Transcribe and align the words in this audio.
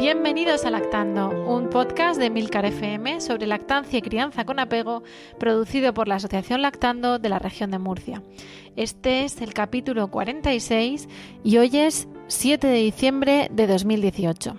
Bienvenidos 0.00 0.64
a 0.64 0.70
Lactando, 0.70 1.28
un 1.28 1.68
podcast 1.68 2.18
de 2.18 2.30
Milcar 2.30 2.64
FM 2.64 3.20
sobre 3.20 3.46
lactancia 3.46 3.98
y 3.98 4.02
crianza 4.02 4.46
con 4.46 4.58
apego, 4.58 5.02
producido 5.38 5.92
por 5.92 6.08
la 6.08 6.14
Asociación 6.14 6.62
Lactando 6.62 7.18
de 7.18 7.28
la 7.28 7.38
región 7.38 7.70
de 7.70 7.78
Murcia. 7.78 8.22
Este 8.76 9.24
es 9.24 9.42
el 9.42 9.52
capítulo 9.52 10.10
46 10.10 11.06
y 11.44 11.58
hoy 11.58 11.76
es 11.76 12.08
7 12.28 12.66
de 12.66 12.78
diciembre 12.78 13.48
de 13.52 13.66
2018. 13.66 14.56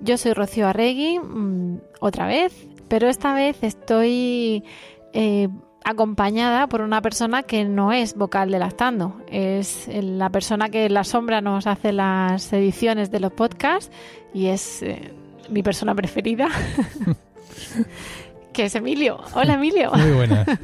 Yo 0.00 0.16
soy 0.16 0.32
Rocío 0.32 0.66
Arregui, 0.68 1.18
mm, 1.18 1.82
otra 2.00 2.26
vez, 2.26 2.54
pero 2.88 3.10
esta 3.10 3.34
vez 3.34 3.62
estoy 3.62 4.64
eh, 5.12 5.50
acompañada 5.84 6.66
por 6.68 6.80
una 6.80 7.00
persona 7.02 7.42
que 7.42 7.64
no 7.64 7.92
es 7.92 8.16
vocal 8.16 8.50
de 8.50 8.58
Lactando. 8.58 9.16
Es 9.30 9.88
la 9.92 10.30
persona 10.30 10.68
que 10.68 10.86
en 10.86 10.94
la 10.94 11.04
sombra 11.04 11.40
nos 11.40 11.66
hace 11.66 11.92
las 11.92 12.52
ediciones 12.52 13.10
de 13.10 13.20
los 13.20 13.32
podcasts 13.32 13.90
y 14.34 14.46
es 14.46 14.82
eh, 14.82 15.12
mi 15.50 15.62
persona 15.62 15.94
preferida. 15.94 16.48
que 18.52 18.66
es 18.66 18.74
Emilio. 18.74 19.20
Hola 19.34 19.54
Emilio. 19.54 19.90
Muy 19.94 20.12
buenas. 20.12 20.46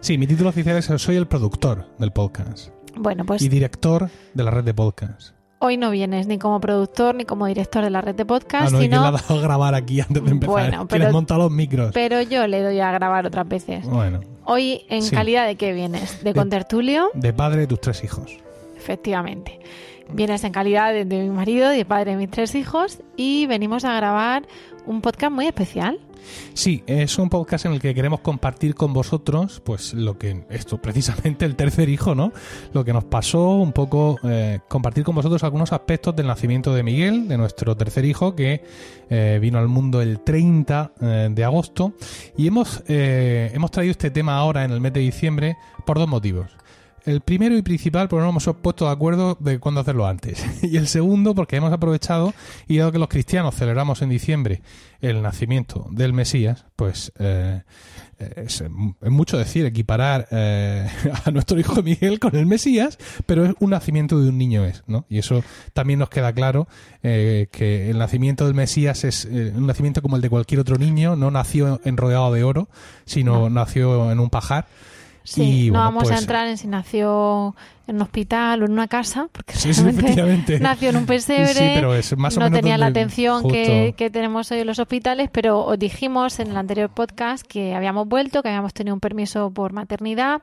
Sí, 0.00 0.16
mi 0.16 0.26
título 0.26 0.48
oficial 0.48 0.78
es 0.78 0.86
Soy 0.86 1.16
el 1.16 1.26
productor 1.26 1.86
del 1.98 2.10
podcast. 2.10 2.70
Bueno, 2.96 3.26
pues... 3.26 3.42
Y 3.42 3.50
director 3.50 4.08
de 4.32 4.44
la 4.44 4.50
red 4.50 4.64
de 4.64 4.72
podcast. 4.72 5.34
Hoy 5.58 5.76
no 5.76 5.90
vienes 5.90 6.26
ni 6.26 6.38
como 6.38 6.58
productor 6.58 7.14
ni 7.14 7.26
como 7.26 7.44
director 7.44 7.84
de 7.84 7.90
la 7.90 8.00
red 8.00 8.14
de 8.14 8.24
podcast, 8.24 8.68
Ah, 8.68 8.70
no, 8.70 8.78
¿y 8.78 8.84
sino... 8.84 9.04
ha 9.04 9.10
dado 9.10 9.38
a 9.38 9.42
grabar 9.42 9.74
aquí 9.74 10.00
antes 10.00 10.24
de 10.24 10.30
empezar? 10.30 10.50
Bueno, 10.50 10.88
¿Quién 10.88 11.02
pero- 11.02 11.12
montado 11.12 11.40
los 11.42 11.50
micros? 11.52 11.90
Pero 11.92 12.22
yo 12.22 12.46
le 12.46 12.62
doy 12.62 12.80
a 12.80 12.90
grabar 12.92 13.26
otras 13.26 13.46
veces. 13.46 13.84
Bueno, 13.86 14.20
Hoy, 14.44 14.82
¿en 14.88 15.02
Sí. 15.02 15.14
calidad 15.14 15.46
de 15.46 15.56
qué 15.56 15.72
vienes? 15.72 16.22
¿De 16.24 16.32
De- 16.32 16.38
contertulio? 16.38 17.10
de 17.14 17.32
padre 17.32 17.60
de 17.62 17.66
tus 17.66 17.80
tres 17.80 18.02
hijos. 18.04 18.38
Efectivamente. 18.76 19.60
Vienes 20.12 20.42
en 20.44 20.52
calidad 20.52 20.92
de, 20.92 21.04
de 21.04 21.18
mi 21.22 21.30
marido 21.30 21.72
y 21.72 21.76
de 21.78 21.84
padre 21.84 22.12
de 22.12 22.16
mis 22.16 22.30
tres 22.30 22.54
hijos 22.54 22.98
y 23.16 23.46
venimos 23.46 23.84
a 23.84 23.94
grabar 23.94 24.42
un 24.86 25.00
podcast 25.02 25.32
muy 25.32 25.46
especial. 25.46 26.00
Sí, 26.54 26.82
es 26.86 27.18
un 27.18 27.30
podcast 27.30 27.66
en 27.66 27.72
el 27.72 27.80
que 27.80 27.94
queremos 27.94 28.20
compartir 28.20 28.74
con 28.74 28.92
vosotros, 28.92 29.60
pues 29.64 29.94
lo 29.94 30.18
que, 30.18 30.44
esto 30.50 30.80
precisamente 30.82 31.44
el 31.44 31.56
tercer 31.56 31.88
hijo, 31.88 32.14
¿no? 32.14 32.32
Lo 32.72 32.84
que 32.84 32.92
nos 32.92 33.04
pasó, 33.04 33.50
un 33.50 33.72
poco 33.72 34.18
eh, 34.24 34.60
compartir 34.68 35.04
con 35.04 35.14
vosotros 35.14 35.42
algunos 35.44 35.72
aspectos 35.72 36.14
del 36.16 36.26
nacimiento 36.26 36.74
de 36.74 36.82
Miguel, 36.82 37.28
de 37.28 37.38
nuestro 37.38 37.76
tercer 37.76 38.04
hijo, 38.04 38.34
que 38.34 38.64
eh, 39.08 39.38
vino 39.40 39.58
al 39.58 39.68
mundo 39.68 40.02
el 40.02 40.20
30 40.20 40.92
eh, 41.00 41.28
de 41.30 41.44
agosto. 41.44 41.94
Y 42.36 42.46
hemos, 42.46 42.82
hemos 42.86 43.70
traído 43.70 43.92
este 43.92 44.10
tema 44.10 44.36
ahora 44.36 44.64
en 44.64 44.70
el 44.70 44.80
mes 44.80 44.92
de 44.92 45.00
diciembre 45.00 45.56
por 45.84 45.98
dos 45.98 46.08
motivos. 46.08 46.50
El 47.04 47.20
primero 47.20 47.56
y 47.56 47.62
principal, 47.62 48.08
porque 48.08 48.24
no 48.24 48.32
nos 48.32 48.46
hemos 48.46 48.60
puesto 48.60 48.86
de 48.86 48.92
acuerdo 48.92 49.36
de 49.40 49.58
cuándo 49.58 49.80
hacerlo 49.80 50.06
antes. 50.06 50.44
Y 50.62 50.76
el 50.76 50.88
segundo, 50.88 51.34
porque 51.34 51.56
hemos 51.56 51.72
aprovechado 51.72 52.32
y 52.68 52.78
dado 52.78 52.92
que 52.92 52.98
los 52.98 53.08
cristianos 53.08 53.54
celebramos 53.54 54.02
en 54.02 54.08
diciembre 54.08 54.62
el 55.00 55.22
nacimiento 55.22 55.86
del 55.90 56.12
Mesías, 56.12 56.66
pues 56.76 57.12
eh, 57.18 57.62
es, 58.36 58.60
es 58.60 59.10
mucho 59.10 59.38
decir 59.38 59.64
equiparar 59.64 60.28
eh, 60.30 60.86
a 61.24 61.30
nuestro 61.30 61.58
hijo 61.58 61.82
Miguel 61.82 62.18
con 62.18 62.36
el 62.36 62.46
Mesías, 62.46 62.98
pero 63.26 63.44
es 63.44 63.54
un 63.60 63.70
nacimiento 63.70 64.20
de 64.20 64.28
un 64.28 64.38
niño 64.38 64.64
es, 64.64 64.82
¿no? 64.86 65.06
Y 65.08 65.18
eso 65.18 65.42
también 65.72 65.98
nos 65.98 66.10
queda 66.10 66.32
claro 66.32 66.68
eh, 67.02 67.48
que 67.50 67.90
el 67.90 67.98
nacimiento 67.98 68.44
del 68.44 68.54
Mesías 68.54 69.04
es 69.04 69.24
eh, 69.24 69.52
un 69.54 69.66
nacimiento 69.66 70.02
como 70.02 70.16
el 70.16 70.22
de 70.22 70.30
cualquier 70.30 70.60
otro 70.60 70.76
niño, 70.76 71.16
no 71.16 71.30
nació 71.30 71.80
enrodeado 71.84 72.32
de 72.32 72.44
oro, 72.44 72.68
sino 73.04 73.50
nació 73.50 74.10
en 74.12 74.20
un 74.20 74.30
pajar. 74.30 74.66
Sí, 75.30 75.42
Y, 75.42 75.66
no 75.68 75.74
bueno, 75.74 75.84
vamos 75.84 76.02
a 76.04 76.06
pues- 76.08 76.20
entrar 76.22 76.48
en 76.48 76.58
si 76.58 76.66
nació 76.66 77.54
en 77.86 77.96
un 77.96 78.02
hospital 78.02 78.62
o 78.62 78.66
en 78.66 78.72
una 78.72 78.86
casa, 78.88 79.28
porque 79.32 79.54
Sí, 79.54 79.72
realmente 79.72 80.58
nació 80.60 80.90
en 80.90 80.96
un 80.96 81.06
pesebre, 81.06 81.54
Sí, 81.54 81.70
pero 81.74 81.94
es 81.94 82.16
más 82.16 82.36
o 82.36 82.40
no 82.40 82.46
menos 82.46 82.60
tenía 82.60 82.78
la 82.78 82.86
atención 82.86 83.48
que, 83.48 83.94
que 83.96 84.10
tenemos 84.10 84.50
hoy 84.52 84.60
en 84.60 84.66
los 84.66 84.78
hospitales, 84.80 85.28
pero 85.32 85.64
os 85.64 85.78
dijimos 85.78 86.38
en 86.40 86.50
el 86.50 86.56
anterior 86.56 86.90
podcast 86.90 87.44
que 87.46 87.74
habíamos 87.74 88.06
vuelto, 88.08 88.42
que 88.42 88.48
habíamos 88.48 88.74
tenido 88.74 88.94
un 88.94 89.00
permiso 89.00 89.50
por 89.50 89.72
maternidad. 89.72 90.42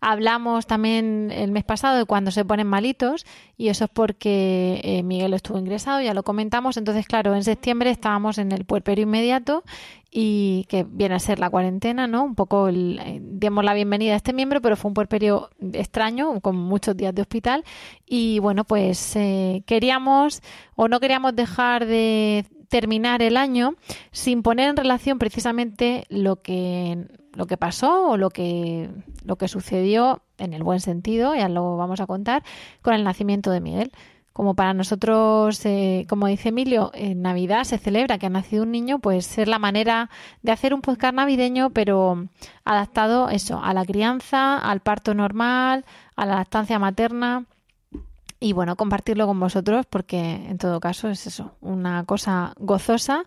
Hablamos 0.00 0.66
también 0.66 1.30
el 1.34 1.50
mes 1.50 1.64
pasado 1.64 1.96
de 1.98 2.04
cuando 2.04 2.30
se 2.30 2.44
ponen 2.44 2.66
malitos 2.66 3.24
y 3.56 3.68
eso 3.68 3.84
es 3.84 3.90
porque 3.92 4.80
eh, 4.84 5.02
Miguel 5.02 5.32
estuvo 5.34 5.58
ingresado, 5.58 6.00
ya 6.02 6.14
lo 6.14 6.22
comentamos. 6.22 6.76
Entonces, 6.76 7.06
claro, 7.06 7.34
en 7.34 7.42
septiembre 7.44 7.90
estábamos 7.90 8.38
en 8.38 8.52
el 8.52 8.64
puerperio 8.64 9.02
inmediato 9.04 9.64
y 10.18 10.64
que 10.70 10.82
viene 10.82 11.14
a 11.14 11.18
ser 11.18 11.38
la 11.38 11.50
cuarentena, 11.50 12.06
¿no? 12.06 12.24
Un 12.24 12.34
poco 12.34 12.68
el, 12.68 12.98
eh, 13.04 13.20
dimos 13.22 13.62
la 13.62 13.74
bienvenida 13.74 14.14
a 14.14 14.16
este 14.16 14.32
miembro, 14.32 14.62
pero 14.62 14.74
fue 14.74 14.88
un 14.88 14.94
puerperio 14.94 15.50
extraño, 15.74 16.40
con 16.40 16.56
muchos 16.56 16.96
días 16.96 17.14
de 17.14 17.20
hospital. 17.20 17.64
Y 18.06 18.38
bueno, 18.38 18.64
pues 18.64 19.14
eh, 19.16 19.62
queríamos 19.66 20.40
o 20.74 20.88
no 20.88 21.00
queríamos 21.00 21.36
dejar 21.36 21.84
de 21.84 22.46
terminar 22.70 23.20
el 23.20 23.36
año 23.36 23.74
sin 24.10 24.42
poner 24.42 24.70
en 24.70 24.78
relación 24.78 25.18
precisamente 25.18 26.06
lo 26.08 26.40
que 26.40 27.06
lo 27.34 27.46
que 27.46 27.58
pasó 27.58 28.08
o 28.08 28.16
lo 28.16 28.30
que 28.30 28.88
lo 29.22 29.36
que 29.36 29.48
sucedió 29.48 30.22
en 30.38 30.54
el 30.54 30.62
buen 30.62 30.80
sentido, 30.80 31.34
ya 31.34 31.50
lo 31.50 31.76
vamos 31.76 32.00
a 32.00 32.06
contar, 32.06 32.42
con 32.80 32.94
el 32.94 33.04
nacimiento 33.04 33.50
de 33.50 33.60
Miguel. 33.60 33.92
Como 34.36 34.52
para 34.52 34.74
nosotros, 34.74 35.64
eh, 35.64 36.04
como 36.10 36.26
dice 36.26 36.50
Emilio, 36.50 36.90
en 36.92 37.22
Navidad 37.22 37.64
se 37.64 37.78
celebra 37.78 38.18
que 38.18 38.26
ha 38.26 38.28
nacido 38.28 38.64
un 38.64 38.70
niño, 38.70 38.98
pues 38.98 39.38
es 39.38 39.48
la 39.48 39.58
manera 39.58 40.10
de 40.42 40.52
hacer 40.52 40.74
un 40.74 40.82
podcast 40.82 41.14
navideño, 41.14 41.70
pero 41.70 42.28
adaptado 42.62 43.30
eso, 43.30 43.58
a 43.64 43.72
la 43.72 43.86
crianza, 43.86 44.58
al 44.58 44.80
parto 44.80 45.14
normal, 45.14 45.86
a 46.16 46.26
la 46.26 46.34
lactancia 46.34 46.78
materna. 46.78 47.46
Y 48.38 48.52
bueno, 48.52 48.76
compartirlo 48.76 49.26
con 49.26 49.40
vosotros 49.40 49.86
porque 49.88 50.20
en 50.20 50.58
todo 50.58 50.80
caso 50.80 51.08
es 51.08 51.26
eso, 51.26 51.52
una 51.62 52.04
cosa 52.04 52.52
gozosa 52.58 53.24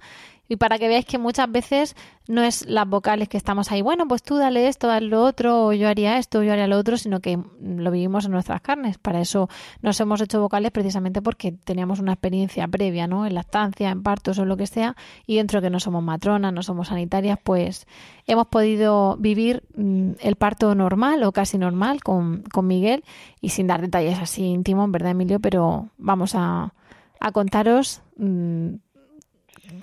y 0.49 0.55
para 0.55 0.79
que 0.79 0.87
veáis 0.87 1.05
que 1.05 1.19
muchas 1.19 1.49
veces 1.49 1.95
no 2.27 2.41
es 2.41 2.65
las 2.67 2.87
vocales 2.87 3.29
que 3.29 3.37
estamos 3.37 3.71
ahí, 3.71 3.81
bueno, 3.83 4.07
pues 4.07 4.23
tú 4.23 4.35
dale 4.37 4.67
esto, 4.67 4.87
dale 4.87 5.07
lo 5.07 5.23
otro, 5.23 5.67
o 5.67 5.73
yo 5.73 5.87
haría 5.87 6.17
esto, 6.17 6.39
o 6.39 6.43
yo 6.43 6.51
haría 6.51 6.67
lo 6.67 6.77
otro, 6.77 6.97
sino 6.97 7.19
que 7.21 7.39
lo 7.61 7.91
vivimos 7.91 8.25
en 8.25 8.31
nuestras 8.31 8.59
carnes. 8.61 8.97
Para 8.97 9.21
eso 9.21 9.47
nos 9.81 9.99
hemos 9.99 10.19
hecho 10.21 10.41
vocales 10.41 10.71
precisamente 10.71 11.21
porque 11.21 11.51
teníamos 11.51 11.99
una 11.99 12.13
experiencia 12.13 12.67
previa, 12.67 13.07
¿no? 13.07 13.27
En 13.27 13.35
lactancia, 13.35 13.91
en 13.91 14.01
partos 14.01 14.39
o 14.39 14.45
lo 14.45 14.57
que 14.57 14.65
sea, 14.65 14.95
y 15.27 15.38
dentro 15.38 15.61
de 15.61 15.67
que 15.67 15.71
no 15.71 15.79
somos 15.79 16.03
matronas, 16.03 16.51
no 16.51 16.63
somos 16.63 16.88
sanitarias, 16.88 17.38
pues 17.43 17.85
hemos 18.25 18.47
podido 18.47 19.17
vivir 19.17 19.63
mm, 19.75 20.13
el 20.19 20.35
parto 20.35 20.73
normal 20.73 21.21
o 21.23 21.31
casi 21.31 21.59
normal 21.59 22.01
con, 22.01 22.41
con 22.51 22.65
Miguel 22.65 23.03
y 23.39 23.49
sin 23.49 23.67
dar 23.67 23.81
detalles 23.81 24.17
así 24.17 24.45
íntimos, 24.45 24.89
¿verdad, 24.89 25.11
Emilio? 25.11 25.39
Pero 25.39 25.89
vamos 25.99 26.33
a, 26.33 26.73
a 27.19 27.31
contaros 27.31 28.01
mm, 28.17 28.75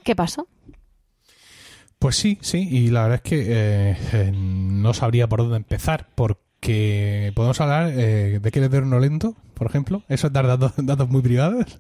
qué 0.03 0.17
pasó. 0.17 0.49
Pues 1.99 2.17
sí, 2.17 2.39
sí, 2.43 2.69
y 2.71 2.89
la 2.91 3.03
verdad 3.05 3.21
es 3.25 3.31
que 3.31 3.45
eh, 3.49 3.97
eh, 4.13 4.33
no 4.35 4.93
sabría 4.95 5.29
por 5.29 5.41
dónde 5.41 5.57
empezar, 5.57 6.09
porque 6.15 7.33
podemos 7.35 7.61
hablar 7.61 7.91
eh, 7.95 8.39
de 8.41 8.51
que 8.51 8.59
eres 8.59 8.71
de 8.71 8.79
horno 8.79 8.99
lento, 9.01 9.35
por 9.55 9.67
ejemplo. 9.67 10.03
Eso 10.09 10.27
es 10.27 10.33
dar 10.33 10.47
datos, 10.47 10.73
datos 10.77 11.09
muy 11.09 11.23
privados, 11.23 11.79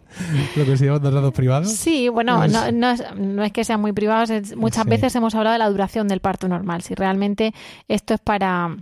lo 0.56 0.64
que 0.64 0.76
se 0.76 0.86
llama 0.86 1.00
dar 1.00 1.12
datos 1.12 1.34
privados. 1.34 1.70
Sí, 1.72 2.08
bueno, 2.08 2.42
Es- 2.44 2.52
no, 2.52 2.72
no 2.72 2.90
es, 2.90 3.04
no 3.16 3.44
es 3.44 3.52
que 3.52 3.64
sean 3.64 3.80
muy 3.80 3.92
privados, 3.92 4.30
es- 4.30 4.56
muchas 4.56 4.84
Sí. 4.84 4.90
veces 4.90 5.14
hemos 5.16 5.34
hablado 5.34 5.52
de 5.52 5.58
la 5.58 5.68
duración 5.68 6.08
del 6.08 6.20
parto 6.20 6.48
normal. 6.48 6.82
Si 6.82 6.94
realmente 6.94 7.52
esto 7.88 8.14
es 8.14 8.20
para, 8.20 8.74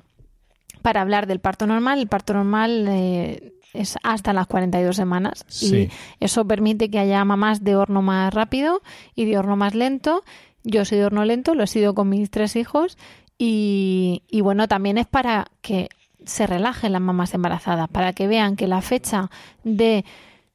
para 0.82 1.00
hablar 1.00 1.26
del 1.26 1.40
parto 1.40 1.66
normal, 1.66 1.98
el 1.98 2.06
parto 2.06 2.32
normal 2.34 2.86
eh, 2.88 3.54
es 3.72 3.96
hasta 4.04 4.32
las 4.32 4.46
42 4.46 4.94
semanas 4.94 5.44
Sí. 5.48 5.76
y 5.76 6.24
eso 6.24 6.46
permite 6.46 6.90
que 6.90 7.00
haya 7.00 7.24
mamás 7.24 7.64
de 7.64 7.74
horno 7.74 8.02
más 8.02 8.32
rápido 8.32 8.82
y 9.16 9.24
de 9.24 9.36
horno 9.36 9.56
más 9.56 9.74
lento. 9.74 10.22
Yo 10.64 10.84
soy 10.84 10.98
de 10.98 11.04
horno 11.04 11.24
lento, 11.24 11.54
lo 11.54 11.62
he 11.62 11.66
sido 11.66 11.94
con 11.94 12.08
mis 12.08 12.30
tres 12.30 12.56
hijos 12.56 12.98
y, 13.38 14.22
bueno, 14.42 14.66
también 14.68 14.98
es 14.98 15.06
para 15.06 15.46
que 15.60 15.88
se 16.24 16.46
relajen 16.46 16.92
las 16.92 17.02
mamás 17.02 17.34
embarazadas, 17.34 17.88
para 17.88 18.12
que 18.14 18.26
vean 18.26 18.56
que 18.56 18.66
la 18.66 18.80
fecha 18.80 19.30
de 19.62 20.04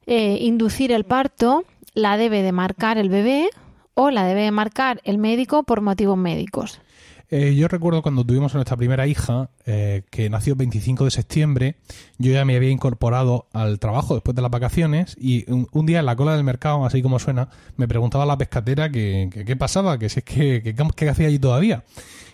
eh, 0.07 0.37
inducir 0.41 0.91
el 0.91 1.03
parto 1.03 1.63
la 1.93 2.17
debe 2.17 2.41
de 2.41 2.51
marcar 2.51 2.97
el 2.97 3.09
bebé 3.09 3.49
o 3.93 4.09
la 4.09 4.25
debe 4.25 4.49
marcar 4.49 5.01
el 5.03 5.19
médico 5.19 5.63
por 5.63 5.81
motivos 5.81 6.17
médicos. 6.17 6.81
Eh, 7.31 7.53
yo 7.55 7.67
recuerdo 7.67 8.01
cuando 8.01 8.25
tuvimos 8.25 8.53
a 8.53 8.57
nuestra 8.57 8.75
primera 8.75 9.05
hija, 9.05 9.51
eh, 9.65 10.01
que 10.09 10.29
nació 10.31 10.53
el 10.53 10.57
25 10.57 11.05
de 11.05 11.11
septiembre, 11.11 11.75
yo 12.17 12.31
ya 12.31 12.43
me 12.43 12.55
había 12.55 12.71
incorporado 12.71 13.47
al 13.53 13.77
trabajo 13.77 14.15
después 14.15 14.35
de 14.35 14.41
las 14.41 14.49
vacaciones 14.49 15.15
y 15.19 15.45
un, 15.51 15.85
día 15.85 15.99
en 15.99 16.07
la 16.07 16.15
cola 16.15 16.33
del 16.33 16.43
mercado, 16.43 16.85
así 16.85 17.03
como 17.03 17.19
suena, 17.19 17.49
me 17.77 17.87
preguntaba 17.87 18.25
la 18.25 18.37
pescatera 18.37 18.89
que 18.91 19.29
qué 19.45 19.55
pasaba, 19.55 19.99
que 19.99 20.09
si 20.09 20.19
es 20.19 20.25
que, 20.25 20.75
que, 20.95 21.09
hacía 21.09 21.27
allí 21.27 21.37
todavía. 21.37 21.83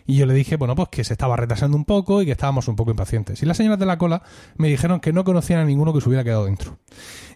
Y 0.06 0.18
yo 0.18 0.26
le 0.26 0.34
dije, 0.34 0.56
bueno, 0.56 0.76
pues 0.76 0.90
que 0.90 1.04
se 1.04 1.14
estaba 1.14 1.36
retrasando 1.36 1.76
un 1.76 1.86
poco 1.86 2.22
y 2.22 2.26
que 2.26 2.32
estábamos 2.32 2.68
un 2.68 2.76
poco 2.76 2.92
impacientes. 2.92 3.42
Y 3.42 3.46
las 3.46 3.58
señoras 3.58 3.80
de 3.80 3.86
la 3.86 3.98
cola 3.98 4.22
me 4.56 4.68
dijeron 4.68 5.00
que 5.00 5.14
no 5.14 5.24
conocían 5.24 5.60
a 5.60 5.66
ninguno 5.66 5.94
que 5.94 6.02
se 6.02 6.10
hubiera 6.10 6.24
quedado 6.24 6.46
dentro. 6.46 6.78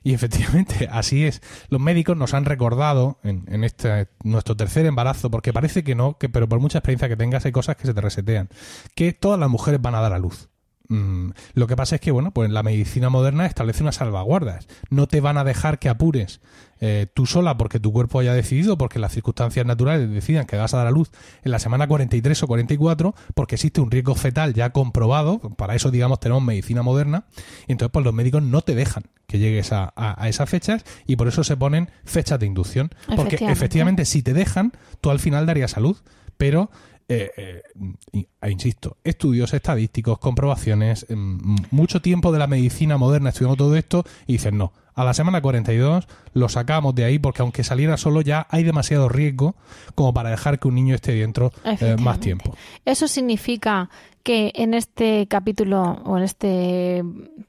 Y 0.03 0.13
efectivamente, 0.13 0.87
así 0.91 1.25
es. 1.25 1.41
Los 1.69 1.81
médicos 1.81 2.15
nos 2.15 2.33
han 2.33 2.45
recordado 2.45 3.19
en, 3.23 3.63
este 3.63 4.07
nuestro 4.23 4.55
tercer 4.55 4.85
embarazo, 4.85 5.31
porque 5.31 5.53
parece 5.53 5.83
que 5.83 5.95
no, 5.95 6.17
que, 6.17 6.29
pero 6.29 6.47
por 6.47 6.59
mucha 6.59 6.79
experiencia 6.79 7.09
que 7.09 7.17
tengas 7.17 7.45
hay 7.45 7.51
cosas 7.51 7.75
que 7.75 7.87
se 7.87 7.93
te 7.93 8.01
resetean, 8.01 8.49
que 8.95 9.13
todas 9.13 9.39
las 9.39 9.49
mujeres 9.49 9.81
van 9.81 9.95
a 9.95 10.01
dar 10.01 10.13
a 10.13 10.19
luz. 10.19 10.48
Mm, 10.89 11.29
lo 11.53 11.67
que 11.67 11.75
pasa 11.75 11.95
es 11.95 12.01
que, 12.01 12.11
bueno, 12.11 12.31
pues 12.31 12.49
la 12.49 12.63
medicina 12.63 13.09
moderna 13.09 13.45
establece 13.45 13.83
unas 13.83 13.95
salvaguardas. 13.95 14.67
No 14.89 15.07
te 15.07 15.21
van 15.21 15.37
a 15.37 15.43
dejar 15.43 15.77
que 15.77 15.87
apures 15.87 16.41
eh, 16.81 17.05
tú 17.13 17.27
sola 17.27 17.57
porque 17.57 17.79
tu 17.79 17.93
cuerpo 17.93 18.19
haya 18.19 18.33
decidido, 18.33 18.77
porque 18.77 18.97
las 18.97 19.13
circunstancias 19.13 19.65
naturales 19.65 20.09
decidan 20.09 20.47
que 20.47 20.57
vas 20.57 20.73
a 20.73 20.77
dar 20.77 20.87
a 20.87 20.91
luz 20.91 21.11
en 21.43 21.51
la 21.51 21.59
semana 21.59 21.87
43 21.87 22.41
o 22.41 22.47
44, 22.47 23.15
porque 23.35 23.55
existe 23.55 23.81
un 23.81 23.91
riesgo 23.91 24.15
fetal 24.15 24.55
ya 24.55 24.71
comprobado. 24.71 25.39
Para 25.39 25.75
eso, 25.75 25.91
digamos, 25.91 26.19
tenemos 26.19 26.43
medicina 26.43 26.81
moderna. 26.81 27.25
Y 27.67 27.73
entonces, 27.73 27.91
pues 27.91 28.03
los 28.03 28.13
médicos 28.13 28.41
no 28.41 28.61
te 28.61 28.73
dejan 28.73 29.03
que 29.27 29.37
llegues 29.37 29.71
a, 29.71 29.93
a 29.95 30.27
esas 30.27 30.49
fechas 30.49 30.83
y 31.05 31.17
por 31.17 31.27
eso 31.27 31.43
se 31.43 31.55
ponen 31.55 31.91
fechas 32.03 32.39
de 32.39 32.47
inducción. 32.47 32.89
Porque 33.15 33.35
efectivamente, 33.35 34.05
si 34.05 34.23
te 34.23 34.33
dejan, 34.33 34.73
tú 35.01 35.11
al 35.11 35.19
final 35.19 35.45
darías 35.45 35.71
salud. 35.71 35.97
Pero 36.37 36.71
eh, 37.11 37.31
eh, 37.37 38.25
e 38.39 38.51
insisto, 38.51 38.97
estudios 39.03 39.53
estadísticos, 39.55 40.19
comprobaciones, 40.19 41.07
em, 41.09 41.39
mucho 41.71 42.03
tiempo 42.03 42.31
de 42.31 42.37
la 42.37 42.45
medicina 42.45 42.97
moderna 42.97 43.29
estudiando 43.29 43.57
todo 43.57 43.75
esto 43.75 44.03
y 44.27 44.33
dicen 44.33 44.59
no, 44.59 44.73
a 44.93 45.03
la 45.03 45.15
semana 45.15 45.41
42 45.41 46.07
lo 46.33 46.49
sacamos 46.49 46.93
de 46.93 47.05
ahí 47.05 47.17
porque 47.17 47.41
aunque 47.41 47.63
saliera 47.63 47.97
solo 47.97 48.21
ya 48.21 48.45
hay 48.51 48.63
demasiado 48.63 49.09
riesgo 49.09 49.55
como 49.95 50.13
para 50.13 50.29
dejar 50.29 50.59
que 50.59 50.67
un 50.67 50.75
niño 50.75 50.93
esté 50.93 51.13
dentro 51.13 51.51
eh, 51.63 51.95
más 51.99 52.19
tiempo. 52.19 52.55
Eso 52.85 53.07
significa 53.07 53.89
que 54.21 54.51
en 54.53 54.75
este 54.75 55.25
capítulo 55.27 55.81
o 56.05 56.15
en 56.17 56.23
este 56.23 57.03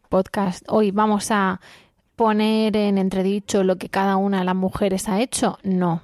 podcast 0.09 0.65
hoy 0.69 0.91
vamos 0.91 1.31
a 1.31 1.61
poner 2.17 2.77
en 2.77 2.97
entredicho 2.97 3.63
lo 3.63 3.77
que 3.77 3.91
cada 3.91 4.17
una 4.17 4.39
de 4.39 4.45
las 4.45 4.57
mujeres 4.57 5.07
ha 5.09 5.21
hecho. 5.21 5.59
No. 5.65 6.03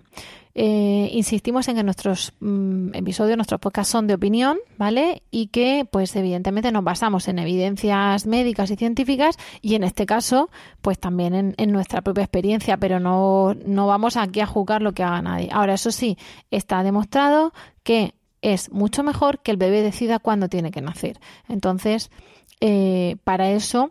Eh, 0.59 1.11
insistimos 1.13 1.69
en 1.69 1.77
que 1.77 1.83
nuestros 1.83 2.33
mm, 2.41 2.95
episodios, 2.95 3.37
nuestros 3.37 3.61
podcasts 3.61 3.93
son 3.93 4.07
de 4.07 4.15
opinión, 4.15 4.57
¿vale? 4.79 5.23
Y 5.31 5.49
que, 5.49 5.87
pues, 5.91 6.17
evidentemente 6.17 6.73
nos 6.73 6.83
basamos 6.83 7.29
en 7.29 7.39
evidencias 7.39 8.25
médicas 8.25 8.71
y 8.71 8.77
científicas 8.77 9.37
y 9.61 9.75
en 9.75 9.85
este 9.85 10.07
caso, 10.07 10.49
pues 10.81 10.99
también 10.99 11.55
en, 11.59 11.73
nuestra 11.73 12.01
propia 12.01 12.25
experiencia, 12.25 12.79
pero 12.79 13.01
no, 13.01 13.55
no 13.67 13.87
vamos 13.87 14.17
aquí 14.17 14.41
a 14.41 14.47
juzgar 14.47 14.81
lo 14.81 14.93
que 14.93 15.03
haga 15.03 15.21
nadie. 15.21 15.51
Ahora, 15.53 15.75
eso 15.75 15.91
sí, 15.91 16.17
está 16.51 16.83
demostrado 16.83 17.53
que 17.83 18.15
es 18.41 18.73
mucho 18.73 19.03
mejor 19.03 19.41
que 19.41 19.51
el 19.51 19.59
bebé 19.59 19.83
decida 19.83 20.21
cuándo 20.21 20.49
tiene 20.49 20.71
que 20.71 20.81
nacer. 20.81 21.21
Entonces, 21.51 22.11
eh, 22.63 23.17
para 23.25 23.51
eso 23.51 23.91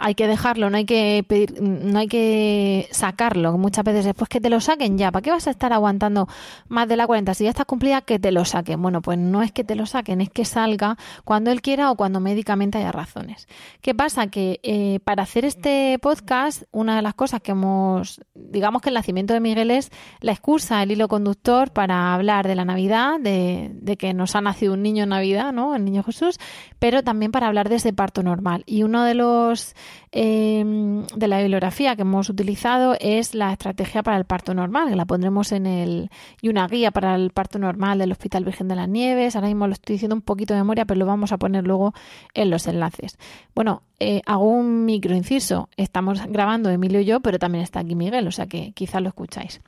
hay 0.00 0.14
que 0.14 0.26
dejarlo, 0.26 0.70
no 0.70 0.76
hay 0.76 0.84
que 0.84 1.24
pedir, 1.26 1.60
no 1.60 1.98
hay 1.98 2.08
que 2.08 2.88
sacarlo. 2.90 3.56
Muchas 3.58 3.84
veces 3.84 4.04
después 4.04 4.28
que 4.28 4.40
te 4.40 4.50
lo 4.50 4.60
saquen 4.60 4.98
ya, 4.98 5.10
¿para 5.10 5.22
qué 5.22 5.30
vas 5.30 5.46
a 5.46 5.50
estar 5.50 5.72
aguantando 5.72 6.28
más 6.68 6.88
de 6.88 6.96
la 6.96 7.06
40? 7.06 7.34
Si 7.34 7.44
ya 7.44 7.50
está 7.50 7.64
cumplida, 7.64 8.00
que 8.02 8.18
te 8.18 8.32
lo 8.32 8.44
saquen. 8.44 8.80
Bueno, 8.82 9.02
pues 9.02 9.18
no 9.18 9.42
es 9.42 9.52
que 9.52 9.64
te 9.64 9.74
lo 9.74 9.86
saquen, 9.86 10.20
es 10.20 10.30
que 10.30 10.44
salga 10.44 10.96
cuando 11.24 11.50
él 11.50 11.62
quiera 11.62 11.90
o 11.90 11.96
cuando 11.96 12.20
médicamente 12.20 12.78
haya 12.78 12.92
razones. 12.92 13.48
¿Qué 13.80 13.94
pasa? 13.94 14.28
Que 14.28 14.60
eh, 14.62 15.00
para 15.04 15.22
hacer 15.22 15.44
este 15.44 15.98
podcast, 16.00 16.64
una 16.70 16.96
de 16.96 17.02
las 17.02 17.14
cosas 17.14 17.40
que 17.40 17.52
hemos, 17.52 18.20
digamos 18.34 18.82
que 18.82 18.90
el 18.90 18.94
nacimiento 18.94 19.34
de 19.34 19.40
Miguel 19.40 19.70
es 19.70 19.90
la 20.20 20.32
excusa, 20.32 20.82
el 20.82 20.92
hilo 20.92 21.08
conductor 21.08 21.72
para 21.72 22.14
hablar 22.14 22.46
de 22.46 22.54
la 22.54 22.64
Navidad, 22.64 23.20
de, 23.20 23.70
de 23.74 23.96
que 23.96 24.14
nos 24.14 24.36
ha 24.36 24.40
nacido 24.40 24.74
un 24.74 24.82
niño 24.82 25.04
en 25.04 25.10
Navidad, 25.10 25.52
¿no? 25.52 25.74
El 25.74 25.84
niño 25.84 26.02
Jesús, 26.02 26.38
pero 26.78 27.02
también 27.02 27.32
para 27.32 27.46
hablar 27.46 27.68
de 27.68 27.76
ese 27.76 27.92
parto 27.92 28.22
normal. 28.22 28.62
Y 28.66 28.82
uno 28.82 29.04
de 29.04 29.14
los 29.14 29.74
Em, 30.12 31.06
de 31.06 31.28
la 31.28 31.38
bibliografía 31.38 31.94
que 31.94 32.02
hemos 32.02 32.28
utilizado 32.28 32.96
es 32.98 33.32
la 33.32 33.52
estrategia 33.52 34.02
para 34.02 34.16
el 34.16 34.24
parto 34.24 34.54
normal, 34.54 34.88
que 34.88 34.96
la 34.96 35.04
pondremos 35.04 35.52
en 35.52 35.66
el. 35.66 36.10
y 36.42 36.48
una 36.48 36.66
guía 36.66 36.90
para 36.90 37.14
el 37.14 37.30
parto 37.30 37.60
normal 37.60 37.98
del 37.98 38.10
Hospital 38.10 38.44
Virgen 38.44 38.66
de 38.66 38.74
las 38.74 38.88
Nieves. 38.88 39.36
Ahora 39.36 39.46
mismo 39.46 39.68
lo 39.68 39.72
estoy 39.72 39.94
diciendo 39.94 40.16
un 40.16 40.22
poquito 40.22 40.52
de 40.54 40.60
memoria, 40.60 40.84
pero 40.84 40.98
lo 40.98 41.06
vamos 41.06 41.30
a 41.30 41.38
poner 41.38 41.64
luego 41.64 41.94
en 42.34 42.50
los 42.50 42.66
enlaces. 42.66 43.18
Bueno, 43.54 43.82
eh, 44.00 44.22
hago 44.26 44.48
un 44.48 44.84
micro 44.84 45.14
inciso. 45.14 45.68
Estamos 45.76 46.26
grabando 46.26 46.70
Emilio 46.70 47.00
y 47.00 47.04
yo, 47.04 47.20
pero 47.20 47.38
también 47.38 47.62
está 47.62 47.80
aquí 47.80 47.94
Miguel, 47.94 48.26
o 48.26 48.32
sea 48.32 48.46
que 48.46 48.72
quizás 48.72 49.00
lo 49.02 49.08
escucháis. 49.08 49.60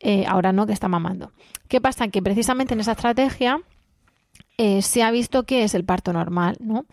Eh, 0.00 0.24
ahora 0.26 0.52
no, 0.52 0.66
que 0.66 0.72
está 0.72 0.88
mamando. 0.88 1.32
¿Qué 1.68 1.80
pasa? 1.80 2.08
Que 2.08 2.22
precisamente 2.22 2.74
en 2.74 2.80
esa 2.80 2.92
estrategia 2.92 3.60
eh, 4.56 4.82
se 4.82 5.02
ha 5.02 5.10
visto 5.10 5.44
que 5.44 5.64
es 5.64 5.74
el 5.74 5.84
parto 5.84 6.12
normal, 6.12 6.56
¿no? 6.60 6.86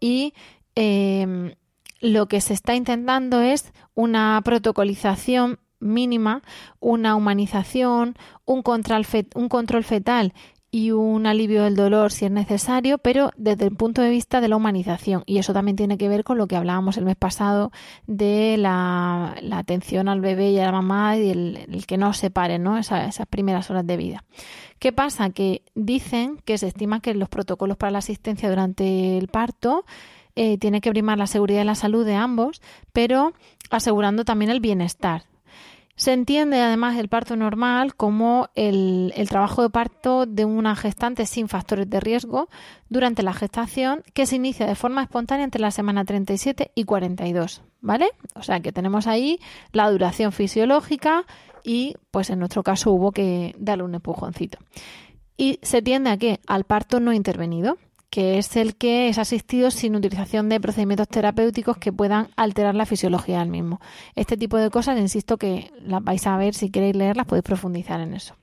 Y 0.00 0.34
em, 0.74 1.52
lo 2.00 2.26
que 2.26 2.40
se 2.40 2.54
está 2.54 2.74
intentando 2.74 3.40
es 3.40 3.72
una 3.94 4.40
protocolización 4.44 5.58
mínima, 5.80 6.42
una 6.80 7.14
humanización, 7.14 8.16
un 8.44 8.62
control, 8.62 9.06
un 9.34 9.48
control 9.48 9.84
fetal 9.84 10.32
y 10.70 10.90
un 10.90 11.26
alivio 11.26 11.64
del 11.64 11.76
dolor 11.76 12.12
si 12.12 12.26
es 12.26 12.30
necesario, 12.30 12.98
pero 12.98 13.30
desde 13.36 13.64
el 13.64 13.74
punto 13.74 14.02
de 14.02 14.10
vista 14.10 14.40
de 14.40 14.48
la 14.48 14.56
humanización. 14.56 15.22
Y 15.24 15.38
eso 15.38 15.54
también 15.54 15.76
tiene 15.76 15.96
que 15.96 16.08
ver 16.08 16.24
con 16.24 16.36
lo 16.36 16.46
que 16.46 16.56
hablábamos 16.56 16.98
el 16.98 17.06
mes 17.06 17.16
pasado 17.16 17.72
de 18.06 18.56
la, 18.58 19.34
atención 19.52 20.08
al 20.08 20.20
bebé 20.20 20.50
y 20.50 20.58
a 20.58 20.66
la 20.66 20.72
mamá 20.72 21.16
y 21.16 21.30
el, 21.30 21.84
que 21.86 21.96
no 21.96 22.12
separen 22.12 22.62
¿no? 22.62 22.76
esas 22.76 23.18
primeras 23.30 23.70
horas 23.70 23.86
de 23.86 23.96
vida. 23.96 24.24
¿Qué 24.78 24.92
pasa? 24.92 25.30
Que 25.30 25.62
dicen 25.74 26.38
que 26.44 26.58
se 26.58 26.68
estima 26.68 27.00
que 27.00 27.14
los 27.14 27.28
protocolos 27.28 27.76
para 27.76 27.90
la 27.90 27.98
asistencia 27.98 28.48
durante 28.50 29.16
el 29.16 29.28
parto 29.28 29.84
eh, 30.40 30.56
tiene 30.56 30.80
que 30.80 30.90
primar 30.90 31.18
la 31.18 31.26
seguridad 31.26 31.62
y 31.62 31.64
la 31.64 31.74
salud 31.74 32.06
de 32.06 32.14
ambos, 32.14 32.62
pero 32.92 33.32
asegurando 33.70 34.24
también 34.24 34.52
el 34.52 34.60
bienestar. 34.60 35.24
Se 35.96 36.12
entiende 36.12 36.60
además 36.60 36.96
el 36.96 37.08
parto 37.08 37.34
normal 37.34 37.96
como 37.96 38.48
el, 38.54 39.12
trabajo 39.28 39.62
de 39.62 39.70
parto 39.70 40.26
de 40.26 40.44
una 40.44 40.76
gestante 40.76 41.26
sin 41.26 41.48
factores 41.48 41.90
de 41.90 41.98
riesgo 41.98 42.48
durante 42.88 43.24
la 43.24 43.32
gestación 43.32 44.04
que 44.14 44.26
se 44.26 44.36
inicia 44.36 44.64
de 44.64 44.76
forma 44.76 45.02
espontánea 45.02 45.42
entre 45.42 45.60
la 45.60 45.72
semana 45.72 46.04
37 46.04 46.70
y 46.72 46.84
42, 46.84 47.62
¿vale? 47.80 48.06
O 48.36 48.44
sea 48.44 48.60
que 48.60 48.70
tenemos 48.70 49.08
ahí 49.08 49.40
la 49.72 49.90
duración 49.90 50.30
fisiológica 50.30 51.24
y 51.64 51.96
pues 52.12 52.30
en 52.30 52.38
nuestro 52.38 52.62
caso 52.62 52.92
hubo 52.92 53.10
que 53.10 53.56
darle 53.58 53.82
un 53.82 53.96
empujoncito. 53.96 54.58
Y 55.36 55.58
se 55.62 55.82
tiende 55.82 56.10
a 56.10 56.16
que 56.16 56.38
al 56.46 56.62
parto 56.62 57.00
no 57.00 57.12
intervenido 57.12 57.76
que 58.10 58.38
es 58.38 58.56
el 58.56 58.76
que 58.76 59.08
es 59.08 59.18
asistido 59.18 59.70
sin 59.70 59.96
utilización 59.96 60.48
de 60.48 60.60
procedimientos 60.60 61.08
terapéuticos 61.08 61.76
que 61.76 61.92
puedan 61.92 62.28
alterar 62.36 62.74
la 62.74 62.86
fisiología 62.86 63.40
del 63.40 63.48
mismo. 63.48 63.80
Este 64.14 64.36
tipo 64.36 64.56
de 64.56 64.70
cosas, 64.70 64.98
insisto 64.98 65.36
que 65.36 65.70
las 65.80 66.02
vais 66.02 66.26
a 66.26 66.36
ver, 66.36 66.54
si 66.54 66.70
queréis 66.70 66.96
leerlas 66.96 67.26
podéis 67.26 67.44
profundizar 67.44 68.00
en 68.00 68.14
eso. 68.14 68.34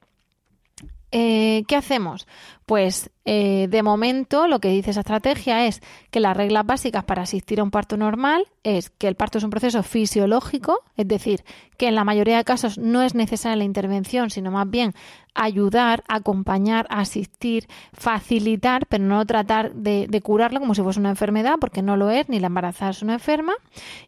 Eh, 1.18 1.64
¿Qué 1.68 1.78
hacemos? 1.78 2.28
Pues 2.66 3.10
eh, 3.24 3.68
de 3.70 3.84
momento 3.84 4.48
lo 4.48 4.60
que 4.60 4.68
dice 4.68 4.92
esa 4.92 5.00
estrategia 5.00 5.66
es 5.66 5.82
que 6.12 6.20
las 6.20 6.36
reglas 6.36 6.66
básicas 6.66 7.06
para 7.06 7.22
asistir 7.22 7.60
a 7.62 7.64
un 7.64 7.72
parto 7.72 7.96
normal 7.96 8.46
es 8.64 8.90
que 8.90 9.08
el 9.08 9.16
parto 9.16 9.38
es 9.38 9.46
un 9.46 9.50
proceso 9.50 9.82
fisiológico, 9.82 10.84
es 10.98 11.08
decir, 11.08 11.46
que 11.78 11.88
en 11.88 11.96
la 11.96 12.04
mayoría 12.04 12.36
de 12.36 12.44
casos 12.44 12.78
no 12.78 13.02
es 13.02 13.16
necesaria 13.16 13.56
la 13.56 13.64
intervención, 13.64 14.30
sino 14.30 14.52
más 14.52 14.70
bien 14.70 14.94
ayudar, 15.36 16.04
acompañar, 16.08 16.88
asistir, 16.90 17.68
facilitar, 17.94 18.88
pero 18.88 19.04
no 19.04 19.26
tratar 19.26 19.74
de, 19.74 20.22
curarlo 20.24 20.60
como 20.60 20.74
si 20.74 20.82
fuese 20.82 21.00
una 21.00 21.10
enfermedad, 21.10 21.56
porque 21.60 21.82
no 21.82 21.98
lo 21.98 22.10
es, 22.10 22.30
ni 22.30 22.40
la 22.40 22.48
embarazada 22.48 22.92
es 22.92 23.02
una 23.02 23.14
enferma. 23.14 23.54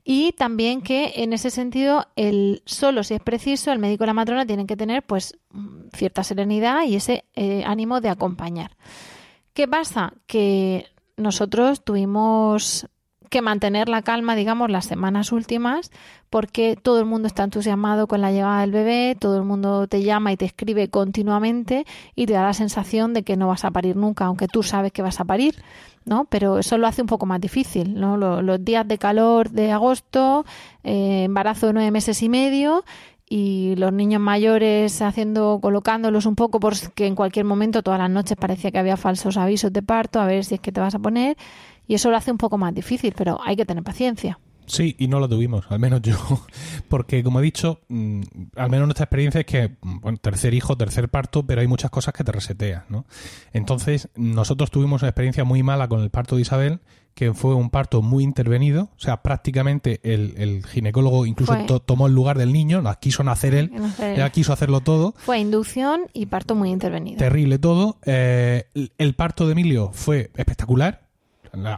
Y 0.03 0.31
también 0.31 0.81
que 0.81 1.13
en 1.17 1.33
ese 1.33 1.51
sentido, 1.51 2.07
el 2.15 2.63
solo 2.65 3.03
si 3.03 3.13
es 3.13 3.21
preciso, 3.21 3.71
el 3.71 3.79
médico 3.79 4.03
y 4.03 4.07
la 4.07 4.13
matrona 4.13 4.45
tienen 4.45 4.67
que 4.67 4.77
tener 4.77 5.03
pues 5.03 5.37
cierta 5.93 6.23
serenidad 6.23 6.83
y 6.85 6.95
ese 6.95 7.25
eh, 7.35 7.63
ánimo 7.65 8.01
de 8.01 8.09
acompañar. 8.09 8.71
¿Qué 9.53 9.67
pasa? 9.67 10.13
Que 10.25 10.87
nosotros 11.17 11.83
tuvimos 11.83 12.87
que 13.27 13.41
mantener 13.41 13.89
la 13.89 14.01
calma, 14.01 14.35
digamos, 14.35 14.69
las 14.69 14.85
semanas 14.85 15.31
últimas, 15.31 15.91
porque 16.29 16.77
todo 16.81 16.99
el 16.99 17.05
mundo 17.05 17.27
está 17.27 17.43
entusiasmado 17.43 18.07
con 18.07 18.21
la 18.21 18.31
llegada 18.31 18.61
del 18.61 18.71
bebé, 18.71 19.15
todo 19.19 19.37
el 19.37 19.43
mundo 19.43 19.87
te 19.87 20.03
llama 20.03 20.31
y 20.31 20.37
te 20.37 20.45
escribe 20.45 20.89
continuamente 20.89 21.85
y 22.15 22.25
te 22.25 22.33
da 22.33 22.43
la 22.43 22.53
sensación 22.53 23.13
de 23.13 23.23
que 23.23 23.37
no 23.37 23.47
vas 23.47 23.65
a 23.65 23.71
parir 23.71 23.95
nunca, 23.95 24.25
aunque 24.25 24.47
tú 24.47 24.63
sabes 24.63 24.91
que 24.91 25.01
vas 25.01 25.19
a 25.19 25.25
parir, 25.25 25.55
¿no? 26.05 26.25
Pero 26.25 26.59
eso 26.59 26.77
lo 26.77 26.87
hace 26.87 27.01
un 27.01 27.07
poco 27.07 27.25
más 27.25 27.39
difícil, 27.39 27.99
¿no? 27.99 28.17
Los, 28.17 28.63
días 28.63 28.87
de 28.87 28.97
calor 28.97 29.51
de 29.51 29.71
agosto, 29.71 30.45
eh, 30.83 31.23
embarazo 31.25 31.67
de 31.67 31.73
nueve 31.73 31.91
meses 31.91 32.21
y 32.23 32.29
medio 32.29 32.83
y 33.29 33.75
los 33.75 33.91
niños 33.91 34.21
mayores 34.21 35.01
haciendo 35.01 35.59
colocándolos 35.61 36.25
un 36.25 36.35
poco 36.35 36.59
porque 36.59 37.05
en 37.05 37.15
cualquier 37.15 37.45
momento 37.45 37.83
todas 37.83 37.99
las 37.99 38.09
noches 38.09 38.37
parecía 38.37 38.71
que 38.71 38.79
había 38.79 38.95
falsos 38.95 39.35
avisos 39.35 39.73
de 39.73 39.83
parto 39.83 40.21
a 40.21 40.25
ver 40.25 40.45
si 40.45 40.55
es 40.55 40.61
que 40.61 40.71
te 40.71 40.79
vas 40.79 40.95
a 40.95 40.99
poner 40.99 41.35
y 41.87 41.95
eso 41.95 42.09
lo 42.11 42.17
hace 42.17 42.31
un 42.31 42.37
poco 42.37 42.57
más 42.57 42.73
difícil 42.73 43.13
pero 43.17 43.39
hay 43.43 43.55
que 43.55 43.65
tener 43.65 43.83
paciencia 43.83 44.39
Sí, 44.67 44.97
y 44.99 45.07
no 45.07 45.21
lo 45.21 45.29
tuvimos, 45.29 45.65
al 45.69 45.79
menos 45.79 46.01
yo, 46.01 46.17
porque 46.89 47.23
como 47.23 47.39
he 47.39 47.43
dicho, 47.43 47.79
mm, 47.87 48.21
al 48.57 48.69
menos 48.69 48.87
nuestra 48.87 49.05
experiencia 49.05 49.39
es 49.39 49.45
que, 49.45 49.77
mm, 49.81 49.99
bueno, 50.01 50.17
tercer 50.21 50.53
hijo, 50.53 50.75
tercer 50.75 51.09
parto, 51.09 51.47
pero 51.47 51.61
hay 51.61 51.67
muchas 51.67 51.89
cosas 51.89 52.13
que 52.13 52.25
te 52.25 52.33
reseteas, 52.33 52.83
¿no? 52.89 53.05
Entonces, 53.53 54.09
nosotros 54.15 54.69
tuvimos 54.69 55.01
una 55.01 55.09
experiencia 55.09 55.45
muy 55.45 55.63
mala 55.63 55.87
con 55.87 56.01
el 56.01 56.09
parto 56.09 56.35
de 56.35 56.41
Isabel, 56.41 56.81
que 57.13 57.33
fue 57.33 57.55
un 57.55 57.71
parto 57.71 58.03
muy 58.03 58.23
intervenido, 58.23 58.89
o 58.95 58.99
sea, 58.99 59.23
prácticamente 59.23 60.01
el, 60.03 60.63
ginecólogo 60.67 61.25
incluso 61.25 61.55
tomó 61.79 62.05
el 62.05 62.13
lugar 62.13 62.37
del 62.37 62.53
niño, 62.53 62.81
la 62.83 62.93
quiso 62.95 63.23
nacer 63.23 63.55
él, 63.55 63.71
quiso 64.31 64.53
hacerlo 64.53 64.81
todo. 64.81 65.15
Fue 65.17 65.39
inducción 65.39 66.01
y 66.13 66.27
parto 66.27 66.53
muy 66.53 66.69
intervenido. 66.69 67.17
Terrible 67.17 67.57
todo. 67.57 67.97
Eh, 68.05 68.65
el 68.99 69.15
parto 69.15 69.47
de 69.47 69.53
Emilio 69.53 69.89
fue 69.93 70.29
espectacular, 70.35 71.06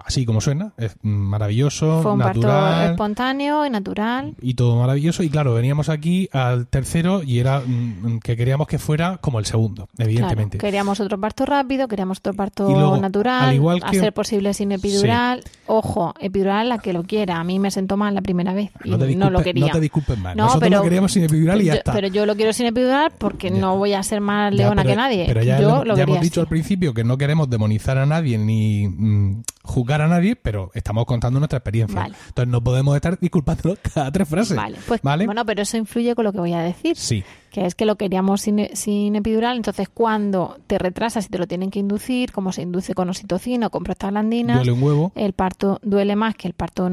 así 0.05 0.25
como 0.25 0.41
suena, 0.41 0.74
es 0.77 0.95
maravilloso, 1.01 2.01
Fue 2.01 2.13
un 2.13 2.19
natural, 2.19 2.51
parto 2.51 2.91
espontáneo 2.91 3.65
y 3.65 3.69
natural. 3.69 4.36
Y 4.41 4.53
todo 4.53 4.77
maravilloso. 4.79 5.24
Y 5.24 5.29
claro, 5.29 5.53
veníamos 5.53 5.89
aquí 5.89 6.29
al 6.31 6.67
tercero 6.67 7.24
y 7.24 7.39
era 7.39 7.62
mm, 7.65 8.19
que 8.19 8.36
queríamos 8.36 8.67
que 8.67 8.79
fuera 8.79 9.17
como 9.17 9.39
el 9.39 9.45
segundo, 9.45 9.88
evidentemente. 9.98 10.57
queríamos 10.57 11.00
otro 11.00 11.19
parto 11.19 11.45
rápido, 11.45 11.88
queríamos 11.88 12.19
otro 12.19 12.33
parto 12.33 12.98
natural, 12.98 13.50
al 13.50 13.55
igual 13.55 13.81
que... 13.81 13.98
a 13.98 14.00
ser 14.00 14.13
posible 14.13 14.53
sin 14.53 14.71
epidural. 14.71 15.43
Ojo, 15.67 16.13
epidural 16.19 16.69
la 16.69 16.79
que 16.79 16.93
lo 16.93 17.03
quiera. 17.03 17.39
A 17.39 17.43
mí 17.43 17.59
me 17.59 17.71
sentó 17.71 17.98
mal 17.98 18.15
la 18.15 18.21
primera 18.21 18.53
vez 18.53 18.71
y 18.83 19.15
no, 19.15 19.29
lo 19.29 19.41
quería. 19.41 19.67
No 19.67 19.71
te 19.71 19.79
disculpes 19.79 20.17
más. 20.17 20.36
Nosotros 20.36 20.62
pero, 20.62 20.77
lo 20.77 20.83
queríamos 20.83 21.12
sin 21.12 21.24
epidural 21.24 21.62
y 21.62 21.65
ya 21.65 21.75
está. 21.75 21.93
Pero 21.93 22.07
yo 22.07 22.25
lo 22.25 22.36
quiero 22.36 22.53
sin 22.53 22.65
epidural 22.65 23.12
porque 23.17 23.51
no 23.51 23.77
voy 23.77 23.93
a 23.93 24.03
ser 24.03 24.21
más 24.21 24.53
leona 24.53 24.83
que 24.83 24.95
nadie. 24.95 25.25
Pero 25.27 25.43
ya, 25.43 25.59
yo 25.59 25.83
lo, 25.86 25.95
ya 25.95 26.03
hemos 26.03 26.21
dicho 26.21 26.41
al 26.41 26.48
principio 26.48 26.93
que 26.93 27.03
no 27.03 27.17
queremos 27.17 27.50
demonizar 27.50 27.98
a 27.98 28.05
nadie 28.05 28.38
ni 28.38 28.88
mm, 28.88 29.43
juzgar 29.69 30.01
a 30.01 30.07
nadie, 30.07 30.35
pero 30.35 30.71
estamos 30.73 31.05
contando 31.05 31.39
nuestra 31.39 31.57
experiencia. 31.57 32.05
Entonces 32.05 32.51
no 32.51 32.61
podemos 32.61 32.95
estar 32.95 33.19
disculpándonos 33.19 33.79
cada 33.93 34.11
tres 34.11 34.27
frases. 34.27 34.57
Vale, 34.57 34.77
pues 34.88 35.01
bueno, 35.01 35.45
pero 35.45 35.61
eso 35.61 35.77
influye 35.77 36.15
con 36.15 36.25
lo 36.25 36.33
que 36.33 36.39
voy 36.39 36.53
a 36.53 36.61
decir. 36.61 36.97
Sí. 36.97 37.23
Que 37.51 37.65
es 37.65 37.75
que 37.75 37.85
lo 37.85 37.95
queríamos 37.95 38.41
sin, 38.41 39.15
epidural, 39.15 39.57
entonces 39.57 39.89
cuando 39.89 40.57
te 40.67 40.77
retrasas 40.77 41.25
y 41.25 41.29
te 41.29 41.38
lo 41.38 41.47
tienen 41.47 41.71
que 41.71 41.79
inducir, 41.79 42.31
como 42.31 42.51
se 42.51 42.61
induce 42.61 42.93
con 42.93 43.09
oxitocina 43.09 43.67
o 43.67 43.69
con 43.69 43.83
prostaglandinas, 43.83 44.57
duele 44.57 44.71
un 44.71 44.83
huevo. 44.83 45.11
el 45.15 45.33
parto 45.33 45.79
duele 45.81 46.15
más 46.15 46.35
que 46.35 46.47
el 46.47 46.53
parto 46.53 46.91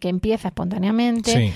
que 0.00 0.08
empieza 0.08 0.48
espontáneamente. 0.48 1.32
Sí. 1.32 1.52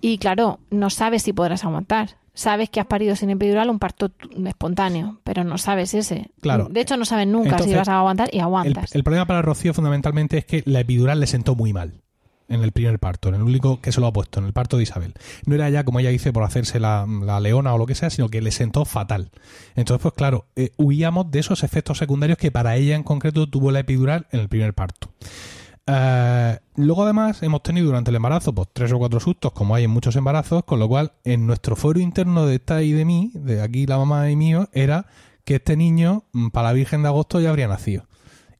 Y 0.00 0.18
claro, 0.18 0.58
no 0.70 0.90
sabes 0.90 1.22
si 1.22 1.32
podrás 1.32 1.64
aguantar 1.64 2.21
sabes 2.34 2.70
que 2.70 2.80
has 2.80 2.86
parido 2.86 3.16
sin 3.16 3.30
epidural 3.30 3.70
un 3.70 3.78
parto 3.78 4.10
espontáneo, 4.46 5.18
pero 5.24 5.44
no 5.44 5.58
sabes 5.58 5.94
ese. 5.94 6.30
Claro. 6.40 6.68
De 6.70 6.80
hecho, 6.80 6.96
no 6.96 7.04
sabes 7.04 7.26
nunca 7.26 7.58
si 7.58 7.74
vas 7.74 7.88
a 7.88 7.98
aguantar 7.98 8.30
y 8.32 8.40
aguantas. 8.40 8.94
El, 8.94 9.04
problema 9.04 9.26
para 9.26 9.42
Rocío 9.42 9.74
fundamentalmente 9.74 10.38
es 10.38 10.44
que 10.44 10.62
la 10.66 10.80
epidural 10.80 11.20
le 11.20 11.26
sentó 11.26 11.54
muy 11.54 11.72
mal 11.72 12.02
en 12.48 12.62
el 12.62 12.72
primer 12.72 12.98
parto, 12.98 13.28
en 13.28 13.36
el 13.36 13.42
único 13.42 13.80
que 13.80 13.92
se 13.92 14.00
lo 14.00 14.06
ha 14.06 14.12
puesto, 14.12 14.40
en 14.40 14.46
el 14.46 14.52
parto 14.52 14.76
de 14.76 14.82
Isabel. 14.82 15.14
No 15.46 15.54
era 15.54 15.70
ya, 15.70 15.84
como 15.84 16.00
ella 16.00 16.10
dice, 16.10 16.32
por 16.32 16.42
hacerse 16.42 16.80
la, 16.80 17.06
leona 17.40 17.72
o 17.72 17.78
lo 17.78 17.86
que 17.86 17.94
sea, 17.94 18.10
sino 18.10 18.28
que 18.28 18.42
le 18.42 18.50
sentó 18.50 18.84
fatal. 18.84 19.30
Entonces, 19.74 20.02
pues 20.02 20.14
claro, 20.14 20.46
eh, 20.56 20.72
huíamos 20.76 21.30
de 21.30 21.40
esos 21.40 21.62
efectos 21.64 21.98
secundarios 21.98 22.38
que 22.38 22.50
para 22.50 22.76
ella 22.76 22.94
en 22.94 23.04
concreto 23.04 23.48
tuvo 23.48 23.70
la 23.70 23.80
epidural 23.80 24.26
en 24.32 24.40
el 24.40 24.48
primer 24.48 24.74
parto. 24.74 25.08
Eh, 25.86 26.58
luego 26.76 27.02
además 27.02 27.42
hemos 27.42 27.62
tenido 27.62 27.86
durante 27.86 28.10
el 28.10 28.16
embarazo 28.16 28.54
pues, 28.54 28.68
tres 28.72 28.92
o 28.92 28.98
cuatro 28.98 29.18
sustos 29.18 29.52
como 29.52 29.74
hay 29.74 29.84
en 29.84 29.90
muchos 29.90 30.14
embarazos, 30.16 30.64
con 30.64 30.78
lo 30.78 30.88
cual 30.88 31.12
en 31.24 31.46
nuestro 31.46 31.76
foro 31.76 31.98
interno 31.98 32.46
de 32.46 32.56
esta 32.56 32.82
y 32.82 32.92
de 32.92 33.04
mí, 33.04 33.32
de 33.34 33.62
aquí 33.62 33.86
la 33.86 33.98
mamá 33.98 34.30
y 34.30 34.36
mío, 34.36 34.68
era 34.72 35.06
que 35.44 35.56
este 35.56 35.76
niño 35.76 36.24
mm, 36.32 36.48
para 36.48 36.68
la 36.68 36.74
Virgen 36.74 37.02
de 37.02 37.08
agosto 37.08 37.40
ya 37.40 37.50
habría 37.50 37.68
nacido. 37.68 38.06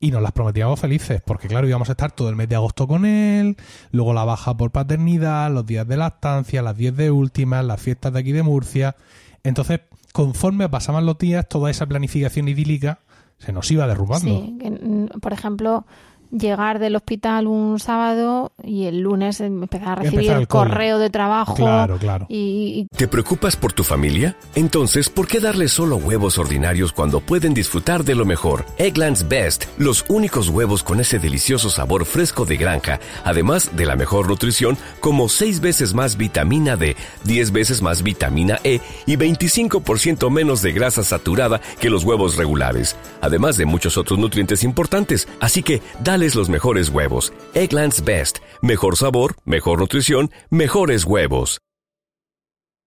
Y 0.01 0.11
nos 0.11 0.21
las 0.21 0.33
prometíamos 0.33 0.81
felices, 0.81 1.23
porque 1.25 1.47
claro, 1.47 1.69
íbamos 1.69 1.89
a 1.89 1.93
estar 1.93 2.11
todo 2.11 2.29
el 2.29 2.35
mes 2.35 2.49
de 2.49 2.57
agosto 2.57 2.89
con 2.89 3.07
él, 3.07 3.57
luego 3.93 4.13
la 4.13 4.25
baja 4.25 4.57
por 4.57 4.73
paternidad, 4.73 5.49
los 5.53 5.65
días 5.65 5.87
de 5.87 5.97
lactancia, 5.97 6.61
las 6.61 6.77
10 6.77 6.97
de 6.97 7.11
últimas, 7.13 7.65
las 7.65 7.81
fiestas 7.81 8.13
de 8.13 8.19
aquí 8.19 8.33
de 8.33 8.43
Murcia. 8.43 8.97
Entonces, 9.45 9.81
conforme 10.13 10.69
pasaban 10.69 11.07
los 11.07 11.19
días, 11.19 11.49
toda 11.49 11.71
esa 11.71 11.87
planificación 11.87 12.49
idílica 12.49 12.99
se 13.39 13.53
nos 13.53 13.71
iba 13.71 13.87
derrumbando. 13.87 14.27
Sí, 14.27 14.59
mm, 14.61 15.21
por 15.21 15.33
ejemplo, 15.33 15.85
llegar 16.33 16.79
del 16.79 16.97
hospital 16.97 17.47
un 17.47 17.79
sábado 17.79 18.53
y 18.63 18.87
el 18.87 19.01
lunes 19.01 19.41
empezar 19.41 20.01
a 20.01 20.03
recibir 20.03 20.31
el 20.31 20.49
correo 20.49 20.99
de 20.99 21.11
trabajo. 21.11 21.55
Claro, 21.55 21.99
claro. 21.99 22.27
Y, 22.29 22.87
¿Te 22.97 23.07
preocupas 23.07 23.57
por 23.57 23.73
tu 23.73 23.85
familia? 23.85 24.37
Entonces, 24.55 25.11
¿por 25.11 25.29
qué 25.29 25.41
darles 25.41 25.73
solo 25.73 25.97
huevos 25.97 26.39
ordinarios 26.39 26.93
cuando 26.93 27.21
pueden 27.21 27.55
disfrutar 27.55 28.05
de 28.05 28.15
lo 28.15 28.25
mejor? 28.25 28.65
Eggland's 28.79 29.29
Best, 29.29 29.65
los 29.79 30.05
únicos 30.09 30.49
huevos 30.49 30.83
con 30.83 31.01
ese 31.01 31.19
delicioso 31.19 31.69
sabor 31.69 32.05
fresco 32.05 32.45
de 32.45 32.57
granja, 32.57 32.99
además 33.25 33.71
de 33.77 33.87
la 33.87 33.97
mejor 33.97 34.29
nutrición, 34.29 34.79
como 35.01 35.29
6 35.29 35.61
veces 35.61 35.95
más 35.95 36.17
vitamina 36.17 36.77
D, 36.77 36.97
10 37.25 37.53
veces 37.53 37.83
más 37.83 38.03
vitamina 38.03 38.59
E 38.65 38.81
y 39.07 39.17
25% 39.17 40.31
menos 40.31 40.63
de 40.63 40.73
grasa 40.73 41.05
saturada 41.05 41.61
que 41.81 41.91
los 41.91 42.05
huevos 42.05 42.37
regulares, 42.37 42.97
además 43.21 43.57
de 43.57 43.67
muchos 43.67 43.99
otros 43.99 44.19
nutrientes 44.19 44.65
importantes. 44.65 45.29
Así 45.41 45.63
que, 45.63 45.83
dale 46.03 46.22
los 46.23 46.49
mejores 46.49 46.89
huevos. 46.89 47.33
Egglands 47.55 48.05
Best. 48.05 48.39
Mejor 48.63 48.97
sabor, 48.97 49.35
mejor 49.45 49.81
nutrición, 49.81 50.31
mejores 50.51 51.05
huevos. 51.05 51.61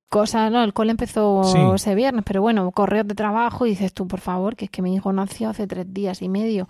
Cosa, 0.10 0.50
no, 0.50 0.64
el 0.64 0.74
cole 0.74 0.92
empezó 0.92 1.76
ese 1.76 1.94
viernes, 1.94 2.24
pero 2.26 2.42
bueno, 2.42 2.72
correos 2.72 3.06
de 3.08 3.16
trabajo 3.16 3.66
y 3.66 3.72
dices 3.72 3.92
tú, 3.92 4.08
por 4.08 4.22
favor, 4.22 4.56
que 4.56 4.66
es 4.66 4.72
que 4.72 4.82
mi 4.82 4.96
hijo 4.96 5.12
nació 5.12 5.50
hace 5.50 5.68
tres 5.68 5.94
días 5.94 6.22
y 6.22 6.30
medio. 6.30 6.70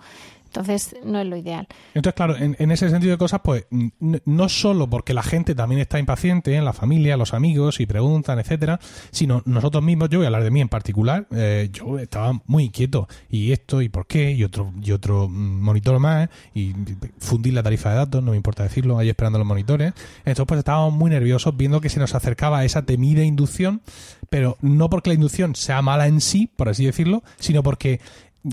Entonces, 0.56 0.96
no 1.04 1.20
es 1.20 1.26
lo 1.26 1.36
ideal. 1.36 1.68
Entonces, 1.92 2.14
claro, 2.14 2.34
en, 2.36 2.70
ese 2.70 2.88
sentido 2.88 3.12
de 3.12 3.18
cosas, 3.18 3.40
pues 3.44 3.66
no 3.70 4.48
solo 4.48 4.88
porque 4.88 5.12
la 5.12 5.22
gente 5.22 5.54
también 5.54 5.82
está 5.82 5.98
impaciente, 5.98 6.54
en 6.54 6.64
la 6.64 6.72
familia, 6.72 7.18
los 7.18 7.34
amigos, 7.34 7.78
y 7.80 7.84
preguntan, 7.84 8.38
etcétera, 8.38 8.80
sino 9.10 9.42
nosotros 9.44 9.84
mismos, 9.84 10.08
yo 10.08 10.18
voy 10.18 10.24
a 10.24 10.28
hablar 10.28 10.44
de 10.44 10.50
mí 10.50 10.62
en 10.62 10.70
particular, 10.70 11.26
eh, 11.30 11.68
yo 11.70 11.98
estaba 11.98 12.40
muy 12.46 12.64
inquieto, 12.64 13.06
y 13.28 13.52
esto, 13.52 13.82
y 13.82 13.90
por 13.90 14.06
qué, 14.06 14.32
y 14.32 14.44
otro, 14.44 14.72
y 14.82 14.92
otro 14.92 15.28
monitor 15.28 15.98
más, 15.98 16.30
y 16.54 16.72
fundir 17.18 17.52
la 17.52 17.62
tarifa 17.62 17.90
de 17.90 17.96
datos, 17.96 18.22
no 18.22 18.30
me 18.30 18.38
importa 18.38 18.62
decirlo, 18.62 18.98
ahí 18.98 19.10
esperando 19.10 19.38
los 19.38 19.46
monitores. 19.46 19.92
Entonces, 20.20 20.46
pues 20.46 20.58
estábamos 20.58 20.94
muy 20.94 21.10
nerviosos 21.10 21.54
viendo 21.54 21.82
que 21.82 21.90
se 21.90 22.00
nos 22.00 22.14
acercaba 22.14 22.64
esa 22.64 22.86
temida 22.86 23.22
inducción, 23.22 23.82
pero 24.30 24.56
no 24.62 24.88
porque 24.88 25.10
la 25.10 25.14
inducción 25.14 25.54
sea 25.54 25.82
mala 25.82 26.06
en 26.06 26.22
sí, 26.22 26.48
por 26.56 26.70
así 26.70 26.86
decirlo, 26.86 27.22
sino 27.38 27.62
porque 27.62 28.00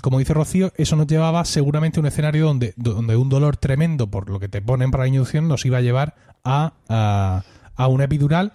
como 0.01 0.19
dice 0.19 0.33
Rocío, 0.33 0.71
eso 0.75 0.95
nos 0.95 1.07
llevaba 1.07 1.45
seguramente 1.45 1.99
a 1.99 2.01
un 2.01 2.07
escenario 2.07 2.45
donde, 2.45 2.73
donde 2.75 3.15
un 3.15 3.29
dolor 3.29 3.57
tremendo 3.57 4.07
por 4.07 4.29
lo 4.29 4.39
que 4.39 4.47
te 4.47 4.61
ponen 4.61 4.91
para 4.91 5.03
la 5.03 5.09
inducción 5.09 5.47
nos 5.47 5.65
iba 5.65 5.77
a 5.77 5.81
llevar 5.81 6.15
a, 6.43 6.73
a, 7.75 7.87
una 7.87 8.05
epidural 8.05 8.53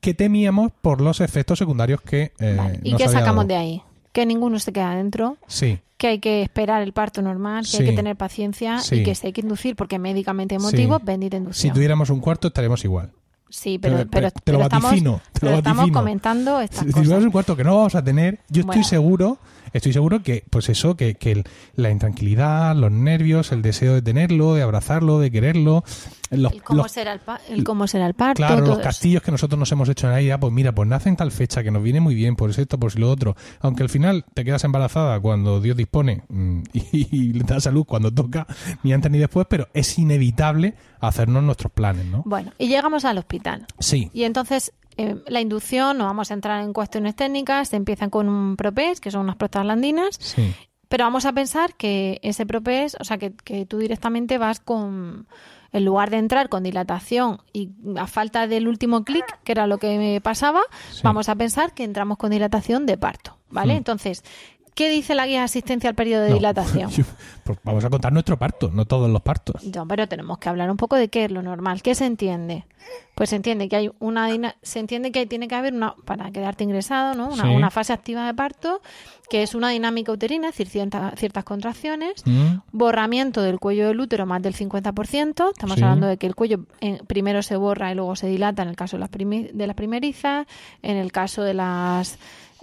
que 0.00 0.14
temíamos 0.14 0.72
por 0.82 1.00
los 1.00 1.20
efectos 1.20 1.58
secundarios 1.58 2.00
que... 2.00 2.32
Eh, 2.38 2.80
¿Y 2.82 2.94
qué 2.96 3.08
sacamos 3.08 3.46
de 3.48 3.56
ahí? 3.56 3.82
Que 4.12 4.26
ninguno 4.26 4.58
se 4.58 4.72
queda 4.72 4.94
dentro. 4.94 5.36
Sí. 5.46 5.78
Que 5.96 6.08
hay 6.08 6.18
que 6.18 6.42
esperar 6.42 6.82
el 6.82 6.92
parto 6.92 7.22
normal, 7.22 7.66
que 7.70 7.78
hay 7.78 7.86
que 7.86 7.96
tener 7.96 8.16
paciencia 8.16 8.78
y 8.90 9.02
que 9.02 9.14
se 9.14 9.28
hay 9.28 9.32
que 9.32 9.40
inducir 9.40 9.76
porque 9.76 9.98
médicamente 9.98 10.54
emotivo, 10.54 10.98
bendita 11.02 11.36
inducción. 11.36 11.70
Si 11.70 11.74
tuviéramos 11.74 12.10
un 12.10 12.20
cuarto 12.20 12.48
estaríamos 12.48 12.84
igual. 12.84 13.12
Sí, 13.48 13.78
pero, 13.78 14.06
pero, 14.10 14.30
te 14.30 14.52
lo 14.52 14.62
estamos, 14.62 14.92
te 15.32 15.46
lo 15.46 15.52
estamos 15.52 15.90
comentando 15.90 16.60
estas 16.60 16.84
si, 16.84 16.92
cosas. 16.92 17.18
Si 17.20 17.24
un 17.24 17.30
cuarto 17.30 17.56
que 17.56 17.62
no 17.62 17.76
vamos 17.76 17.94
a 17.94 18.02
tener, 18.02 18.40
yo 18.48 18.62
estoy 18.62 18.82
seguro 18.82 19.38
estoy 19.72 19.92
seguro 19.92 20.22
que, 20.22 20.44
pues 20.50 20.68
eso, 20.68 20.96
que, 20.96 21.14
que 21.14 21.44
la 21.74 21.90
intranquilidad, 21.90 22.74
los 22.76 22.90
nervios, 22.90 23.52
el 23.52 23.62
deseo 23.62 23.94
de 23.94 24.02
tenerlo, 24.02 24.54
de 24.54 24.62
abrazarlo, 24.62 25.18
de 25.18 25.30
quererlo. 25.30 25.84
Los, 26.30 26.52
el, 26.52 26.62
cómo 26.62 26.88
será 26.88 27.12
el 27.12 27.20
el 27.48 27.64
cómo 27.64 27.86
será 27.86 28.06
el 28.06 28.14
parto. 28.14 28.38
Claro, 28.38 28.66
los 28.66 28.78
castillos 28.78 29.22
que 29.22 29.30
nosotros 29.30 29.58
nos 29.58 29.70
hemos 29.70 29.88
hecho 29.88 30.08
en 30.08 30.12
la 30.12 30.22
idea, 30.22 30.40
pues 30.40 30.52
mira, 30.52 30.72
pues 30.72 30.88
nace 30.88 31.08
en 31.08 31.16
tal 31.16 31.30
fecha 31.30 31.62
que 31.62 31.70
nos 31.70 31.82
viene 31.82 32.00
muy 32.00 32.14
bien, 32.14 32.34
por 32.34 32.50
esto, 32.50 32.78
por 32.78 32.92
si 32.92 32.98
lo 32.98 33.10
otro. 33.10 33.36
Aunque 33.60 33.82
al 33.82 33.88
final 33.88 34.24
te 34.34 34.44
quedas 34.44 34.64
embarazada 34.64 35.20
cuando 35.20 35.60
Dios 35.60 35.76
dispone 35.76 36.22
mm, 36.28 36.62
y, 36.72 37.32
le 37.32 37.44
da 37.44 37.60
salud 37.60 37.84
cuando 37.84 38.12
toca, 38.12 38.46
ni 38.82 38.92
antes 38.92 39.10
ni 39.10 39.18
después, 39.18 39.46
pero 39.48 39.68
es 39.74 39.98
inevitable 39.98 40.74
hacernos 41.00 41.42
nuestros 41.42 41.72
planes, 41.72 42.06
¿no? 42.06 42.22
Bueno, 42.26 42.52
y 42.58 42.68
llegamos 42.68 43.04
al 43.04 43.18
hospital. 43.18 43.66
Sí. 43.78 44.10
Y 44.12 44.24
entonces 44.24 44.72
eh, 44.96 45.16
la 45.26 45.40
inducción, 45.40 45.98
no 45.98 46.04
vamos 46.04 46.30
a 46.30 46.34
entrar 46.34 46.62
en 46.62 46.72
cuestiones 46.72 47.14
técnicas, 47.14 47.68
se 47.68 47.76
empiezan 47.76 48.10
con 48.10 48.28
un 48.28 48.56
propés, 48.56 49.00
que 49.00 49.10
son 49.10 49.22
unas 49.22 49.36
prostaglandinas, 49.36 50.16
sí. 50.18 50.54
pero 50.88 51.04
vamos 51.04 51.26
a 51.26 51.32
pensar 51.32 51.74
que 51.74 52.18
ese 52.22 52.46
propés, 52.46 52.96
o 53.00 53.04
sea, 53.04 53.18
que, 53.18 53.32
que 53.32 53.66
tú 53.66 53.78
directamente 53.78 54.38
vas 54.38 54.60
con, 54.60 55.26
en 55.72 55.84
lugar 55.84 56.10
de 56.10 56.16
entrar 56.16 56.48
con 56.48 56.62
dilatación 56.62 57.42
y 57.52 57.70
a 57.96 58.06
falta 58.06 58.46
del 58.46 58.68
último 58.68 59.04
clic, 59.04 59.24
que 59.44 59.52
era 59.52 59.66
lo 59.66 59.78
que 59.78 59.98
me 59.98 60.20
pasaba, 60.20 60.62
vamos 61.02 61.28
a 61.28 61.34
pensar 61.34 61.74
que 61.74 61.84
entramos 61.84 62.16
con 62.16 62.30
dilatación 62.30 62.86
de 62.86 62.96
parto, 62.96 63.36
¿vale? 63.50 63.74
Hmm. 63.74 63.78
Entonces, 63.78 64.24
¿Qué 64.76 64.90
dice 64.90 65.14
la 65.14 65.26
guía 65.26 65.38
de 65.38 65.44
asistencia 65.46 65.88
al 65.90 65.96
periodo 65.96 66.22
de 66.24 66.28
No. 66.30 66.34
dilatación? 66.36 66.90
Pues 67.44 67.58
vamos 67.64 67.84
a 67.84 67.90
contar 67.90 68.12
nuestro 68.12 68.36
parto, 68.38 68.70
no 68.70 68.84
todos 68.84 69.10
los 69.10 69.22
partos. 69.22 69.64
No, 69.74 69.88
pero 69.88 70.06
tenemos 70.06 70.38
que 70.38 70.48
hablar 70.48 70.70
un 70.70 70.76
poco 70.76 70.94
de 70.96 71.08
qué 71.08 71.24
es 71.24 71.30
lo 71.32 71.42
normal. 71.42 71.80
¿Qué 71.82 71.94
se 71.94 72.04
entiende? 72.06 72.64
Pues 73.16 73.30
se 73.30 73.36
entiende 73.36 73.68
que 73.68 73.74
hay 73.76 73.90
una 73.98 74.28
se 74.62 74.78
entiende 74.78 75.10
que 75.10 75.26
tiene 75.26 75.48
que 75.48 75.54
haber 75.56 75.72
una 75.74 75.94
para 76.04 76.30
quedarte 76.30 76.62
ingresado, 76.62 77.14
¿no? 77.14 77.28
Una, 77.30 77.42
Sí. 77.44 77.48
una 77.48 77.70
fase 77.70 77.92
activa 77.92 78.26
de 78.26 78.34
parto, 78.34 78.80
que 79.30 79.42
es 79.42 79.54
una 79.56 79.70
dinámica 79.70 80.12
uterina, 80.12 80.50
es 80.50 80.54
decir, 80.54 80.68
cierta- 80.68 81.12
ciertas 81.16 81.42
contracciones, 81.44 82.22
Mm, 82.26 82.58
borramiento 82.72 83.40
del 83.42 83.58
cuello 83.58 83.88
del 83.88 83.98
útero 83.98 84.26
más 84.26 84.40
del 84.42 84.54
50%. 84.54 85.50
Estamos 85.50 85.76
Sí. 85.78 85.82
hablando 85.82 86.06
de 86.06 86.16
que 86.18 86.26
el 86.26 86.34
cuello 86.36 86.66
eh, 86.80 87.00
primero 87.06 87.42
se 87.42 87.56
borra 87.56 87.90
y 87.90 87.94
luego 87.94 88.14
se 88.14 88.26
dilata 88.28 88.62
en 88.62 88.68
el 88.68 88.76
caso 88.76 88.96
de 88.96 89.00
las, 89.00 89.10
primi- 89.10 89.50
de 89.50 89.66
las 89.66 89.74
primerizas. 89.74 90.46
En 90.82 90.96
el 90.96 91.10
caso 91.10 91.42
de 91.42 91.54
las 91.54 92.18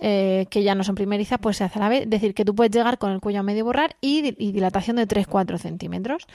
eh, 0.05 0.47
que 0.49 0.63
ya 0.63 0.75
no 0.75 0.83
son 0.83 0.95
primerizas, 0.95 1.39
pues 1.39 1.55
se 1.57 1.63
hace 1.63 1.79
a 1.79 1.83
la 1.83 1.87
vez. 1.89 2.01
Es 2.03 2.09
decir, 2.09 2.33
que 2.33 2.43
tú 2.43 2.53
puedes 2.53 2.71
llegar 2.71 2.97
con 2.97 3.11
el 3.13 3.21
cuello 3.21 3.39
a 3.39 3.43
medio 3.43 3.63
borrar 3.63 3.95
y, 4.01 4.21
di- 4.21 4.35
y 4.37 4.51
dilatación 4.51 4.97
de 4.97 5.07
3-4 5.07 5.57
centímetros. 5.57 6.27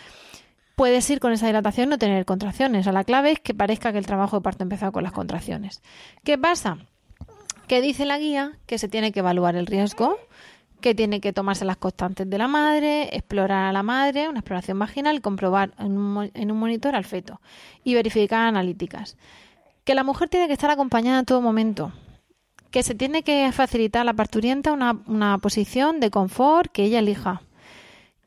Puedes 0.75 1.10
ir 1.10 1.20
con 1.20 1.32
esa 1.32 1.46
dilatación 1.48 1.88
no 1.90 1.98
tener 1.98 2.25
contracciones. 2.25 2.87
O 2.87 2.92
la 2.92 3.04
clave 3.04 3.32
es 3.32 3.40
que 3.40 3.52
parezca 3.52 3.92
que 3.92 3.98
el 3.98 4.06
trabajo 4.06 4.37
de 4.38 4.42
parto 4.42 4.62
ha 4.62 4.66
empezado 4.66 4.92
con 4.92 5.02
las 5.02 5.12
contracciones. 5.12 5.82
¿Qué 6.25 6.38
pasa? 6.38 6.78
que 7.66 7.82
dice 7.82 8.06
la 8.06 8.16
guía 8.18 8.52
que 8.64 8.78
se 8.78 8.88
tiene 8.88 9.12
que 9.12 9.18
evaluar 9.20 9.54
el 9.54 9.66
riesgo, 9.66 10.16
que 10.80 10.94
tiene 10.94 11.20
que 11.20 11.34
tomarse 11.34 11.66
las 11.66 11.76
constantes 11.76 12.30
de 12.30 12.38
la 12.38 12.48
madre, 12.48 13.14
explorar 13.14 13.66
a 13.66 13.72
la 13.72 13.82
madre, 13.82 14.26
una 14.30 14.38
exploración 14.38 14.78
vaginal, 14.78 15.20
comprobar 15.20 15.72
en 15.78 15.98
un, 15.98 16.30
en 16.32 16.50
un 16.50 16.58
monitor 16.58 16.96
al 16.96 17.04
feto 17.04 17.42
y 17.84 17.92
verificar 17.92 18.46
analíticas. 18.46 19.18
Que 19.84 19.94
la 19.94 20.02
mujer 20.02 20.30
tiene 20.30 20.46
que 20.46 20.54
estar 20.54 20.70
acompañada 20.70 21.18
en 21.18 21.26
todo 21.26 21.42
momento. 21.42 21.92
Que 22.70 22.82
se 22.82 22.94
tiene 22.94 23.22
que 23.22 23.50
facilitar 23.52 24.02
a 24.02 24.04
la 24.04 24.14
parturienta 24.14 24.72
una, 24.72 25.00
una 25.06 25.38
posición 25.38 26.00
de 26.00 26.10
confort 26.10 26.70
que 26.70 26.84
ella 26.84 26.98
elija. 26.98 27.42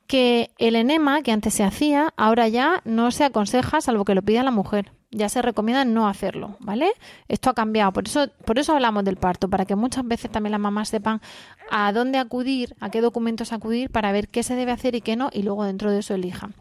Que 0.08 0.52
el 0.58 0.76
enema 0.76 1.22
que 1.22 1.32
antes 1.32 1.54
se 1.54 1.64
hacía, 1.64 2.14
ahora 2.18 2.48
ya 2.48 2.82
no 2.86 3.12
se 3.12 3.24
aconseja 3.24 3.82
salvo 3.82 4.06
que 4.06 4.16
lo 4.16 4.24
pida 4.24 4.44
la 4.44 4.52
mujer. 4.52 4.92
Ya 5.14 5.28
se 5.28 5.42
recomienda 5.42 5.84
no 5.84 6.08
hacerlo, 6.08 6.56
¿vale? 6.62 6.90
Esto 7.28 7.50
ha 7.50 7.54
cambiado, 7.54 7.92
por 7.92 8.08
eso, 8.08 8.30
por 8.46 8.58
eso 8.60 8.74
hablamos 8.74 9.04
del 9.04 9.18
parto, 9.18 9.50
para 9.50 9.66
que 9.66 9.76
muchas 9.76 10.08
veces 10.08 10.32
también 10.32 10.52
las 10.52 10.62
mamás 10.62 10.88
sepan 10.88 11.22
a 11.70 11.92
dónde 11.92 12.18
acudir, 12.18 12.76
a 12.80 12.90
qué 12.90 13.02
documentos 13.02 13.52
acudir 13.52 13.90
para 13.90 14.14
ver 14.14 14.30
qué 14.30 14.42
se 14.42 14.56
debe 14.56 14.72
hacer 14.72 14.96
y 14.96 15.02
qué 15.02 15.18
no, 15.18 15.30
y 15.34 15.44
luego 15.44 15.66
dentro 15.66 15.92
de 15.92 16.00
eso 16.00 16.14
elijan. 16.14 16.56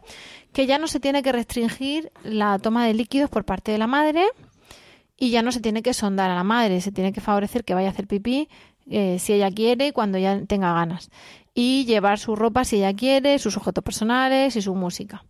Que 0.51 0.65
ya 0.65 0.79
no 0.79 0.87
se 0.87 0.99
tiene 0.99 1.23
que 1.23 1.31
restringir 1.31 2.11
la 2.23 2.59
toma 2.59 2.85
de 2.85 2.93
líquidos 2.93 3.29
por 3.29 3.45
parte 3.45 3.71
de 3.71 3.77
la 3.77 3.87
madre, 3.87 4.25
y 5.21 5.29
ya 5.29 5.43
no 5.43 5.51
se 5.51 5.59
tiene 5.59 5.83
que 5.83 5.93
sondar 5.93 6.31
a 6.31 6.35
la 6.35 6.43
madre, 6.43 6.81
se 6.81 6.91
tiene 6.91 7.13
que 7.13 7.21
favorecer 7.21 7.63
que 7.63 7.75
vaya 7.75 7.89
a 7.89 7.91
hacer 7.91 8.07
pipí 8.07 8.49
eh, 8.89 9.19
si 9.19 9.33
ella 9.33 9.51
quiere 9.51 9.85
y 9.85 9.91
cuando 9.91 10.17
ya 10.17 10.43
tenga 10.45 10.73
ganas. 10.73 11.11
Y 11.53 11.85
llevar 11.85 12.17
su 12.17 12.35
ropa 12.35 12.65
si 12.65 12.77
ella 12.77 12.95
quiere, 12.95 13.37
sus 13.37 13.55
objetos 13.55 13.83
personales 13.83 14.55
y 14.55 14.63
su 14.63 14.73
música. 14.73 15.23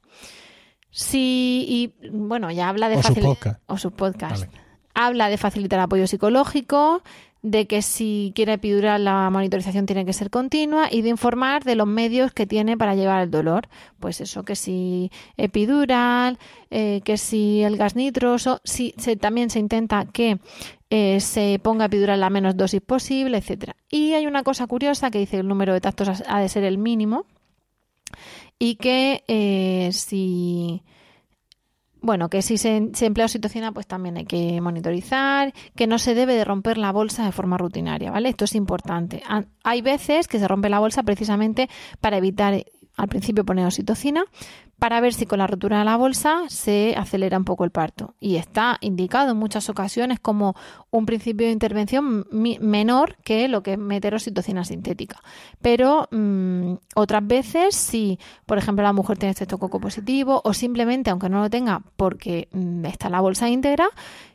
Sí, 0.92 1.66
y 1.68 2.10
bueno, 2.10 2.52
ya 2.52 2.70
habla 2.70 2.88
de 2.88 2.96
O 2.96 3.04
su 3.04 3.38
o 3.66 3.78
su 3.78 3.92
podcast. 3.92 4.46
Vale. 4.46 4.62
Habla 4.94 5.28
de 5.28 5.38
facilitar 5.38 5.82
apoyo 5.82 6.08
psicológico, 6.08 7.04
de 7.44 7.66
que 7.66 7.82
si 7.82 8.32
quiere 8.36 8.54
epidural 8.54 9.04
la 9.04 9.30
monitorización 9.32 9.88
tiene 9.88 10.06
que 10.06 10.14
ser 10.14 10.30
continua 10.30 10.88
y 10.92 11.02
de 11.02 11.10
informar 11.10 11.64
de 11.64 11.76
los 11.76 11.88
medios 11.88 12.32
que 12.34 12.46
tiene 12.46 12.78
para 12.78 12.94
llevar 12.94 13.24
el 13.24 13.32
dolor. 13.32 13.68
Pues 14.00 14.22
eso, 14.22 14.44
que 14.44 14.56
si 14.56 15.12
epidural, 15.38 16.38
eh, 16.70 17.02
que 17.04 17.18
si 17.18 17.64
el 17.64 17.78
gas 17.78 17.96
nitroso, 17.96 18.62
si 18.64 18.94
se, 18.98 19.16
también 19.16 19.50
se 19.50 19.58
intenta 19.60 20.06
que 20.06 20.40
eh, 20.92 21.20
se 21.20 21.58
ponga 21.64 21.86
epidural 21.86 22.20
la 22.20 22.30
menos 22.30 22.56
dosis 22.58 22.82
posible, 22.82 23.38
etcétera. 23.38 23.76
Y 23.90 24.14
hay 24.14 24.28
una 24.28 24.44
cosa 24.44 24.68
curiosa 24.68 25.10
que 25.10 25.20
dice 25.20 25.38
que 25.38 25.42
el 25.42 25.48
número 25.48 25.74
de 25.74 25.82
tactos 25.82 26.22
ha- 26.28 26.40
de 26.42 26.50
ser 26.50 26.64
el 26.64 26.78
mínimo 26.78 27.26
y 28.60 28.76
que 28.76 29.24
eh, 29.28 29.90
si 29.94 30.84
bueno, 32.02 32.30
que 32.30 32.42
si 32.42 32.58
se, 32.58 32.78
emplea 33.00 33.26
oxitocina, 33.26 33.72
pues 33.72 33.86
también 33.88 34.18
hay 34.18 34.26
que 34.26 34.60
monitorizar, 34.60 35.54
que 35.76 35.88
no 35.88 36.00
se 36.00 36.16
debe 36.16 36.36
de 36.36 36.44
romper 36.44 36.78
la 36.78 36.92
bolsa 36.92 37.26
de 37.26 37.32
forma 37.32 37.58
rutinaria, 37.58 38.12
¿vale? 38.12 38.30
Esto 38.30 38.46
es 38.46 38.56
importante. 38.56 39.22
Ha- 39.28 39.46
Hay 39.64 39.82
veces 39.82 40.28
que 40.28 40.40
se 40.40 40.48
rompe 40.48 40.70
la 40.70 40.80
bolsa 40.80 41.04
precisamente 41.04 41.70
para 42.00 42.18
evitar 42.18 42.64
al 42.98 43.08
principio 43.08 43.46
poner 43.46 43.66
oxitocina, 43.66 44.24
para 44.82 45.00
ver 45.00 45.14
si 45.14 45.28
con 45.28 45.38
la 45.38 45.46
rotura 45.46 45.78
de 45.78 45.86
la 45.86 45.96
bolsa 45.96 46.42
se 46.48 46.96
acelera 46.98 47.38
un 47.38 47.46
poco 47.46 47.66
el 47.66 47.70
parto. 47.70 48.16
Y 48.20 48.38
está 48.38 48.80
indicado 48.82 49.30
en 49.30 49.38
muchas 49.38 49.70
ocasiones 49.70 50.20
como 50.20 50.56
un 50.90 51.06
principio 51.06 51.46
de 51.46 51.54
intervención 51.54 52.26
menor 52.32 53.18
que 53.24 53.48
lo 53.48 53.62
que 53.62 53.74
es 53.74 53.78
meter 53.78 54.16
oxitocina 54.16 54.66
sintética. 54.66 55.22
Pero 55.62 56.08
mm, 56.10 56.74
otras 56.96 57.28
veces, 57.28 57.76
si 57.76 58.18
por 58.48 58.58
ejemplo 58.58 58.82
la 58.82 58.92
mujer 58.92 59.20
tiene 59.20 59.30
estreptococo 59.34 59.80
positivo 59.80 60.42
o 60.44 60.52
simplemente, 60.52 61.12
aunque 61.12 61.30
no 61.30 61.42
lo 61.42 61.50
tenga 61.52 61.84
porque 61.96 62.48
mm, 62.52 62.84
está 62.86 63.08
la 63.12 63.22
bolsa 63.22 63.50
íntegra, 63.50 63.88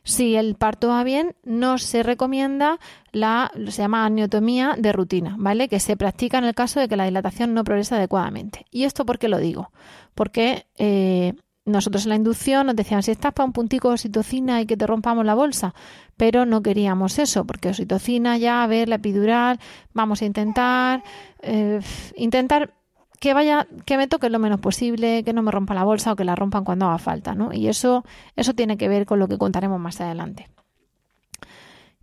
si 0.04 0.37
el 0.37 0.54
parto 0.54 0.90
va 0.90 1.02
bien, 1.02 1.35
no 1.42 1.78
se 1.78 2.04
recomienda 2.04 2.78
la, 3.16 3.50
se 3.68 3.83
llama 3.83 4.05
amniotomía 4.05 4.74
de 4.76 4.92
rutina, 4.92 5.37
¿vale? 5.38 5.68
Que 5.68 5.81
se 5.81 5.96
practica 5.96 6.37
en 6.37 6.44
el 6.44 6.55
caso 6.55 6.81
de 6.81 6.88
que 6.88 6.96
la 6.96 7.07
dilatación 7.07 7.55
no 7.55 7.64
progresa 7.64 7.96
adecuadamente. 7.96 8.66
¿Y 8.70 8.85
esto 8.85 9.07
por 9.07 9.18
qué 9.18 9.29
lo 9.29 9.38
digo? 9.38 9.72
Porque 10.14 10.66
eh, 10.76 11.33
nosotros 11.64 12.05
en 12.05 12.11
la 12.11 12.16
inducción 12.16 12.66
nos 12.66 12.76
decían, 12.76 13.02
si 13.02 13.12
estás 13.12 13.33
para 13.33 13.46
un 13.46 13.55
puntico 13.55 13.88
de 13.88 13.94
oxitocina 13.94 14.61
y 14.61 14.66
que 14.66 14.76
te 14.76 14.87
rompamos 14.87 15.24
la 15.24 15.35
bolsa, 15.35 15.74
pero 16.18 16.44
no 16.44 16.62
queríamos 16.62 17.18
eso, 17.18 17.46
porque 17.46 17.70
oxitocina 17.70 18.37
ya, 18.37 18.62
a 18.62 18.66
ver, 18.66 18.90
la 18.90 18.96
epidural, 18.96 19.59
vamos 19.94 20.20
a 20.20 20.26
intentar, 20.26 21.02
eh, 21.40 21.81
intentar 22.16 22.74
que 23.18 23.33
vaya, 23.33 23.66
que 23.87 23.96
me 23.96 24.09
toque 24.09 24.29
lo 24.29 24.38
menos 24.38 24.61
posible, 24.61 25.24
que 25.24 25.33
no 25.33 25.40
me 25.40 25.50
rompa 25.50 25.72
la 25.72 25.85
bolsa 25.85 26.12
o 26.12 26.16
que 26.16 26.24
la 26.24 26.37
rompan 26.37 26.64
cuando 26.64 26.85
haga 26.85 26.98
falta, 26.98 27.35
¿no? 27.35 27.50
Y 27.55 27.68
eso, 27.68 28.05
eso 28.37 28.52
tiene 28.52 28.76
que 28.76 28.88
ver 28.88 29.07
con 29.07 29.18
lo 29.18 29.26
que 29.26 29.38
contaremos 29.38 29.81
más 29.81 30.02
adelante. 30.02 30.50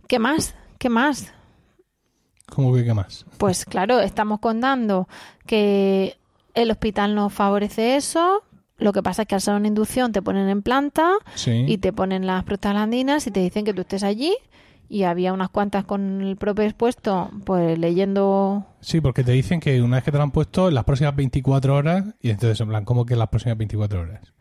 ¿Qué 0.08 0.18
más? 0.18 0.56
¿Qué 0.84 0.90
más? 0.90 1.32
¿Cómo 2.54 2.74
que 2.74 2.84
qué 2.84 2.92
más? 2.92 3.24
Pues 3.38 3.64
claro, 3.64 4.00
estamos 4.00 4.38
contando 4.40 5.08
que 5.46 6.18
el 6.52 6.70
hospital 6.70 7.14
nos 7.14 7.32
favorece 7.32 7.96
eso. 7.96 8.42
Lo 8.76 8.92
que 8.92 9.02
pasa 9.02 9.22
es 9.22 9.28
que 9.28 9.34
al 9.34 9.40
ser 9.40 9.54
una 9.54 9.66
inducción 9.66 10.12
te 10.12 10.20
ponen 10.20 10.50
en 10.50 10.60
planta 10.60 11.14
Sí. 11.36 11.64
y 11.66 11.78
te 11.78 11.94
ponen 11.94 12.26
las 12.26 12.44
prostaglandinas 12.44 13.26
y 13.26 13.30
te 13.30 13.40
dicen 13.40 13.64
que 13.64 13.72
tú 13.72 13.80
estés 13.80 14.02
allí. 14.02 14.36
Y 14.90 15.04
había 15.04 15.32
unas 15.32 15.48
cuantas 15.48 15.86
con 15.86 16.20
el 16.20 16.36
propio 16.36 16.64
expuesto, 16.66 17.30
pues 17.46 17.78
leyendo. 17.78 18.66
Sí, 18.80 19.00
porque 19.00 19.24
te 19.24 19.32
dicen 19.32 19.60
que 19.60 19.80
una 19.80 19.96
vez 19.96 20.04
que 20.04 20.12
te 20.12 20.18
lo 20.18 20.24
han 20.24 20.32
puesto, 20.32 20.70
las 20.70 20.84
próximas 20.84 21.16
24 21.16 21.74
horas, 21.74 22.04
y 22.20 22.28
entonces 22.28 22.60
en 22.60 22.68
plan, 22.68 22.84
¿cómo 22.84 23.06
que 23.06 23.16
las 23.16 23.28
próximas 23.28 23.56
24 23.56 24.02
horas? 24.02 24.34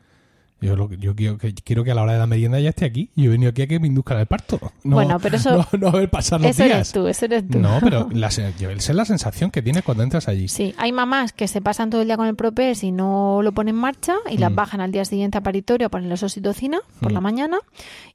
Yo, 0.64 0.76
lo, 0.76 0.92
yo 0.94 1.16
quiero, 1.16 1.38
que, 1.38 1.54
quiero 1.54 1.84
que 1.84 1.92
a 1.92 1.96
la 1.96 2.04
hora 2.04 2.14
de 2.14 2.20
la 2.20 2.28
merienda 2.28 2.60
ya 2.60 2.70
esté 2.70 2.86
aquí. 2.86 3.10
Yo 3.16 3.26
he 3.26 3.30
venido 3.30 3.50
aquí 3.52 3.62
a 3.64 3.68
que 3.68 3.80
me 3.80 3.88
induzcan 3.88 4.18
el 4.20 4.26
parto. 4.26 4.60
No, 4.84 4.96
Bueno, 4.96 5.20
pero 5.20 5.36
eso- 5.38 5.58
No, 5.74 5.78
no 5.80 5.92
ver 5.92 6.10
pasar 6.10 6.40
los 6.42 6.52
Eso 6.52 6.64
días. 6.64 6.76
eres 6.76 6.92
tú, 6.92 7.08
eso 7.08 7.26
eres 7.26 7.48
tú. 7.48 7.60
No, 7.60 7.80
pero 7.82 8.08
la, 8.14 8.28
esa 8.28 8.48
es 8.48 8.90
la 8.90 9.06
sensación 9.06 9.52
que 9.52 9.62
tienes 9.62 9.84
cuando 9.84 10.04
entras 10.04 10.28
allí. 10.28 10.48
Sí, 10.48 10.74
hay 10.78 10.92
mamás 10.92 11.34
que 11.34 11.48
se 11.48 11.62
pasan 11.62 11.90
todo 11.90 12.02
el 12.02 12.08
día 12.08 12.18
con 12.18 12.28
el 12.28 12.36
propés 12.36 12.84
y 12.84 12.92
no 12.92 13.42
lo 13.44 13.52
ponen 13.52 13.76
en 13.76 13.82
marcha 13.82 14.16
y 14.30 14.38
las 14.38 14.52
Mm. 14.52 14.56
bajan 14.56 14.82
al 14.82 14.92
día 14.92 15.06
siguiente 15.06 15.38
a 15.38 15.42
paritorio 15.42 15.88
a 15.88 15.90
ponerles 15.90 16.24
oxitocina 16.24 16.80
por 17.00 17.12
Mm. 17.12 17.16
la 17.16 17.22
mañana. 17.22 17.58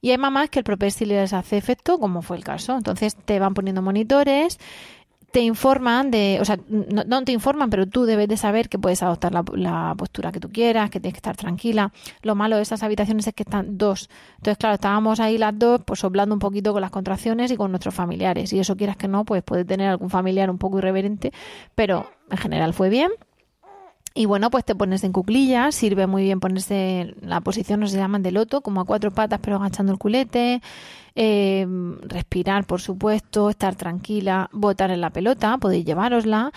Y 0.01 0.11
hay 0.11 0.19
mamás 0.19 0.51
que 0.51 0.61
el 0.61 0.65
propés 0.65 0.95
sí 0.95 1.05
les 1.05 1.33
hace 1.33 1.57
efecto, 1.57 1.99
como 1.99 2.23
fue 2.23 2.37
el 2.37 2.45
caso. 2.45 2.77
Entonces 2.77 3.17
te 3.17 3.39
van 3.39 3.55
poniendo 3.55 3.83
monitores, 3.83 4.59
te 5.31 5.41
informan 5.41 6.11
de, 6.11 6.39
o 6.41 6.45
sea, 6.45 6.59
no, 6.69 7.05
no 7.05 7.23
te 7.25 7.33
informan, 7.33 7.69
pero 7.69 7.87
tú 7.87 8.05
debes 8.05 8.29
de 8.29 8.37
saber 8.37 8.69
que 8.69 8.79
puedes 8.79 9.03
adoptar 9.03 9.33
la, 9.33 9.45
la 9.55 9.95
postura 9.97 10.33
que 10.33 10.41
tú 10.41 10.51
quieras, 10.51 10.91
que 10.91 11.01
tienes 11.01 11.15
que 11.15 11.19
estar 11.19 11.37
tranquila. 11.37 11.93
Lo 12.23 12.35
malo 12.35 12.57
de 12.57 12.63
esas 12.63 12.83
habitaciones 12.83 13.27
es 13.27 13.35
que 13.35 13.43
están 13.43 13.77
dos. 13.77 14.09
Entonces, 14.37 14.57
claro, 14.57 14.75
estábamos 14.75 15.21
ahí 15.21 15.37
las 15.37 15.59
dos, 15.59 15.83
pues 15.85 16.01
soplando 16.01 16.35
un 16.35 16.39
poquito 16.39 16.73
con 16.73 16.81
las 16.81 16.91
contracciones 16.91 17.51
y 17.51 17.57
con 17.57 17.71
nuestros 17.71 17.95
familiares. 17.95 18.53
Y 18.53 18.59
eso 18.59 18.77
quieras 18.77 18.97
que 18.97 19.09
no, 19.09 19.25
pues 19.25 19.43
puede 19.43 19.65
tener 19.65 19.91
algún 19.91 20.09
familiar 20.09 20.51
un 20.51 20.59
poco 20.59 20.79
irreverente, 20.79 21.33
pero 21.75 22.11
en 22.31 22.39
general 22.39 22.73
fue 22.73 22.89
bien. 22.89 23.11
Y 24.19 24.27
bueno, 24.27 24.51
pues 24.51 24.65
te 24.65 24.75
pones 24.75 25.05
en 25.05 25.13
cuclillas, 25.13 25.77
sirve 25.77 26.09
muy 26.09 26.25
bien 26.25 26.41
ponerse 26.41 27.03
en 27.03 27.15
la 27.21 27.41
posición, 27.41 27.79
no 27.79 27.87
se 27.87 27.99
llaman 27.99 28.21
de 28.25 28.33
loto, 28.33 28.63
como 28.63 28.81
a 28.81 28.85
cuatro 28.85 29.13
patas 29.13 29.39
pero 29.41 29.55
agachando 29.55 29.93
el 29.93 29.99
culete, 30.01 30.61
eh, 31.15 31.65
respirar 32.01 32.67
por 32.67 32.81
supuesto, 32.81 33.49
estar 33.49 33.77
tranquila, 33.77 34.51
botar 34.53 34.91
en 34.91 35.03
la 35.03 35.11
pelota, 35.11 35.57
podéis 35.59 35.85
llevárosla 35.85 36.51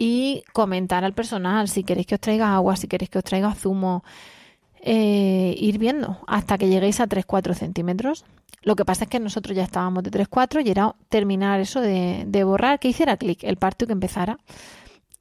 y 0.00 0.42
comentar 0.52 1.04
al 1.04 1.12
personal 1.12 1.68
si 1.68 1.84
queréis 1.84 2.08
que 2.08 2.16
os 2.16 2.20
traiga 2.20 2.56
agua, 2.56 2.74
si 2.74 2.88
queréis 2.88 3.08
que 3.08 3.18
os 3.18 3.24
traiga 3.24 3.54
zumo, 3.54 4.02
eh, 4.82 5.54
ir 5.60 5.78
viendo 5.78 6.18
hasta 6.26 6.58
que 6.58 6.68
lleguéis 6.68 6.98
a 6.98 7.06
3-4 7.06 7.54
centímetros. 7.54 8.24
Lo 8.62 8.74
que 8.74 8.84
pasa 8.84 9.04
es 9.04 9.10
que 9.10 9.20
nosotros 9.20 9.56
ya 9.56 9.62
estábamos 9.62 10.02
de 10.02 10.10
3-4 10.10 10.66
y 10.66 10.70
era 10.72 10.96
terminar 11.08 11.60
eso 11.60 11.80
de, 11.80 12.24
de 12.26 12.42
borrar, 12.42 12.80
que 12.80 12.88
hiciera 12.88 13.16
clic 13.16 13.44
el 13.44 13.58
parto 13.58 13.86
que 13.86 13.92
empezara. 13.92 14.40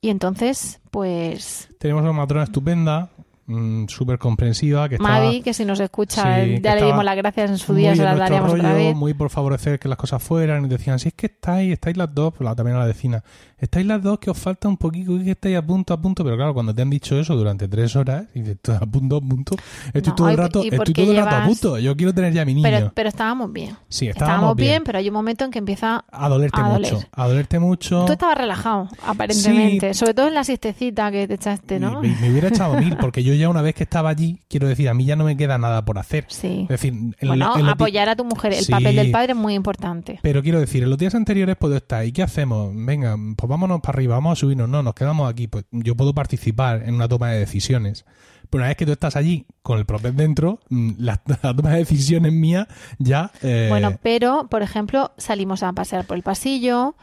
Y 0.02 0.10
entonces, 0.10 0.80
pues 0.92 1.70
Tenemos 1.80 2.04
una 2.04 2.14
matrona 2.14 2.44
estupenda 2.44 3.10
mm, 3.48 3.86
súper 3.88 4.18
comprensiva, 4.20 4.88
que 4.90 4.96
estaba... 4.96 5.20
Mavi, 5.20 5.42
que 5.42 5.54
si 5.54 5.66
nos 5.66 5.80
escucha, 5.80 6.22
Sí, 6.24 6.28
ya 6.28 6.36
le 6.46 6.56
estaba 6.58 6.86
dimos 6.86 7.04
las 7.06 7.16
gracias 7.18 7.50
en 7.52 7.58
su 7.58 7.74
día, 7.74 7.96
se 7.96 8.04
las 8.04 8.18
daríamos 8.18 8.54
otra 8.54 8.72
rollo, 8.72 8.76
vez. 8.76 8.96
Muy 8.96 9.14
por 9.14 9.30
favorecer 9.30 9.80
que 9.80 9.88
las 9.88 9.98
cosas 9.98 10.22
fueran. 10.22 10.66
Y 10.66 10.68
decían, 10.68 11.00
si 11.00 11.08
es 11.10 11.14
que 11.16 11.28
estáis, 11.28 11.74
estáis 11.74 11.98
las 11.98 12.14
dos, 12.14 12.34
pues 12.34 12.46
la- 12.46 12.56
también 12.56 12.78
a 12.78 12.82
la 12.82 12.86
vecina, 12.86 13.24
estáis 13.58 13.86
las 13.86 14.02
dos 14.02 14.20
que 14.20 14.30
os 14.30 14.38
falta 14.38 14.68
un 14.68 14.78
poquito, 14.78 15.18
que 15.24 15.32
estáis 15.32 15.58
a 15.58 15.62
punto, 15.66 15.94
a 15.94 16.02
punto. 16.02 16.24
Pero 16.24 16.36
claro, 16.36 16.54
cuando 16.54 16.74
te 16.74 16.82
han 16.82 16.90
dicho 16.90 17.20
eso 17.20 17.36
durante 17.36 17.68
tres 17.68 17.96
horas, 17.96 18.26
y 18.34 18.40
dices, 18.42 18.58
"Tú, 18.62 18.72
a 18.72 18.80
punto, 18.80 19.18
a 19.18 19.22
punto, 19.22 19.56
estoy 19.94 20.02
No, 20.12 20.16
todo 20.16 20.30
el 20.30 20.38
rato, 20.38 20.64
estoy 20.64 20.94
todo 20.94 21.12
el 21.12 21.18
rato 21.18 21.36
a 21.36 21.46
punto. 21.46 21.80
Yo 21.80 21.96
quiero 21.96 22.14
tener 22.14 22.34
ya 22.34 22.42
a 22.42 22.46
mi 22.46 22.54
niño. 22.54 22.68
Pero, 22.70 22.92
pero 22.94 23.10
estábamos 23.10 23.52
bien. 23.52 23.76
sí, 23.90 24.08
estábamos, 24.08 24.56
bien, 24.56 24.84
pero 24.84 24.98
hay 24.98 25.08
un 25.08 25.14
momento 25.14 25.46
en 25.46 25.52
que 25.52 25.60
empieza 25.60 26.04
A 26.12 26.30
dolerte 26.30 26.60
a 26.62 26.64
mucho. 26.66 27.02
A 27.12 27.28
dolerte 27.28 27.60
mucho. 27.60 28.06
Tú 28.06 28.14
estabas 28.14 28.38
relajado, 28.38 28.90
aparentemente. 29.06 29.94
Sobre 29.94 30.14
todo 30.14 30.28
en 30.28 30.34
la 30.34 30.44
siestecita 30.44 31.12
que 31.12 31.28
te 31.28 31.36
echaste, 31.36 31.80
¿no? 31.80 32.02
Me, 32.02 32.16
me 32.22 32.30
hubiera 32.32 32.50
echado 32.50 32.76
mil, 32.80 32.98
porque 32.98 33.24
yo 33.24 33.34
ya 33.34 33.50
una 33.50 33.62
vez 33.62 33.76
que 33.76 33.84
estaba 33.84 34.10
allí, 34.10 34.40
quiero 34.50 34.68
decir, 34.68 34.90
a 34.90 34.94
mí 34.94 35.06
ya 35.06 35.16
no 35.16 35.24
me 35.26 35.38
queda 35.38 35.58
nada 35.58 35.84
por 35.86 35.98
hacer. 35.98 36.26
Sí. 36.28 36.62
Es 36.64 36.68
decir, 36.70 36.94
en 36.94 37.14
Bueno, 37.28 37.54
apoyar 37.70 38.10
a 38.10 38.16
tu 38.16 38.24
mujer. 38.26 38.54
El 38.54 38.64
Sí. 38.66 38.72
papel 38.72 38.96
del 38.96 39.12
padre 39.12 39.34
es 39.34 39.38
muy 39.38 39.54
importante. 39.54 40.20
Pero 40.22 40.42
quiero 40.44 40.60
decir, 40.60 40.84
en 40.84 40.90
los 40.90 40.98
días 40.98 41.16
anteriores 41.16 41.56
puedo 41.58 41.76
estar, 41.76 42.06
¿y 42.06 42.12
qué 42.12 42.24
hacemos? 42.24 42.72
Venga, 42.76 43.16
pues 43.36 43.45
vámonos 43.48 43.82
para 43.82 43.96
arriba, 43.98 44.16
vamos 44.16 44.34
a 44.34 44.42
subirnos. 44.42 44.68
No, 44.70 44.82
nos 44.84 44.94
quedamos 44.94 45.30
aquí. 45.30 45.48
Pues 45.48 45.66
yo 45.72 45.96
puedo 45.96 46.14
participar 46.14 46.84
en 46.84 46.96
una 46.96 47.08
toma 47.08 47.30
de 47.32 47.40
decisiones. 47.40 48.06
Pero 48.50 48.62
una 48.62 48.68
vez 48.68 48.78
que 48.78 48.86
tú 48.86 48.92
estás 48.92 49.16
allí 49.16 49.46
con 49.64 49.80
el 49.80 49.86
propio 49.86 50.12
dentro, 50.14 50.60
mm, 50.70 50.92
la, 51.00 51.22
la 51.44 51.56
toma 51.56 51.72
de 51.72 51.78
decisiones 51.80 52.32
mía 52.32 52.68
ya... 53.00 53.32
eh, 53.42 53.68
Bueno, 53.70 53.98
pero, 54.02 54.48
por 54.50 54.62
ejemplo, 54.62 55.12
salimos 55.18 55.64
a 55.64 55.74
pasear 55.74 56.06
por 56.06 56.16
el 56.18 56.24
pasillo. 56.24 56.96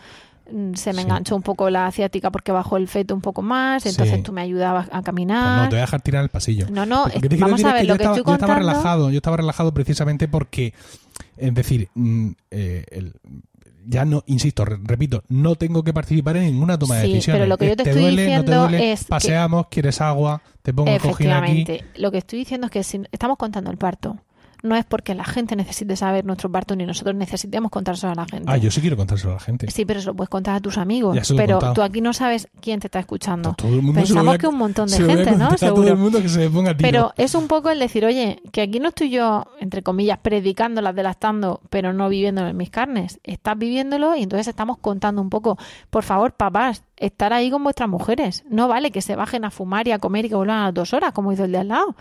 mm, 0.52 0.74
Se 0.74 0.90
me 0.92 0.98
Sí. 0.98 1.02
enganchó 1.02 1.35
un 1.35 1.42
poco 1.42 1.68
la 1.68 1.87
asiática 1.87 2.31
porque 2.31 2.52
bajó 2.52 2.76
el 2.76 2.87
feto 2.88 3.14
un 3.14 3.20
poco 3.20 3.42
más. 3.42 3.85
Entonces 3.87 4.16
Sí. 4.16 4.22
tú 4.22 4.33
me 4.33 4.40
ayudabas 4.40 4.87
a 4.87 4.90
pues 4.90 5.02
caminar. 5.05 5.57
no, 5.64 5.68
te 5.68 5.74
voy 5.76 5.78
a 5.78 5.83
dejar 5.83 6.00
tirar 6.02 6.22
el 6.22 6.28
pasillo. 6.31 6.66
No, 6.70 6.87
no, 6.87 7.05
quiero 7.05 7.37
vamos 7.38 7.64
a 7.64 7.68
es 7.68 7.74
ver 7.74 7.83
que 7.83 7.88
lo 7.88 7.94
yo 7.94 7.98
que 7.98 8.02
estaba, 8.05 8.16
estoy 8.16 8.31
yo 8.31 8.35
estaba 8.35 8.55
contando. 8.55 8.59
relajado, 8.59 9.11
yo 9.11 9.16
estaba 9.16 9.37
relajado 9.37 9.74
precisamente 9.74 10.28
porque, 10.28 10.74
es 11.37 11.55
decir, 11.55 11.88
mm, 11.94 12.28
eh, 12.52 12.85
el- 12.90 13.14
ya 13.86 14.04
no, 14.04 14.22
insisto, 14.26 14.64
re- 14.64 14.78
repito, 14.82 15.22
no 15.28 15.54
tengo 15.56 15.82
que 15.82 15.92
participar 15.92 16.36
en 16.36 16.44
ninguna 16.44 16.78
toma 16.78 16.96
de 16.96 17.02
Sí, 17.06 17.12
decisiones. 17.14 17.40
pero 17.40 17.48
lo 17.48 17.58
que 17.58 17.66
yo 17.68 17.76
te 17.76 17.84
¿Te 17.84 17.90
estoy 17.90 18.02
duele, 18.02 18.36
no 18.36 18.44
te 18.44 18.54
duele? 18.54 18.92
es 18.92 19.00
que- 19.04 19.08
Paseamos, 19.08 19.66
quieres 19.70 20.00
agua, 20.00 20.42
te 20.62 20.72
pongo 20.72 20.90
el 20.90 21.00
cojín 21.00 21.30
aquí. 21.30 21.66
Lo 21.96 22.10
que 22.10 22.18
estoy 22.18 22.38
diciendo 22.40 22.66
es 22.66 22.70
que 22.70 22.82
si 22.84 23.00
estamos 23.12 23.36
contando 23.38 23.70
el 23.70 23.76
parto, 23.78 24.18
no 24.62 24.77
es 24.77 24.85
porque 24.85 25.14
la 25.14 25.25
gente 25.25 25.57
necesite 25.57 25.96
saber 25.96 26.25
nuestro 26.25 26.51
parto 26.51 26.77
ni 26.77 26.87
nosotros 26.87 27.14
necesitemos 27.16 27.70
contárselo 27.70 28.12
a 28.12 28.14
la 28.14 28.27
gente. 28.27 28.44
Ah, 28.51 28.57
yo 28.57 28.70
sí 28.70 28.81
quiero 28.81 28.96
contárselo 28.96 29.33
a 29.33 29.35
la 29.35 29.40
gente. 29.40 29.70
Sí, 29.70 29.85
pero 29.85 30.01
se 30.01 30.07
lo 30.07 30.14
puedes 30.14 30.29
contar 30.29 30.55
a 30.57 30.61
tus 30.61 30.79
amigos. 30.79 31.16
Pero 31.37 31.59
tú 31.75 31.83
aquí 31.83 32.01
no 32.01 32.12
sabes 32.12 32.48
quién 32.61 32.81
te 32.81 32.87
está 32.87 33.01
escuchando. 33.01 33.55
Todo 33.55 33.75
el 33.75 33.83
mundo 33.83 34.01
Pensamos 34.01 34.35
a- 34.35 34.38
que 34.38 34.46
un 34.46 34.57
montón 34.59 34.88
de 34.88 34.96
gente, 34.96 35.33
¿no? 35.33 35.46
a 35.46 35.48
todo 35.51 35.59
Seguro. 35.59 35.88
el 35.88 35.96
mundo 35.96 36.22
que 36.22 36.29
se 36.29 36.48
ponga 36.51 36.77
tiro. 36.77 36.88
Pero 36.88 37.12
es 37.16 37.35
un 37.35 37.48
poco 37.48 37.70
el 37.70 37.79
decir, 37.79 38.05
oye, 38.05 38.40
que 38.53 38.62
aquí 38.62 38.79
no 38.81 38.88
estoy 38.88 39.11
yo, 39.11 39.46
entre 39.61 39.83
comillas, 39.83 40.18
predicándolas, 40.18 40.94
delastando, 40.94 41.61
pero 41.70 41.92
no 41.92 42.09
viviéndolo 42.09 42.48
en 42.48 42.57
mis 42.57 42.70
carnes. 42.70 43.20
Estás 43.25 43.59
viviéndolo 43.59 44.14
y 44.16 44.22
entonces 44.22 44.48
estamos 44.48 44.79
contando 44.79 45.20
un 45.22 45.31
poco. 45.31 45.59
Por 45.90 46.05
favor, 46.05 46.33
papás, 46.35 46.85
estar 46.96 47.33
ahí 47.33 47.51
con 47.51 47.64
vuestras 47.64 47.88
mujeres. 47.88 48.44
No 48.48 48.68
vale 48.68 48.90
que 48.92 49.03
se 49.03 49.16
bajen 49.16 49.44
a 49.44 49.51
fumar 49.51 49.88
y 49.88 49.92
a 49.92 49.98
comer 49.98 50.27
y 50.27 50.29
que 50.29 50.35
vuelvan 50.37 50.59
a 50.59 50.64
las 50.66 50.75
dos 50.75 50.92
horas, 50.94 51.12
como 51.12 51.33
hizo 51.33 51.44
el 51.44 51.53
de 51.53 51.59
al 51.59 51.68
lado. 51.68 51.96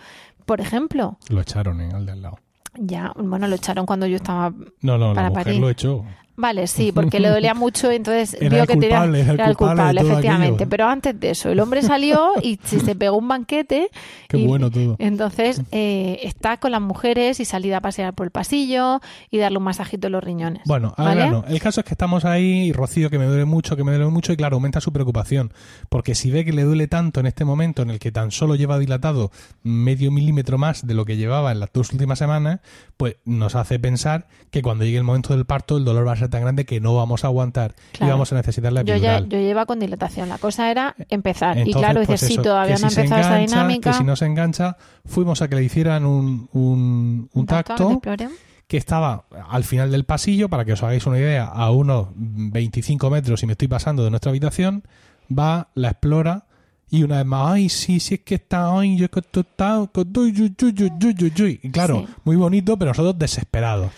Por 0.45 0.59
ejemplo, 0.61 1.17
Lo 1.29 1.41
echaron 1.41 1.81
en 1.81 1.95
el 1.95 2.05
de 2.05 2.11
al 2.13 2.21
lado. 2.21 2.39
Ya, 2.75 3.11
bueno, 3.15 3.47
lo 3.47 3.55
echaron 3.55 3.85
cuando 3.85 4.05
yo 4.07 4.17
estaba 4.17 4.51
No, 4.81 4.97
no, 4.97 5.09
la 5.09 5.13
Para 5.15 5.29
mujer 5.29 5.43
parir. 5.45 5.61
lo 5.61 5.69
echó. 5.69 6.05
Vale, 6.35 6.67
sí, 6.67 6.91
porque 6.91 7.19
le 7.19 7.29
dolía 7.29 7.53
mucho, 7.55 7.91
entonces 7.91 8.35
Era 8.39 8.57
vio 8.57 8.67
que 8.67 8.73
tenía 8.77 8.97
culpable, 8.97 9.19
era 9.21 9.31
el 9.31 9.39
era 9.39 9.49
el 9.49 9.57
culpable 9.57 10.01
efectivamente. 10.01 10.55
aquello. 10.55 10.69
Pero 10.69 10.87
antes 10.87 11.19
de 11.19 11.29
eso, 11.31 11.49
el 11.49 11.59
hombre 11.59 11.81
salió 11.81 12.31
y 12.41 12.59
se, 12.63 12.95
pegó 12.95 13.17
un 13.17 13.27
banquete. 13.27 13.89
Qué 14.27 14.37
y- 14.37 14.47
bueno 14.47 14.71
todo. 14.71 14.95
Entonces, 14.99 15.61
eh, 15.71 16.19
está 16.23 16.57
con 16.57 16.71
las 16.71 16.81
mujeres 16.81 17.39
y 17.39 17.45
salida 17.45 17.77
a 17.77 17.81
pasear 17.81 18.13
por 18.13 18.25
el 18.25 18.31
pasillo 18.31 18.99
y 19.29 19.37
darle 19.37 19.57
un 19.57 19.63
masajito 19.63 20.07
en 20.07 20.13
los 20.13 20.23
riñones. 20.23 20.63
Bueno, 20.65 20.93
¿vale? 20.97 21.21
grano. 21.21 21.43
El 21.47 21.59
caso 21.59 21.81
es 21.81 21.85
que 21.85 21.93
estamos 21.93 22.25
ahí 22.25 22.67
y 22.67 22.73
Rocío 22.73 23.09
que 23.09 23.19
me 23.19 23.25
duele 23.25 23.45
mucho, 23.45 23.75
que 23.75 23.83
me 23.83 23.91
duele 23.91 24.07
mucho 24.09 24.33
y 24.33 24.37
claro, 24.37 24.55
aumenta 24.55 24.81
su 24.81 24.91
preocupación. 24.91 25.53
Porque 25.89 26.15
si 26.15 26.31
ve 26.31 26.45
que 26.45 26.53
le 26.53 26.63
duele 26.63 26.87
tanto 26.87 27.19
en 27.19 27.25
este 27.25 27.45
momento 27.45 27.81
en 27.81 27.89
el 27.89 27.99
que 27.99 28.11
tan 28.11 28.31
solo 28.31 28.55
lleva 28.55 28.79
dilatado 28.79 29.31
medio 29.63 30.11
milímetro 30.11 30.57
más 30.57 30.85
de 30.87 30.93
lo 30.93 31.05
que 31.05 31.17
llevaba 31.17 31.51
en 31.51 31.59
las 31.59 31.71
dos 31.73 31.91
últimas 31.91 32.19
semanas, 32.19 32.59
pues 32.97 33.17
nos 33.25 33.55
hace 33.55 33.79
pensar 33.79 34.27
que 34.49 34.61
cuando 34.61 34.85
llegue 34.85 34.97
el 34.97 35.03
momento 35.03 35.35
del 35.35 35.45
parto 35.45 35.77
el 35.77 35.85
dolor 35.85 36.07
va 36.07 36.13
a 36.13 36.15
ser 36.21 36.29
tan 36.29 36.41
grande 36.41 36.65
que 36.65 36.79
no 36.79 36.95
vamos 36.95 37.23
a 37.25 37.27
aguantar 37.27 37.75
y 37.99 38.05
vamos 38.05 38.31
a 38.31 38.35
necesitar 38.35 38.71
la 38.71 38.81
Yo 38.83 38.95
ya 38.95 39.17
epidural. 39.17 39.29
yo 39.29 39.37
lleva 39.39 39.65
con 39.65 39.79
dilatación. 39.79 40.29
La 40.29 40.37
cosa 40.37 40.71
era 40.71 40.95
empezar. 41.09 41.57
y 41.67 41.73
claro, 41.73 41.95
pues 41.95 42.07
dices, 42.07 42.27
sí, 42.27 42.33
eso, 42.33 42.41
todavía 42.43 42.77
no 42.79 42.87
ha 42.87 42.89
si 42.89 42.99
empezado 43.01 43.21
esa 43.21 43.35
dinámica. 43.37 43.91
Que 43.91 43.97
si 43.97 44.03
no 44.05 44.15
se 44.15 44.25
engancha, 44.25 44.77
fuimos 45.05 45.41
a 45.41 45.49
que 45.49 45.55
le 45.55 45.63
hicieran 45.63 46.05
un, 46.05 46.47
un, 46.53 47.29
un 47.33 47.45
tacto 47.45 47.91
Explore. 47.91 48.29
que 48.67 48.77
estaba 48.77 49.25
al 49.49 49.63
final 49.65 49.91
del 49.91 50.05
pasillo, 50.05 50.47
para 50.47 50.63
que 50.63 50.73
os 50.73 50.81
hagáis 50.83 51.05
una 51.05 51.17
idea, 51.19 51.45
a 51.45 51.71
unos 51.71 52.07
25 52.15 53.09
metros 53.09 53.43
y 53.43 53.45
me 53.45 53.51
estoy 53.53 53.67
pasando 53.67 54.03
de 54.03 54.09
nuestra 54.09 54.29
habitación, 54.29 54.83
va, 55.29 55.67
la 55.75 55.89
explora 55.89 56.45
y 56.89 57.03
una 57.03 57.17
vez 57.17 57.25
más, 57.25 57.53
ay, 57.53 57.69
sí, 57.69 57.99
sí, 58.01 58.15
es 58.15 58.19
que 58.21 58.35
está, 58.35 58.77
ay, 58.77 58.97
yo 58.97 59.09
que 59.09 59.21
está, 59.21 59.87
que 59.93 60.01
estoy, 60.01 60.33
yu, 60.33 60.49
yu, 60.57 60.69
yu, 60.71 60.89
yu, 60.99 61.11
yu, 61.11 61.27
yu". 61.27 61.45
Y 61.47 61.69
claro, 61.71 62.05
Sí. 62.05 62.13
muy 62.25 62.35
bonito, 62.35 62.77
pero 62.77 62.91
nosotros 62.91 63.17
desesperados. 63.17 63.91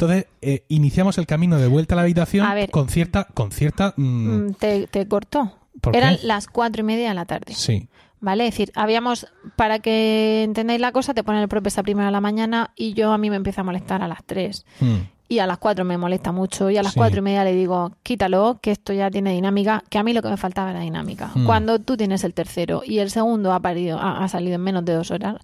Entonces, 0.00 0.26
eh, 0.40 0.64
iniciamos 0.68 1.18
el 1.18 1.26
camino 1.26 1.58
de 1.58 1.68
vuelta 1.68 1.94
a 1.94 1.96
la 1.96 2.02
habitación 2.02 2.46
A 2.46 2.54
ver. 2.54 2.70
con 2.70 2.88
cierta, 2.88 3.24
con 3.34 3.52
cierta, 3.52 3.92
mm, 3.98 4.02
Mm, 4.46 4.54
Te, 4.54 4.86
te 4.86 5.06
cortó. 5.06 5.52
Eran 5.92 6.16
las 6.22 6.46
cuatro 6.46 6.80
y 6.80 6.84
media 6.84 7.08
de 7.10 7.14
la 7.14 7.26
tarde. 7.26 7.52
Sí, 7.54 7.88
¿Vale? 8.22 8.46
Es 8.46 8.52
decir, 8.54 8.72
habíamos, 8.74 9.26
para 9.56 9.78
que 9.78 10.42
entendáis 10.42 10.80
la 10.80 10.92
cosa, 10.92 11.12
te 11.14 11.22
ponen 11.24 11.40
el 11.42 11.48
propio 11.48 11.70
a 11.76 11.82
primera 11.82 12.06
de 12.06 12.12
la 12.12 12.20
mañana 12.20 12.70
y 12.76 12.92
yo 12.94 13.12
a 13.12 13.18
mí 13.18 13.28
me 13.30 13.36
empieza 13.36 13.60
a 13.60 13.64
molestar 13.64 14.02
a 14.02 14.08
las 14.08 14.24
3. 14.24 14.64
Mm. 14.80 14.94
Y 15.28 15.38
a 15.38 15.46
las 15.46 15.58
4 15.58 15.84
me 15.84 15.96
molesta 15.96 16.32
mucho 16.32 16.70
y 16.70 16.76
a 16.76 16.82
las 16.82 16.92
Sí. 16.94 16.98
cuatro 16.98 17.18
y 17.20 17.22
media 17.22 17.44
le 17.44 17.54
digo, 17.54 17.92
quítalo, 18.02 18.58
que 18.60 18.72
esto 18.72 18.92
ya 18.92 19.10
tiene 19.10 19.32
dinámica, 19.32 19.84
que 19.88 19.98
a 19.98 20.02
mí 20.02 20.12
lo 20.12 20.22
que 20.22 20.28
me 20.28 20.36
faltaba 20.36 20.70
era 20.70 20.80
dinámica. 20.80 21.30
Mm. 21.34 21.44
Cuando 21.46 21.78
tú 21.78 21.96
tienes 21.96 22.24
el 22.24 22.34
tercero 22.34 22.82
y 22.84 22.98
el 22.98 23.10
segundo 23.10 23.52
ha, 23.52 23.60
parido, 23.60 23.98
ha, 23.98 24.24
ha 24.24 24.28
salido 24.28 24.54
en 24.56 24.62
menos 24.62 24.84
de 24.84 24.94
dos 24.94 25.10
horas, 25.10 25.36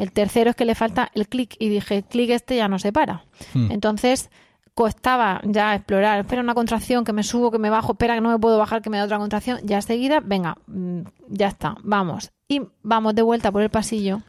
el 0.00 0.12
tercero 0.12 0.50
es 0.50 0.56
que 0.56 0.64
le 0.64 0.74
falta 0.74 1.10
el 1.14 1.28
clic 1.28 1.54
y 1.58 1.68
dije, 1.68 1.96
el 1.98 2.04
clic 2.04 2.30
este 2.30 2.56
ya 2.56 2.68
no 2.68 2.78
se 2.78 2.92
para. 2.92 3.24
Mm. 3.54 3.70
Entonces 3.72 4.30
costaba 4.74 5.40
ya 5.44 5.74
explorar, 5.74 6.20
espera 6.20 6.40
una 6.42 6.54
contracción, 6.54 7.04
que 7.04 7.12
me 7.12 7.22
subo, 7.22 7.50
que 7.50 7.58
me 7.58 7.70
bajo, 7.70 7.92
espera 7.92 8.14
que 8.14 8.20
no 8.20 8.30
me 8.30 8.38
puedo 8.38 8.56
bajar, 8.58 8.80
que 8.82 8.88
me 8.90 8.98
da 8.98 9.04
otra 9.04 9.18
contracción, 9.18 9.58
ya 9.64 9.82
seguida, 9.82 10.20
venga, 10.24 10.56
mm, 10.66 11.00
ya 11.28 11.48
está, 11.48 11.76
vamos. 11.82 12.30
Y 12.48 12.62
vamos 12.82 13.14
de 13.14 13.22
vuelta 13.22 13.52
por 13.52 13.62
el 13.62 13.68
pasillo 13.70 14.22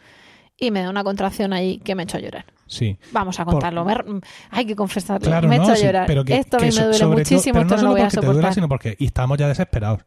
y 0.57 0.71
me 0.71 0.81
da 0.83 0.89
una 0.89 1.03
contracción 1.03 1.53
ahí 1.53 1.77
que 1.79 1.95
me 1.95 2.01
ha 2.01 2.05
hecho 2.05 2.19
llorar. 2.19 2.45
sí. 2.67 2.97
Vamos 3.11 3.39
a 3.39 3.45
Por- 3.45 3.55
contarlo, 3.55 3.83
me- 3.85 3.95
mm, 3.95 4.21
hay 4.51 4.65
que 4.65 4.75
confesarlo, 4.75 5.25
Claro, 5.27 5.47
me 5.47 5.57
no, 5.57 5.63
hecho 5.63 5.75
sí, 5.75 5.83
llorar. 5.85 6.05
pero 6.07 6.23
que, 6.25 6.37
esto 6.37 6.57
a 6.57 6.59
mí 6.59 6.67
me 6.67 6.83
duele 6.83 6.99
todo- 6.99 7.11
muchísimo, 7.11 7.53
pero 7.53 7.61
esto 7.65 7.75
no 7.75 7.79
solo 7.79 7.89
lo 7.89 7.93
voy 7.93 8.01
a 8.01 8.03
porque 8.05 8.17
te 8.19 8.25
soportar. 8.27 8.53
sino 8.53 8.67
porque 8.69 8.95
y 8.99 9.05
estamos 9.05 9.37
ya 9.37 9.47
desesperados. 9.47 10.01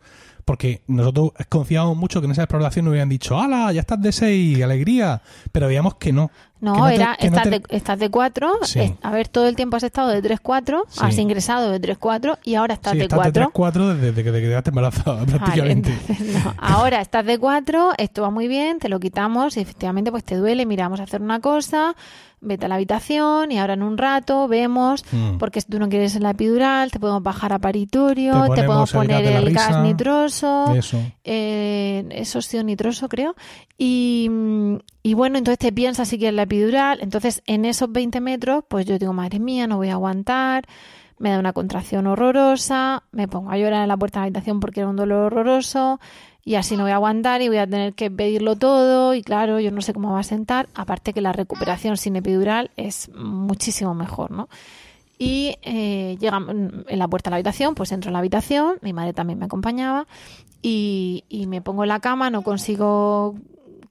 Porque 0.45 0.83
nosotros 0.87 1.33
confiábamos 1.49 1.97
mucho 1.97 2.21
que 2.21 2.27
en 2.27 2.33
esa 2.33 2.43
exploración 2.43 2.85
nos 2.85 2.93
hubieran 2.93 3.09
dicho, 3.09 3.39
¡hala! 3.39 3.73
Ya 3.73 3.81
estás 3.81 4.01
de 4.01 4.13
seis, 4.13 4.63
alegría. 4.63 5.23
Pero 5.53 5.69
veíamos 5.69 5.95
que 5.97 6.13
no. 6.13 6.31
No, 6.61 6.75
no 6.77 6.87
te- 6.89 6.95
era, 6.95 7.17
que 7.19 7.29
no 7.29 7.37
estás, 7.37 7.51
te- 7.51 7.59
de, 7.59 7.63
estás 7.77 7.99
de 7.99 8.09
4, 8.11 8.53
Sí. 8.63 8.95
a 9.03 9.11
ver, 9.11 9.29
todo 9.29 9.49
el 9.49 9.57
tiempo 9.57 9.77
has 9.77 9.83
estado 9.83 10.09
de 10.09 10.23
3-4, 10.23 10.85
Sí. 10.89 11.01
has 11.03 11.19
ingresado 11.19 11.71
de 11.71 11.79
3-4 11.81 12.39
y 12.43 12.55
ahora 12.55 12.75
estás 12.75 12.93
sí, 12.93 12.99
de 12.99 13.05
estás 13.05 13.19
4. 13.19 13.33
de 13.33 13.41
3-4 13.53 13.95
desde 13.97 14.25
que 14.25 14.33
te 14.33 14.41
quedaste 14.41 14.71
embarazada, 14.71 15.17
Vale, 15.25 15.33
prácticamente. 15.39 15.91
entonces, 16.09 16.43
no. 16.45 16.55
Ahora 16.59 17.01
estás 17.03 17.27
de 17.27 17.39
4, 17.39 17.93
esto 17.99 18.23
va 18.23 18.31
muy 18.31 18.49
bien, 18.49 18.79
te 18.79 18.89
lo 18.89 18.99
quitamos 18.99 19.57
y 19.57 19.61
efectivamente 19.61 20.11
pues 20.11 20.25
te 20.25 20.37
duele, 20.37 20.65
mira, 20.65 20.85
vamos 20.85 21.01
a 21.01 21.03
hacer 21.03 21.21
una 21.21 21.41
cosa, 21.41 21.95
vete 22.41 22.65
a 22.67 22.69
la 22.69 22.75
habitación 22.77 23.53
y 23.53 23.59
ahora 23.59 23.75
en 23.75 23.83
un 23.83 23.99
rato 23.99 24.49
vemos, 24.49 25.05
Mm. 25.13 25.37
porque 25.39 25.61
si 25.61 25.67
tú 25.69 25.79
no 25.79 25.89
quieres 25.91 26.19
la 26.21 26.31
epidural, 26.31 26.91
te 26.91 26.99
podemos 27.01 27.23
bajar 27.23 27.53
a 27.53 27.59
paritorio, 27.59 28.33
Te 28.45 28.61
te, 28.61 28.63
podemos 28.65 28.95
el 28.95 29.01
gas 29.01 29.07
poner 29.19 29.25
el 29.27 29.53
gas 29.53 29.67
risa. 29.69 29.83
nitroso, 29.83 30.75
Eso. 30.75 30.99
eh, 31.25 32.07
eso 32.11 32.41
sí, 32.41 32.63
nitroso 32.65 33.09
creo. 33.09 33.35
Y, 33.77 34.31
y 35.07 35.13
bueno, 35.13 35.37
entonces 35.37 35.59
te 35.59 35.71
piensas 35.71 36.09
si 36.09 36.17
quieres 36.17 36.35
la 36.35 36.45
epidural. 36.45 36.99
Entonces 37.03 37.43
en 37.47 37.67
esos 37.67 37.93
20 37.93 38.23
metros, 38.23 38.65
pues 38.67 38.87
yo 38.87 38.99
digo, 38.99 39.13
madre 39.13 39.39
mía, 39.39 39.67
no 39.67 39.77
voy 39.77 39.91
a 39.91 39.93
aguantar. 39.93 40.65
Me 41.19 41.29
da 41.31 41.39
una 41.39 41.53
contracción 41.53 42.07
horrorosa, 42.07 43.03
me 43.13 43.29
pongo 43.29 43.51
a 43.51 43.59
llorar 43.59 43.83
en 43.83 43.89
la 43.89 43.99
puerta 43.99 44.19
de 44.19 44.23
la 44.23 44.27
habitación 44.29 44.61
porque 44.61 44.81
era 44.81 44.89
un 44.89 44.97
dolor 44.97 45.27
horroroso 45.27 46.01
y 46.43 46.55
así 46.55 46.79
no 46.79 46.85
voy 46.85 46.93
a 46.93 46.95
aguantar 46.95 47.43
y 47.43 47.49
voy 47.49 47.59
a 47.59 47.67
tener 47.67 47.93
que 47.93 48.11
pedirlo 48.11 48.57
todo 48.57 49.13
y 49.13 49.23
claro, 49.23 49.61
yo 49.61 49.71
no 49.71 49.83
sé 49.83 49.93
cómo 49.93 50.13
va 50.13 50.21
a 50.21 50.25
sentar, 50.25 50.71
aparte 50.75 51.13
que 51.13 51.21
la 51.21 51.35
recuperación 51.35 51.99
sin 51.99 52.17
epidural 52.17 52.71
es 52.79 53.11
muchísimo 53.15 53.95
mejor, 53.95 54.31
¿no? 54.31 54.49
Y 55.19 55.57
eh, 55.63 56.17
llega 56.19 56.39
en 56.39 56.99
la 56.99 57.09
puerta 57.09 57.29
de 57.29 57.33
la 57.33 57.37
habitación, 57.37 57.75
pues 57.75 57.93
entro 57.93 58.09
en 58.09 58.15
la 58.15 58.21
habitación, 58.21 58.79
mi 58.81 58.95
madre 58.95 59.13
también 59.13 59.39
me 59.39 59.45
acompañaba 59.45 60.07
y 60.63 61.45
me 61.47 61.61
pongo 61.61 61.85
en 61.85 61.91
la 61.91 62.01
cama, 62.01 62.31
no 62.31 62.41
consigo 62.41 63.35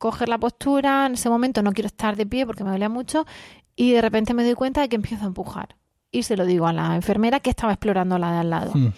coger 0.03 0.27
la 0.27 0.37
postura, 0.37 1.05
en 1.05 1.13
ese 1.13 1.29
momento 1.29 1.63
no 1.63 1.71
quiero 1.71 1.87
estar 1.87 2.17
de 2.17 2.25
pie 2.25 2.45
porque 2.45 2.65
me 2.65 2.71
dolía 2.71 2.89
mucho 2.89 3.25
y 3.73 3.93
de 3.93 4.01
repente 4.01 4.33
me 4.33 4.43
doy 4.43 4.53
cuenta 4.53 4.81
de 4.81 4.89
que 4.89 4.97
empiezo 4.97 5.23
a 5.23 5.27
empujar. 5.27 5.77
Y 6.11 6.23
se 6.23 6.35
lo 6.35 6.45
digo 6.45 6.67
a 6.67 6.73
la 6.73 6.93
enfermera 6.97 7.39
que 7.39 7.49
estaba 7.49 7.71
explorando 7.71 8.17
la 8.17 8.33
de 8.33 8.37
al 8.39 8.49
lado. 8.49 8.71
Mm. 8.73 8.91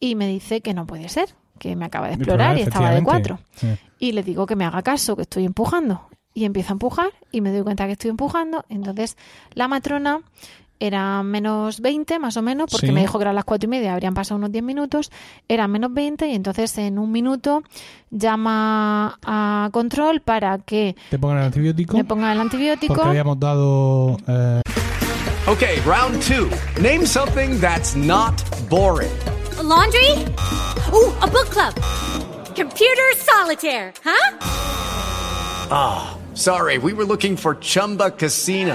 Y 0.00 0.14
me 0.14 0.26
dice 0.26 0.62
que 0.62 0.72
no 0.72 0.86
puede 0.86 1.10
ser, 1.10 1.28
que 1.58 1.76
me 1.76 1.84
acaba 1.84 2.06
de 2.06 2.14
explorar 2.14 2.56
y 2.56 2.62
estaba 2.62 2.90
de 2.92 3.02
cuatro. 3.02 3.38
Sí. 3.54 3.76
Y 3.98 4.12
le 4.12 4.22
digo 4.22 4.46
que 4.46 4.56
me 4.56 4.64
haga 4.64 4.80
caso, 4.80 5.14
que 5.14 5.22
estoy 5.22 5.44
empujando. 5.44 6.08
Y 6.32 6.46
empiezo 6.46 6.72
a 6.72 6.76
empujar 6.76 7.10
y 7.30 7.42
me 7.42 7.52
doy 7.52 7.62
cuenta 7.62 7.84
que 7.84 7.92
estoy 7.92 8.08
empujando. 8.08 8.64
Entonces 8.70 9.18
la 9.52 9.68
matrona 9.68 10.22
era 10.80 11.22
menos 11.22 11.80
20 11.80 12.18
más 12.18 12.36
o 12.36 12.42
menos, 12.42 12.70
porque 12.70 12.88
Sí. 12.88 12.92
me 12.92 13.00
dijo 13.00 13.18
que 13.18 13.22
eran 13.22 13.34
las 13.34 13.44
cuatro 13.44 13.66
y 13.66 13.70
media, 13.70 13.92
habrían 13.92 14.12
pasado 14.14 14.38
unos 14.38 14.52
10 14.52 14.64
minutos, 14.64 15.10
eran 15.48 15.70
menos 15.70 15.92
20 15.94 16.26
y 16.28 16.34
entonces 16.34 16.76
en 16.78 16.98
un 16.98 17.10
minuto 17.12 17.62
llama 18.10 19.18
a 19.24 19.68
control 19.72 20.20
para 20.20 20.58
que 20.58 20.96
Te 21.10 21.18
pongan 21.18 21.38
el 21.38 21.44
antibiótico. 21.44 21.96
me 21.96 22.04
ponga 22.04 22.32
el 22.32 22.40
antibiótico. 22.40 22.94
Porque 22.94 23.08
habíamos 23.08 23.38
dado. 23.40 24.16
eh, 24.28 24.60
Okay, 25.46 25.78
round 25.84 26.18
two. 26.22 26.48
Name 26.80 27.06
something 27.06 27.60
that's 27.60 27.94
not 27.94 28.32
boring. 28.70 29.12
A 29.58 29.62
laundry? 29.62 30.10
Ooh, 30.90 31.12
a 31.20 31.26
book 31.26 31.50
club. 31.50 31.74
Computer 32.56 33.04
solitaire, 33.18 33.92
huh? 34.02 34.32
Sorry, 36.34 36.78
we 36.78 36.92
were 36.92 37.04
looking 37.04 37.36
for 37.36 37.56
Chumba 37.60 38.10
Casino. 38.10 38.74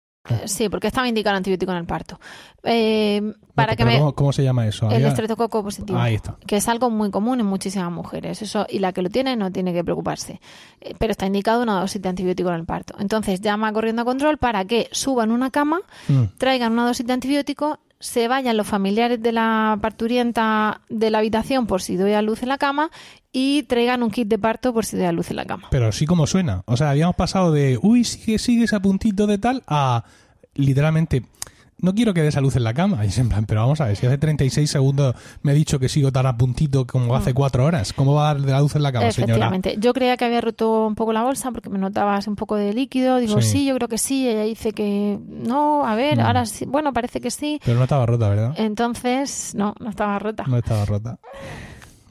Sí, 0.45 0.69
porque 0.69 0.87
estaba 0.87 1.07
indicado 1.07 1.33
el 1.33 1.37
antibiótico 1.37 1.71
en 1.71 1.79
el 1.79 1.85
parto. 1.85 2.19
Eh, 2.63 3.33
para 3.55 3.73
no, 3.73 3.77
que 3.77 3.85
me... 3.85 3.97
¿cómo, 3.97 4.13
cómo 4.13 4.31
se 4.31 4.43
llama 4.43 4.67
eso? 4.67 4.89
El 4.91 5.03
estreptococo 5.05 5.63
positivo. 5.63 5.97
Ahí 5.97 6.15
está. 6.15 6.37
Que 6.45 6.57
es 6.57 6.67
algo 6.67 6.89
muy 6.91 7.09
común 7.09 7.39
en 7.39 7.45
muchísimas 7.47 7.91
mujeres. 7.91 8.41
Eso, 8.41 8.67
y 8.69 8.79
la 8.79 8.93
que 8.93 9.01
lo 9.01 9.09
tiene 9.09 9.35
no 9.35 9.51
tiene 9.51 9.73
que 9.73 9.83
preocuparse. 9.83 10.39
Eh, 10.79 10.93
Pero 10.99 11.11
está 11.11 11.25
indicado 11.25 11.63
una 11.63 11.79
dosis 11.79 12.01
de 12.01 12.09
antibiótico 12.09 12.49
en 12.49 12.55
el 12.55 12.65
parto. 12.65 12.93
Entonces 12.99 13.41
llama 13.41 13.73
corriendo 13.73 14.03
a 14.03 14.05
control 14.05 14.37
para 14.37 14.63
que 14.65 14.89
suban 14.91 15.31
una 15.31 15.49
cama, 15.49 15.81
Mm. 16.07 16.23
traigan 16.37 16.73
una 16.73 16.85
dosis 16.85 17.05
de 17.05 17.13
antibiótico, 17.13 17.79
se 18.01 18.27
vayan 18.27 18.57
los 18.57 18.67
familiares 18.67 19.21
de 19.21 19.31
la 19.31 19.77
parturienta 19.81 20.81
de 20.89 21.09
la 21.09 21.19
habitación 21.19 21.67
por 21.67 21.81
si 21.81 21.95
doy 21.95 22.13
a 22.13 22.21
luz 22.21 22.43
en 22.43 22.49
la 22.49 22.57
cama 22.57 22.91
y 23.31 23.63
traigan 23.63 24.03
un 24.03 24.11
kit 24.11 24.27
de 24.27 24.37
parto 24.37 24.73
por 24.73 24.85
si 24.85 24.97
doy 24.97 25.05
a 25.05 25.11
luz 25.11 25.29
en 25.29 25.37
la 25.37 25.45
cama. 25.45 25.67
Pero 25.71 25.87
así 25.87 26.05
como 26.05 26.27
suena. 26.27 26.63
O 26.65 26.75
sea, 26.75 26.89
habíamos 26.89 27.15
pasado 27.15 27.51
de, 27.51 27.79
uy, 27.81 28.03
sigue, 28.03 28.37
sigues 28.39 28.73
a 28.73 28.81
puntito 28.81 29.27
de 29.27 29.37
tal, 29.37 29.63
a 29.67 30.03
literalmente, 30.55 31.23
no 31.81 31.93
quiero 31.93 32.13
que 32.13 32.21
des 32.21 32.37
a 32.37 32.41
luz 32.41 32.55
en 32.55 32.63
la 32.63 32.73
cama. 32.73 33.03
Y 33.03 33.09
es 33.09 33.17
en 33.17 33.29
plan, 33.29 33.45
pero 33.45 33.61
vamos 33.61 33.81
a 33.81 33.85
ver, 33.85 33.95
si 33.95 34.05
hace 34.05 34.17
36 34.17 34.69
segundos 34.69 35.15
me 35.43 35.51
he 35.51 35.55
dicho 35.55 35.79
que 35.79 35.89
sigo 35.89 36.11
tan 36.11 36.25
a 36.25 36.37
puntito 36.37 36.85
como 36.87 37.15
hace 37.15 37.33
cuatro 37.33 37.65
horas, 37.65 37.93
¿cómo 37.93 38.13
va 38.13 38.29
a 38.29 38.33
dar 38.33 38.41
de 38.43 38.51
la 38.51 38.59
luz 38.61 38.75
en 38.75 38.83
la 38.83 38.91
cama, 38.91 39.11
señora? 39.11 39.33
Efectivamente. 39.33 39.75
Yo 39.79 39.93
creía 39.93 40.15
que 40.17 40.25
había 40.25 40.41
roto 40.41 40.87
un 40.87 40.95
poco 40.95 41.11
la 41.13 41.23
bolsa 41.23 41.51
porque 41.51 41.69
me 41.69 41.77
notaba 41.79 42.15
así 42.15 42.29
un 42.29 42.35
poco 42.35 42.55
de 42.55 42.73
líquido. 42.73 43.17
Digo, 43.17 43.41
Sí. 43.41 43.49
sí, 43.49 43.65
yo 43.65 43.75
creo 43.75 43.87
que 43.87 43.97
sí. 43.97 44.27
Ella 44.27 44.43
dice 44.43 44.71
que 44.73 45.19
no, 45.27 45.85
a 45.85 45.95
ver, 45.95 46.17
Mm. 46.17 46.21
ahora 46.21 46.45
sí. 46.45 46.65
Bueno, 46.65 46.93
parece 46.93 47.19
que 47.21 47.31
sí. 47.31 47.59
Pero 47.65 47.77
no 47.77 47.83
estaba 47.83 48.05
rota, 48.05 48.29
¿verdad? 48.29 48.53
Entonces, 48.57 49.53
no, 49.55 49.73
no 49.79 49.89
estaba 49.89 50.19
rota. 50.19 50.43
No 50.47 50.57
estaba 50.57 50.85
rota. 50.85 51.19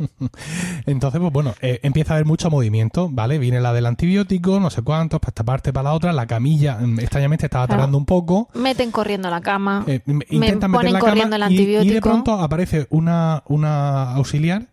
Entonces, 0.86 1.20
pues 1.20 1.32
bueno, 1.32 1.54
eh, 1.60 1.80
empieza 1.82 2.12
a 2.12 2.16
haber 2.16 2.26
mucho 2.26 2.50
movimiento, 2.50 3.08
¿vale? 3.10 3.38
Viene 3.38 3.60
la 3.60 3.72
del 3.72 3.86
antibiótico, 3.86 4.58
no 4.60 4.70
sé 4.70 4.82
cuántos, 4.82 5.20
para 5.20 5.30
esta 5.30 5.44
parte, 5.44 5.72
para 5.72 5.90
la 5.90 5.94
otra. 5.94 6.12
La 6.12 6.26
camilla, 6.26 6.78
mm, 6.78 7.00
extrañamente, 7.00 7.46
estaba 7.46 7.66
Claro. 7.66 7.80
tardando 7.80 7.98
un 7.98 8.06
poco. 8.06 8.48
Meten 8.54 8.90
corriendo 8.90 9.28
a 9.28 9.30
la 9.30 9.40
cama. 9.40 9.84
Eh, 9.86 10.00
me 10.06 10.24
intentan 10.30 10.70
meter 10.70 10.80
ponen 10.80 10.92
la 10.94 10.98
corriendo 11.00 11.36
el 11.36 11.42
cama 11.42 11.52
y- 11.52 11.76
y, 11.76 11.88
de 11.90 12.00
pronto 12.00 12.32
aparece 12.34 12.86
una, 12.90 13.42
una 13.48 14.12
auxiliar 14.14 14.66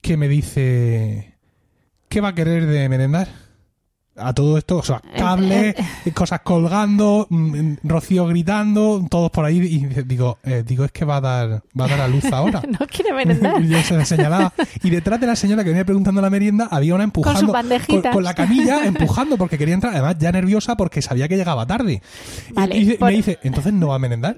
que 0.00 0.16
me 0.16 0.28
dice 0.28 1.34
¿qué 2.08 2.20
va 2.20 2.28
a 2.28 2.34
querer 2.34 2.66
de 2.66 2.88
merendar? 2.88 3.28
A 4.16 4.34
todo 4.34 4.58
esto, 4.58 4.76
o 4.78 4.82
sea, 4.82 5.00
cables, 5.16 5.74
eh, 6.04 6.12
cosas 6.12 6.40
colgando, 6.40 7.26
mm, 7.30 7.74
Rocío 7.84 8.26
gritando, 8.26 9.02
todos 9.08 9.30
por 9.30 9.44
ahí 9.46 9.58
y 9.58 9.78
digo, 10.04 10.38
eh, 10.42 10.62
digo 10.66 10.84
es 10.84 10.92
que 10.92 11.04
va 11.06 11.16
a 11.16 11.20
dar, 11.22 11.62
va 11.78 11.84
a 11.84 11.88
dar 11.88 12.00
a 12.02 12.08
luz 12.08 12.24
ahora. 12.32 12.60
no 12.80 12.86
quiere 12.86 13.14
merendar. 13.14 13.62
Y 13.62 13.68
yo 13.70 13.80
se 13.82 13.96
la 13.96 14.04
señalaba. 14.04 14.52
Y 14.82 14.90
detrás 14.90 15.20
de 15.20 15.26
la 15.26 15.36
señora 15.36 15.62
que 15.64 15.70
venía 15.70 15.84
preguntando 15.86 16.20
la 16.20 16.28
merienda 16.28 16.68
había 16.70 16.94
una 16.94 17.04
empujando. 17.04 17.52
Con, 18.02 18.12
con 18.14 18.24
la 18.24 18.34
camilla 18.34 18.84
empujando 18.84 19.38
porque 19.38 19.56
quería 19.56 19.74
entrar. 19.74 19.94
Además, 19.94 20.16
ya 20.18 20.32
nerviosa 20.32 20.76
porque 20.76 21.00
sabía 21.00 21.26
que 21.28 21.36
llegaba 21.36 21.64
tarde. 21.66 22.02
Y- 22.50 22.52
Vale, 22.52 22.76
y, 22.76 22.92
por- 22.96 23.08
me 23.10 23.16
dice, 23.16 23.38
¿entonces 23.42 23.72
no 23.72 23.88
va 23.88 23.94
a 23.94 23.98
merendar? 24.00 24.36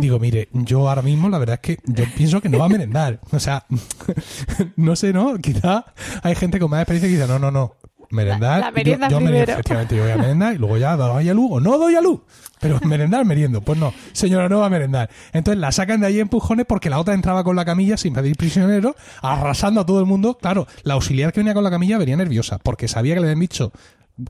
Digo, 0.00 0.18
mire, 0.20 0.48
yo 0.52 0.88
ahora 0.88 1.02
mismo 1.02 1.28
la 1.28 1.38
verdad 1.38 1.58
es 1.62 1.76
que 1.76 1.82
yo 1.84 2.04
pienso 2.16 2.40
que 2.40 2.48
no 2.48 2.58
va 2.58 2.64
a 2.66 2.70
merendar. 2.70 3.20
O 3.30 3.38
sea, 3.40 3.66
no 4.76 4.96
sé, 4.96 5.12
¿no? 5.12 5.36
Quizá 5.38 5.84
hay 6.22 6.34
gente 6.34 6.58
con 6.58 6.70
más 6.70 6.80
experiencia 6.80 7.08
que 7.08 7.14
dice, 7.16 7.28
no, 7.28 7.38
no, 7.38 7.50
no. 7.50 7.74
Merendar. 8.12 8.60
La- 8.60 8.66
la 8.66 8.70
merienda 8.70 9.08
yo, 9.08 9.16
yo 9.18 9.20
me- 9.20 9.30
primero. 9.30 9.52
efectivamente, 9.52 9.96
yo 9.96 10.02
voy 10.02 10.12
a 10.12 10.16
merendar 10.16 10.54
y 10.54 10.58
luego 10.58 10.76
ya 10.76 10.96
doy 10.96 11.28
a 11.28 11.34
luz 11.34 11.48
o 11.50 11.60
no 11.60 11.78
doy 11.78 11.94
a 11.96 12.00
luz. 12.00 12.20
Pero 12.60 12.78
merendar, 12.84 13.24
meriendo. 13.24 13.60
Pues 13.62 13.78
no, 13.78 13.92
señora, 14.12 14.48
no 14.48 14.60
va 14.60 14.66
a 14.66 14.70
merendar. 14.70 15.10
Entonces 15.32 15.58
la 15.60 15.72
sacan 15.72 16.00
de 16.00 16.06
ahí 16.06 16.20
empujones 16.20 16.66
porque 16.68 16.90
la 16.90 17.00
otra 17.00 17.14
entraba 17.14 17.42
con 17.42 17.56
la 17.56 17.64
camilla 17.64 17.96
sin 17.96 18.12
pedir 18.14 18.36
prisionero, 18.36 18.94
arrasando 19.22 19.80
a 19.80 19.86
todo 19.86 19.98
el 19.98 20.06
mundo. 20.06 20.38
Claro, 20.40 20.66
la 20.84 20.94
auxiliar 20.94 21.32
que 21.32 21.40
venía 21.40 21.54
con 21.54 21.64
la 21.64 21.70
camilla 21.70 21.98
venía 21.98 22.16
nerviosa 22.16 22.58
porque 22.62 22.86
sabía 22.86 23.14
que 23.14 23.20
le 23.20 23.26
habían 23.26 23.40
dicho 23.40 23.72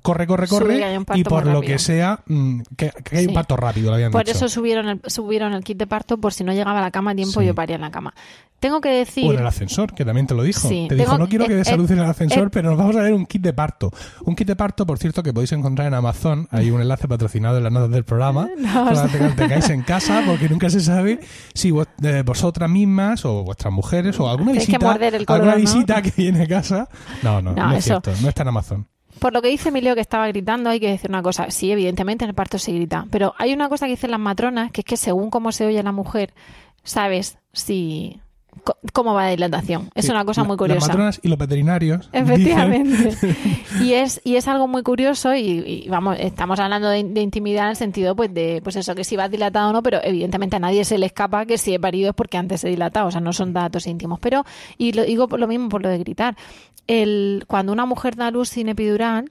corre, 0.02 0.26
corre, 0.26 0.46
corre 0.48 0.78
que 0.78 0.98
un 0.98 1.06
y 1.18 1.24
por 1.24 1.44
lo 1.46 1.54
rápido. 1.54 1.72
que 1.72 1.78
sea, 1.78 2.20
mm, 2.26 2.60
que, 2.76 2.90
que 3.04 3.16
hay 3.18 3.24
un 3.24 3.30
Sí. 3.30 3.34
parto 3.34 3.56
rápido, 3.56 3.90
le 3.90 3.96
habían 3.96 4.12
Por 4.12 4.24
dicho. 4.24 4.36
eso 4.36 4.48
subieron 4.48 4.88
el, 4.88 5.00
subieron 5.06 5.52
el 5.54 5.64
kit 5.64 5.76
de 5.78 5.86
parto 5.86 6.18
por 6.18 6.32
si 6.32 6.44
no 6.44 6.52
llegaba 6.52 6.78
a 6.78 6.82
la 6.82 6.90
cama 6.90 7.10
a 7.12 7.14
tiempo 7.14 7.40
Sí. 7.40 7.46
yo 7.46 7.54
paría 7.54 7.76
en 7.76 7.82
la 7.82 7.90
cama. 7.90 8.14
Tengo 8.60 8.80
que 8.80 8.90
O 8.90 8.94
decir... 8.94 9.24
en 9.32 9.40
el 9.40 9.46
ascensor, 9.46 9.92
que 9.92 10.04
también 10.04 10.28
te 10.28 10.34
lo 10.34 10.44
dijo. 10.44 10.68
Sí, 10.68 10.86
te 10.88 10.94
dijo, 10.94 11.06
tengo- 11.10 11.18
no 11.24 11.28
quiero 11.28 11.46
que 11.46 11.54
eh, 11.54 11.56
des 11.56 11.68
a 11.68 11.76
luz 11.76 11.90
en 11.90 11.98
el 11.98 12.04
eh, 12.04 12.10
ascensor, 12.10 12.46
eh, 12.46 12.50
pero 12.52 12.70
nos 12.70 12.78
vamos 12.78 12.94
a 12.94 13.02
ver 13.02 13.12
un 13.12 13.26
kit 13.26 13.42
de 13.42 13.52
parto. 13.52 13.90
Un 14.24 14.36
kit 14.36 14.46
de 14.46 14.54
parto, 14.54 14.86
por 14.86 14.98
cierto, 14.98 15.20
que 15.24 15.32
podéis 15.32 15.50
encontrar 15.50 15.88
en 15.88 15.94
Amazon. 15.94 16.46
Hay 16.52 16.70
un 16.70 16.80
enlace 16.80 17.08
patrocinado 17.08 17.56
en 17.58 17.64
las 17.64 17.72
notas 17.72 17.90
del 17.90 18.04
programa. 18.04 18.48
No, 18.58 18.84
para 18.84 19.04
o 19.06 19.08
que 19.10 19.18
lo 19.18 19.34
tengáis 19.34 19.68
en 19.68 19.82
casa, 19.82 20.22
porque 20.24 20.48
nunca 20.48 20.70
se 20.70 20.78
sabe 20.80 21.18
si 21.54 21.72
vos- 21.72 21.88
eh, 22.04 22.22
vosotras 22.24 22.70
mismas 22.70 23.24
o 23.24 23.42
vuestras 23.42 23.72
mujeres 23.74 24.20
o 24.20 24.30
alguna 24.30 24.52
que 24.52 24.60
visita, 24.60 24.78
morder 24.86 25.14
el 25.16 25.24
alguna 25.26 25.52
¿no? 25.54 25.58
visita 25.60 26.00
que 26.00 26.12
viene 26.16 26.44
a 26.44 26.46
casa. 26.46 26.88
No, 27.24 27.42
no, 27.42 27.52
no, 27.52 27.66
No, 27.66 27.72
es 27.72 27.78
eso- 27.84 28.00
cierto. 28.00 28.12
No 28.22 28.28
está 28.28 28.42
en 28.42 28.48
Amazon. 28.48 28.86
Por 29.22 29.32
lo 29.32 29.40
que 29.40 29.50
dice 29.50 29.68
Emilio 29.68 29.94
que 29.94 30.00
estaba 30.00 30.26
gritando, 30.26 30.68
hay 30.68 30.80
que 30.80 30.88
decir 30.88 31.08
una 31.08 31.22
cosa. 31.22 31.48
Sí, 31.52 31.70
evidentemente 31.70 32.24
en 32.24 32.30
el 32.30 32.35
parto 32.35 32.58
se 32.58 32.72
grita. 32.72 33.06
Pero 33.12 33.35
hay 33.38 33.52
una 33.52 33.68
cosa 33.68 33.87
que 33.87 33.92
dicen 33.92 34.11
las 34.11 34.18
matronas, 34.18 34.72
que 34.72 34.80
es 34.80 34.85
que 34.85 34.96
según 34.96 35.30
cómo 35.30 35.52
se 35.52 35.64
oye 35.64 35.80
la 35.80 35.92
mujer, 35.92 36.35
sabes 36.82 37.38
si 37.52 38.20
cómo 38.92 39.14
va 39.14 39.24
la 39.24 39.30
dilatación. 39.30 39.90
Es 39.94 40.04
Sí, 40.06 40.10
una 40.10 40.24
cosa 40.24 40.42
la- 40.42 40.48
muy 40.48 40.56
curiosa. 40.56 40.80
Las 40.80 40.88
matronas 40.88 41.20
y 41.22 41.28
los 41.28 41.38
veterinarios. 41.38 42.08
Efectivamente. 42.12 43.10
dicen- 43.10 43.36
y 43.82 43.94
es 43.94 44.20
y 44.24 44.36
es 44.36 44.46
algo 44.48 44.68
muy 44.68 44.82
curioso 44.82 45.34
y, 45.34 45.40
y, 45.84 45.88
vamos, 45.88 46.16
estamos 46.20 46.60
hablando 46.60 46.88
de, 46.88 47.02
de 47.02 47.20
intimidad 47.22 47.64
en 47.64 47.70
el 47.70 47.76
sentido 47.76 48.14
pues 48.14 48.32
de 48.32 48.60
pues 48.62 48.76
eso 48.76 48.94
que 48.94 49.04
si 49.04 49.16
va 49.16 49.28
dilatado 49.28 49.70
o 49.70 49.72
no, 49.72 49.82
pero 49.82 49.98
evidentemente 50.02 50.56
a 50.56 50.58
nadie 50.60 50.84
se 50.84 50.98
le 50.98 51.06
escapa 51.06 51.46
que 51.46 51.58
si 51.58 51.74
he 51.74 51.80
parido 51.80 52.10
es 52.10 52.14
porque 52.14 52.36
antes 52.38 52.62
he 52.64 52.68
dilatado, 52.68 53.08
o 53.08 53.10
sea, 53.10 53.20
no 53.20 53.32
son 53.32 53.52
datos 53.52 53.86
íntimos, 53.86 54.20
pero 54.20 54.44
y 54.78 54.92
lo 54.92 55.04
digo 55.04 55.28
por 55.28 55.40
lo 55.40 55.46
mismo 55.48 55.68
por 55.68 55.82
lo 55.82 55.88
de 55.88 55.98
gritar. 55.98 56.36
El 56.86 57.44
cuando 57.46 57.72
una 57.72 57.86
mujer 57.86 58.16
da 58.16 58.30
luz 58.30 58.48
sin 58.50 58.68
epidural 58.68 59.30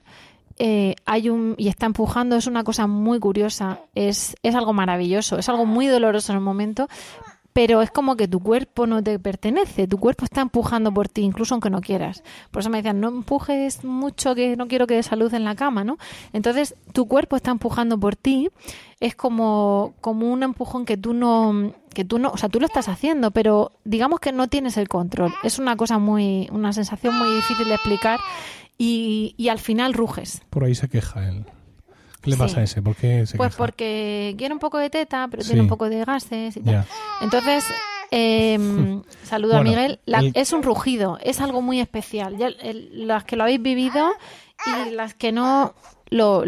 eh, 0.58 0.94
hay 1.06 1.28
un 1.30 1.54
y 1.58 1.68
está 1.68 1.86
empujando 1.86 2.36
es 2.36 2.46
una 2.46 2.62
cosa 2.64 2.86
muy 2.86 3.18
curiosa 3.18 3.80
es, 3.94 4.36
es 4.42 4.54
algo 4.54 4.72
maravilloso 4.74 5.38
es 5.38 5.48
algo 5.48 5.64
muy 5.64 5.86
doloroso 5.86 6.32
en 6.32 6.38
el 6.38 6.44
momento 6.44 6.88
pero 7.52 7.82
es 7.82 7.90
como 7.90 8.16
que 8.16 8.28
tu 8.28 8.40
cuerpo 8.40 8.86
no 8.86 9.02
te 9.02 9.18
pertenece, 9.18 9.86
tu 9.86 9.98
cuerpo 9.98 10.24
está 10.24 10.40
empujando 10.40 10.92
por 10.92 11.08
ti, 11.08 11.22
incluso 11.22 11.54
aunque 11.54 11.70
no 11.70 11.80
quieras. 11.80 12.22
Por 12.50 12.60
eso 12.60 12.70
me 12.70 12.78
decían, 12.78 13.00
no 13.00 13.08
empujes 13.08 13.84
mucho, 13.84 14.34
que 14.34 14.56
no 14.56 14.68
quiero 14.68 14.86
que 14.86 14.94
des 14.94 15.12
a 15.12 15.16
luz 15.16 15.32
en 15.32 15.44
la 15.44 15.54
cama, 15.54 15.84
¿no? 15.84 15.98
Entonces, 16.32 16.74
tu 16.92 17.06
cuerpo 17.06 17.36
está 17.36 17.50
empujando 17.50 17.98
por 17.98 18.16
ti, 18.16 18.48
es 19.00 19.14
como, 19.14 19.94
como 20.00 20.32
un 20.32 20.42
empujón 20.42 20.84
que 20.84 20.96
tú 20.96 21.12
no, 21.12 21.74
que 21.92 22.04
tú 22.04 22.18
no, 22.18 22.30
o 22.30 22.36
sea, 22.36 22.48
tú 22.48 22.60
lo 22.60 22.66
estás 22.66 22.88
haciendo, 22.88 23.30
pero 23.30 23.72
digamos 23.84 24.20
que 24.20 24.32
no 24.32 24.48
tienes 24.48 24.76
el 24.76 24.88
control. 24.88 25.32
Es 25.42 25.58
una 25.58 25.76
cosa 25.76 25.98
muy, 25.98 26.48
una 26.52 26.72
sensación 26.72 27.18
muy 27.18 27.34
difícil 27.34 27.68
de 27.68 27.74
explicar 27.74 28.20
y, 28.78 29.34
y 29.36 29.48
al 29.48 29.58
final 29.58 29.92
ruges. 29.92 30.42
Por 30.50 30.64
ahí 30.64 30.74
se 30.74 30.88
queja 30.88 31.28
él. 31.28 31.44
¿Qué 32.22 32.30
le 32.30 32.36
Sí. 32.36 32.42
pasa 32.42 32.60
a 32.60 32.62
ese? 32.62 32.80
¿Por 32.80 32.96
qué 32.96 33.26
se 33.26 33.36
Pues 33.36 33.50
queja? 33.50 33.58
porque 33.58 34.34
quiere 34.38 34.54
un 34.54 34.60
poco 34.60 34.78
de 34.78 34.88
teta, 34.90 35.28
pero 35.30 35.42
Sí. 35.42 35.48
tiene 35.50 35.62
un 35.62 35.68
poco 35.68 35.88
de 35.90 36.04
gases 36.04 36.56
y 36.56 36.60
tal. 36.60 36.86
Entonces, 37.20 37.64
Eh, 38.14 38.58
saludo 39.24 39.56
a 39.56 39.62
Miguel. 39.62 39.98
La- 40.04 40.18
el- 40.18 40.32
Es 40.34 40.52
un 40.52 40.62
rugido, 40.62 41.18
es 41.22 41.40
algo 41.40 41.62
muy 41.62 41.80
especial. 41.80 42.36
Ya, 42.36 42.48
el- 42.48 43.06
las 43.06 43.24
que 43.24 43.36
lo 43.36 43.44
habéis 43.44 43.62
vivido 43.62 44.06
y 44.66 44.90
las 44.90 45.14
que 45.14 45.32
no 45.32 45.72
lo, 46.10 46.44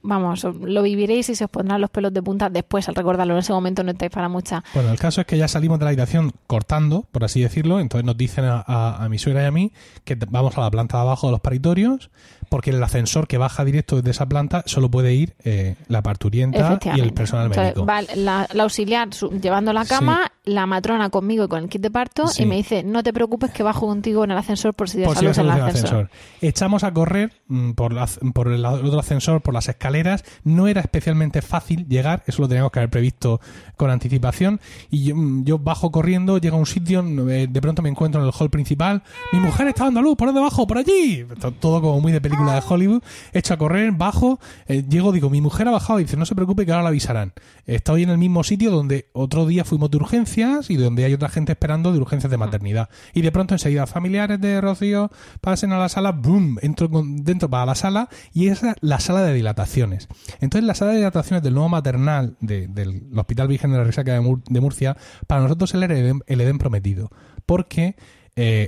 vamos, 0.00 0.44
lo 0.44 0.82
viviréis 0.82 1.28
y 1.28 1.34
se 1.34 1.44
os 1.44 1.50
pondrán 1.50 1.82
los 1.82 1.90
pelos 1.90 2.10
de 2.14 2.22
punta 2.22 2.48
después 2.48 2.88
al 2.88 2.94
recordarlo. 2.94 3.34
En 3.34 3.40
ese 3.40 3.52
momento 3.52 3.82
no 3.84 3.90
estáis 3.90 4.10
para 4.12 4.30
mucha. 4.30 4.64
Bueno, 4.72 4.90
el 4.92 4.98
caso 4.98 5.20
es 5.20 5.26
que 5.26 5.36
ya 5.36 5.46
salimos 5.46 5.78
de 5.78 5.84
la 5.84 5.90
habitación 5.90 6.32
cortando, 6.46 7.06
por 7.12 7.22
así 7.22 7.42
decirlo. 7.42 7.80
Entonces 7.80 8.06
nos 8.06 8.16
dicen 8.16 8.46
a, 8.46 8.64
a- 8.66 9.04
a 9.04 9.08
mi 9.10 9.18
suegra 9.18 9.42
y 9.42 9.46
a 9.46 9.50
mí 9.50 9.72
que 10.04 10.14
vamos 10.30 10.56
a 10.56 10.62
la 10.62 10.70
planta 10.70 10.96
de 10.96 11.02
abajo 11.02 11.26
de 11.26 11.32
los 11.32 11.40
paritorios, 11.40 12.10
porque 12.48 12.70
el 12.70 12.82
ascensor 12.82 13.26
que 13.26 13.38
baja 13.38 13.64
directo 13.64 13.96
desde 13.96 14.10
esa 14.10 14.26
planta 14.26 14.62
solo 14.66 14.90
puede 14.90 15.14
ir 15.14 15.34
eh, 15.44 15.74
la 15.88 16.02
parturienta 16.02 16.78
y 16.94 17.00
el 17.00 17.12
personal 17.12 17.48
médico. 17.48 17.86
va 17.86 18.02
la, 18.16 18.48
la 18.52 18.62
auxiliar 18.62 19.12
su- 19.14 19.30
llevando 19.40 19.72
la 19.72 19.84
cama, 19.84 20.30
la 20.44 20.66
matrona 20.66 21.08
conmigo 21.10 21.44
y 21.44 21.48
con 21.48 21.62
el 21.64 21.68
kit 21.70 21.80
de 21.80 21.90
parto 21.90 22.26
Sí. 22.28 22.42
y 22.42 22.46
me 22.46 22.56
dice, 22.56 22.82
no 22.82 23.02
te 23.02 23.12
preocupes 23.14 23.50
que 23.50 23.62
bajo 23.62 23.86
contigo 23.86 24.24
en 24.24 24.30
el 24.30 24.36
ascensor 24.36 24.74
por 24.74 24.90
si 24.90 25.02
Por 25.02 25.22
luz 25.22 25.38
en 25.38 25.44
el 25.46 25.50
a 25.50 25.54
ascensor. 25.66 25.84
ascensor. 25.84 26.10
Echamos 26.42 26.84
a 26.84 26.92
correr 26.92 27.32
mm, 27.48 27.70
por, 27.72 27.92
la- 27.94 28.06
por 28.34 28.48
el, 28.48 28.64
otro 28.66 28.98
ascensor, 29.00 29.40
por 29.40 29.54
las 29.54 29.68
escaleras. 29.68 30.22
No 30.44 30.68
era 30.68 30.82
especialmente 30.82 31.40
fácil 31.40 31.86
llegar, 31.88 32.22
eso 32.26 32.42
lo 32.42 32.48
teníamos 32.48 32.72
que 32.72 32.80
haber 32.80 32.90
previsto 32.90 33.40
con 33.76 33.90
anticipación. 33.90 34.60
Y 34.90 35.04
yo, 35.04 35.16
mm, 35.16 35.44
yo 35.44 35.58
bajo 35.58 35.90
corriendo, 35.90 36.36
llego 36.38 36.56
a 36.56 36.60
un 36.60 36.66
sitio, 36.66 37.02
eh, 37.30 37.46
de 37.48 37.60
pronto 37.62 37.80
me 37.80 37.88
encuentro 37.88 38.20
en 38.20 38.26
el 38.26 38.32
hall 38.38 38.50
principal. 38.50 39.02
Mi 39.32 39.40
mujer 39.40 39.68
está 39.68 39.84
dando 39.84 40.02
luz, 40.02 40.16
por 40.16 40.32
debajo, 40.32 40.66
por 40.66 40.76
allí. 40.78 41.24
To- 41.40 41.52
Todo 41.52 41.80
como 41.80 42.00
muy 42.00 42.12
de 42.12 42.20
película 42.20 42.54
de 42.54 42.62
Hollywood. 42.68 43.02
Echo 43.32 43.54
a 43.54 43.56
correr, 43.56 43.92
bajo, 43.92 44.38
eh, 44.68 44.84
llego, 44.86 45.10
digo, 45.12 45.30
mi 45.30 45.40
mujer 45.40 45.68
ha 45.68 45.70
bajado 45.70 46.00
y 46.00 46.04
dice, 46.04 46.18
no 46.18 46.26
se 46.26 46.34
preocupe 46.34 46.66
que 46.66 46.72
ahora 46.72 46.82
la 46.82 46.88
avisarán. 46.90 47.32
Estoy 47.66 48.02
en 48.02 48.10
el 48.10 48.18
mismo 48.18 48.44
sitio 48.44 48.70
donde 48.70 49.08
otro 49.14 49.46
día 49.46 49.64
fuimos 49.64 49.90
de 49.90 49.96
urgencias 50.34 50.70
y 50.70 50.76
donde 50.76 51.04
hay 51.04 51.14
otra 51.14 51.28
gente 51.28 51.52
esperando 51.52 51.92
de 51.92 51.98
urgencias 51.98 52.30
de 52.30 52.36
maternidad. 52.36 52.88
Y 53.12 53.22
de 53.22 53.32
pronto 53.32 53.54
enseguida, 53.54 53.86
familiares 53.86 54.40
de 54.40 54.60
Rocío, 54.60 55.10
pasen 55.40 55.72
a 55.72 55.78
la 55.78 55.88
sala, 55.88 56.12
boom, 56.12 56.58
entro 56.62 56.90
con- 56.90 57.24
dentro 57.24 57.48
para 57.48 57.66
la 57.66 57.74
sala 57.74 58.08
y 58.32 58.48
esa 58.48 58.70
es 58.72 58.76
la 58.80 59.00
sala 59.00 59.22
de 59.22 59.32
dilataciones. 59.34 60.08
Entonces 60.40 60.66
la 60.66 60.74
sala 60.74 60.92
de 60.92 60.98
dilataciones 60.98 61.42
del 61.42 61.54
nuevo 61.54 61.68
maternal 61.68 62.36
de- 62.40 62.66
del 62.68 63.02
Hospital 63.16 63.48
Virgen 63.48 63.70
de 63.72 63.78
la 63.78 63.84
Resaca 63.84 64.12
de, 64.12 64.20
Mur- 64.20 64.42
de 64.48 64.60
Murcia, 64.60 64.96
para 65.26 65.42
nosotros 65.42 65.72
era 65.74 65.84
el 65.86 65.92
Edén, 65.92 66.20
el 66.26 66.40
Edén 66.40 66.58
prometido. 66.58 67.10
Porque 67.46 67.96
eh, 68.36 68.66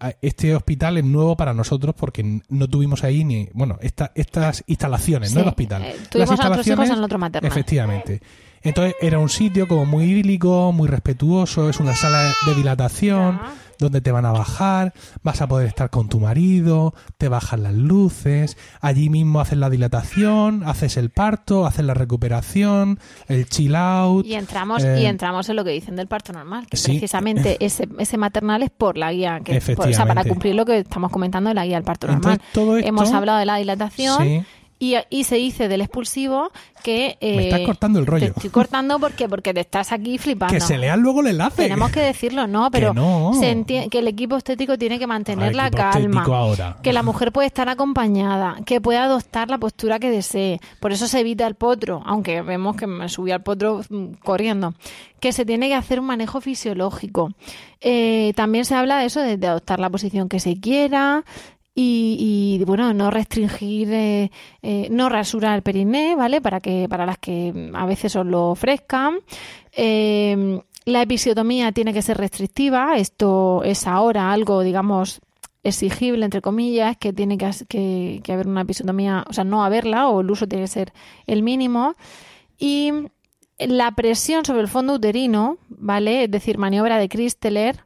a- 0.00 0.14
este 0.20 0.56
hospital 0.56 0.98
es 0.98 1.04
nuevo 1.04 1.36
para 1.36 1.54
nosotros 1.54 1.94
porque 1.96 2.40
no 2.48 2.66
tuvimos 2.68 3.04
ahí 3.04 3.22
ni, 3.24 3.48
bueno, 3.52 3.78
esta, 3.80 4.10
estas 4.16 4.64
instalaciones, 4.66 5.32
no 5.32 5.42
el 5.42 5.48
hospital. 5.48 5.82
eh, 5.82 5.94
Las 6.14 6.30
a 6.30 6.34
hijos 6.34 6.44
instalaciones, 6.44 6.90
en 6.90 6.96
el 6.98 7.04
otro 7.04 7.18
maternal. 7.18 7.48
Efectivamente. 7.52 8.20
Entonces 8.68 8.94
era 9.00 9.18
un 9.18 9.28
sitio 9.28 9.68
como 9.68 9.84
muy 9.86 10.04
idílico, 10.04 10.72
muy 10.72 10.88
respetuoso, 10.88 11.70
es 11.70 11.78
una 11.80 11.94
sala 11.94 12.32
de 12.46 12.54
dilatación 12.54 13.38
donde 13.78 14.00
te 14.00 14.10
van 14.10 14.24
a 14.24 14.32
bajar, 14.32 14.94
vas 15.22 15.42
a 15.42 15.48
poder 15.48 15.66
estar 15.68 15.90
con 15.90 16.08
tu 16.08 16.18
marido, 16.18 16.94
te 17.18 17.28
bajan 17.28 17.62
las 17.62 17.74
luces, 17.74 18.56
allí 18.80 19.10
mismo 19.10 19.38
haces 19.38 19.58
la 19.58 19.68
dilatación, 19.68 20.62
haces 20.64 20.96
el 20.96 21.10
parto, 21.10 21.66
haces 21.66 21.84
la 21.84 21.92
recuperación, 21.92 22.98
el 23.28 23.46
chill 23.46 23.76
out. 23.76 24.24
Y 24.24 24.34
entramos, 24.34 24.82
eh, 24.82 25.02
y 25.02 25.04
entramos 25.06 25.48
en 25.50 25.56
lo 25.56 25.64
que 25.64 25.72
dicen 25.72 25.94
del 25.94 26.06
parto 26.06 26.32
normal, 26.32 26.66
que 26.70 26.78
sí. 26.78 26.92
precisamente 26.92 27.58
ese, 27.64 27.86
ese 27.98 28.16
maternal 28.16 28.62
es 28.62 28.70
por 28.70 28.96
la 28.96 29.12
guía, 29.12 29.40
que, 29.44 29.60
por- 29.76 29.88
o 29.88 29.92
sea, 29.92 30.06
para 30.06 30.24
cumplir 30.24 30.54
lo 30.54 30.64
que 30.64 30.78
estamos 30.78 31.10
comentando 31.10 31.48
de 31.48 31.54
la 31.54 31.66
guía 31.66 31.76
del 31.76 31.84
parto 31.84 32.06
Entonces, 32.06 32.38
normal. 32.40 32.48
todo 32.54 32.76
esto- 32.78 32.88
Hemos 32.88 33.12
hablado 33.12 33.38
de 33.38 33.46
la 33.46 33.56
dilatación. 33.56 34.22
Sí. 34.24 34.42
Y, 34.78 34.94
y 35.08 35.24
se 35.24 35.36
dice 35.36 35.68
del 35.68 35.80
expulsivo 35.80 36.50
que... 36.82 37.16
Me 37.22 37.28
eh, 37.28 37.44
estás 37.48 37.60
cortando 37.60 37.98
el 37.98 38.04
rollo. 38.06 38.26
Te 38.26 38.32
estoy 38.32 38.50
cortando 38.50 38.98
porque, 38.98 39.26
porque 39.26 39.54
te 39.54 39.60
estás 39.60 39.90
aquí 39.90 40.18
flipando. 40.18 40.52
Que 40.52 40.60
se 40.60 40.76
lean 40.76 41.00
luego 41.00 41.22
el 41.22 41.28
enlace. 41.28 41.62
Tenemos 41.62 41.90
que 41.90 42.00
decirlo, 42.00 42.46
no, 42.46 42.70
pero 42.70 42.92
no. 42.92 43.32
se 43.40 43.56
enti- 43.56 43.88
que 43.88 44.00
el 44.00 44.08
equipo 44.08 44.36
estético 44.36 44.76
tiene 44.76 44.98
que 44.98 45.06
mantener 45.06 45.54
la 45.54 45.70
calma, 45.70 46.24
ahora. 46.24 46.76
que 46.82 46.92
la 46.92 47.02
mujer 47.02 47.32
puede 47.32 47.46
estar 47.46 47.68
acompañada, 47.70 48.56
que 48.66 48.80
puede 48.82 48.98
adoptar 48.98 49.48
la 49.48 49.56
postura 49.56 49.98
que 49.98 50.10
desee. 50.10 50.60
Por 50.78 50.92
eso 50.92 51.06
se 51.08 51.20
evita 51.20 51.46
el 51.46 51.54
potro, 51.54 52.02
aunque 52.04 52.42
vemos 52.42 52.76
que 52.76 52.86
me 52.86 53.08
subí 53.08 53.30
al 53.30 53.42
potro 53.42 53.80
mm, 53.88 54.14
corriendo. 54.22 54.74
Que 55.20 55.32
se 55.32 55.46
tiene 55.46 55.68
que 55.68 55.74
hacer 55.74 55.98
un 55.98 56.06
manejo 56.06 56.42
fisiológico. 56.42 57.32
Eh, 57.80 58.32
también 58.36 58.66
se 58.66 58.74
habla 58.74 58.98
de 58.98 59.06
eso, 59.06 59.20
de, 59.20 59.38
de 59.38 59.46
adoptar 59.46 59.80
la 59.80 59.88
posición 59.88 60.28
que 60.28 60.40
se 60.40 60.60
quiera. 60.60 61.24
Y, 61.78 62.56
y, 62.58 62.64
bueno, 62.64 62.94
no 62.94 63.10
restringir, 63.10 63.92
eh, 63.92 64.30
eh, 64.62 64.88
no 64.90 65.10
rasurar 65.10 65.56
el 65.56 65.62
periné, 65.62 66.16
¿vale? 66.16 66.40
Para 66.40 66.58
que 66.58 66.86
para 66.88 67.04
las 67.04 67.18
que 67.18 67.70
a 67.74 67.84
veces 67.84 68.16
os 68.16 68.24
lo 68.24 68.52
ofrezcan. 68.52 69.18
Eh, 69.72 70.58
la 70.86 71.02
episiotomía 71.02 71.72
tiene 71.72 71.92
que 71.92 72.00
ser 72.00 72.16
restrictiva. 72.16 72.96
Esto 72.96 73.62
es 73.62 73.86
ahora 73.86 74.32
algo, 74.32 74.62
digamos, 74.62 75.20
exigible, 75.62 76.24
entre 76.24 76.40
comillas, 76.40 76.96
que 76.96 77.12
tiene 77.12 77.36
que 77.36 78.22
haber 78.32 78.48
una 78.48 78.62
episiotomía, 78.62 79.26
o 79.28 79.34
sea, 79.34 79.44
no 79.44 79.62
haberla, 79.62 80.08
o 80.08 80.22
el 80.22 80.30
uso 80.30 80.48
tiene 80.48 80.64
que 80.64 80.68
ser 80.68 80.94
el 81.26 81.42
mínimo. 81.42 81.94
Y 82.58 82.90
la 83.58 83.90
presión 83.92 84.46
sobre 84.46 84.62
el 84.62 84.68
fondo 84.68 84.94
uterino, 84.94 85.58
¿vale? 85.68 86.24
Es 86.24 86.30
decir, 86.30 86.56
maniobra 86.56 86.96
de 86.96 87.10
Christeler, 87.10 87.84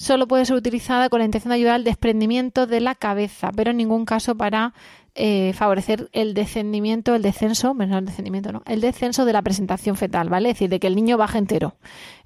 solo 0.00 0.26
puede 0.26 0.46
ser 0.46 0.56
utilizada 0.56 1.10
con 1.10 1.18
la 1.18 1.26
intención 1.26 1.50
de 1.50 1.56
ayudar 1.56 1.74
al 1.74 1.84
desprendimiento 1.84 2.66
de 2.66 2.80
la 2.80 2.94
cabeza, 2.94 3.50
pero 3.54 3.70
en 3.70 3.76
ningún 3.76 4.06
caso 4.06 4.34
para 4.34 4.72
eh, 5.14 5.52
favorecer 5.54 6.08
el 6.12 6.32
descendimiento, 6.32 7.14
el 7.14 7.20
descenso, 7.20 7.74
no 7.74 7.98
el 7.98 8.06
descendimiento, 8.06 8.50
no, 8.50 8.62
el 8.64 8.80
descenso 8.80 9.26
de 9.26 9.34
la 9.34 9.42
presentación 9.42 9.96
fetal, 9.96 10.30
¿vale? 10.30 10.48
Es 10.48 10.54
decir, 10.54 10.70
de 10.70 10.80
que 10.80 10.86
el 10.86 10.94
niño 10.96 11.18
baje 11.18 11.36
entero. 11.36 11.74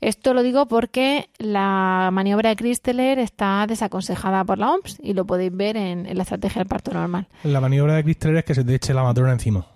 Esto 0.00 0.34
lo 0.34 0.44
digo 0.44 0.68
porque 0.68 1.30
la 1.38 2.10
maniobra 2.12 2.50
de 2.50 2.56
Christeler 2.56 3.18
está 3.18 3.64
desaconsejada 3.66 4.44
por 4.44 4.58
la 4.58 4.70
OMS 4.70 4.98
y 5.02 5.14
lo 5.14 5.24
podéis 5.24 5.56
ver 5.56 5.76
en, 5.76 6.06
en 6.06 6.16
la 6.16 6.22
estrategia 6.22 6.60
del 6.60 6.68
parto 6.68 6.92
normal. 6.92 7.26
La 7.42 7.60
maniobra 7.60 7.94
de 7.96 8.04
Cristeler 8.04 8.36
es 8.36 8.44
que 8.44 8.54
se 8.54 8.62
te 8.62 8.74
eche 8.74 8.94
la 8.94 9.02
matrona 9.02 9.32
encima, 9.32 9.66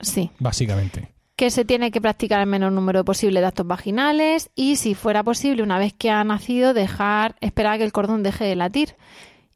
Sí. 0.00 0.30
básicamente. 0.38 1.08
Que 1.40 1.50
se 1.50 1.64
tiene 1.64 1.90
que 1.90 2.02
practicar 2.02 2.38
el 2.42 2.46
menor 2.46 2.70
número 2.70 3.02
posible 3.02 3.40
de 3.40 3.46
actos 3.46 3.66
vaginales 3.66 4.50
y, 4.54 4.76
si 4.76 4.94
fuera 4.94 5.22
posible, 5.22 5.62
una 5.62 5.78
vez 5.78 5.94
que 5.94 6.10
ha 6.10 6.22
nacido, 6.22 6.74
dejar, 6.74 7.34
esperar 7.40 7.72
a 7.72 7.78
que 7.78 7.84
el 7.84 7.92
cordón 7.92 8.22
deje 8.22 8.44
de 8.44 8.56
latir 8.56 8.94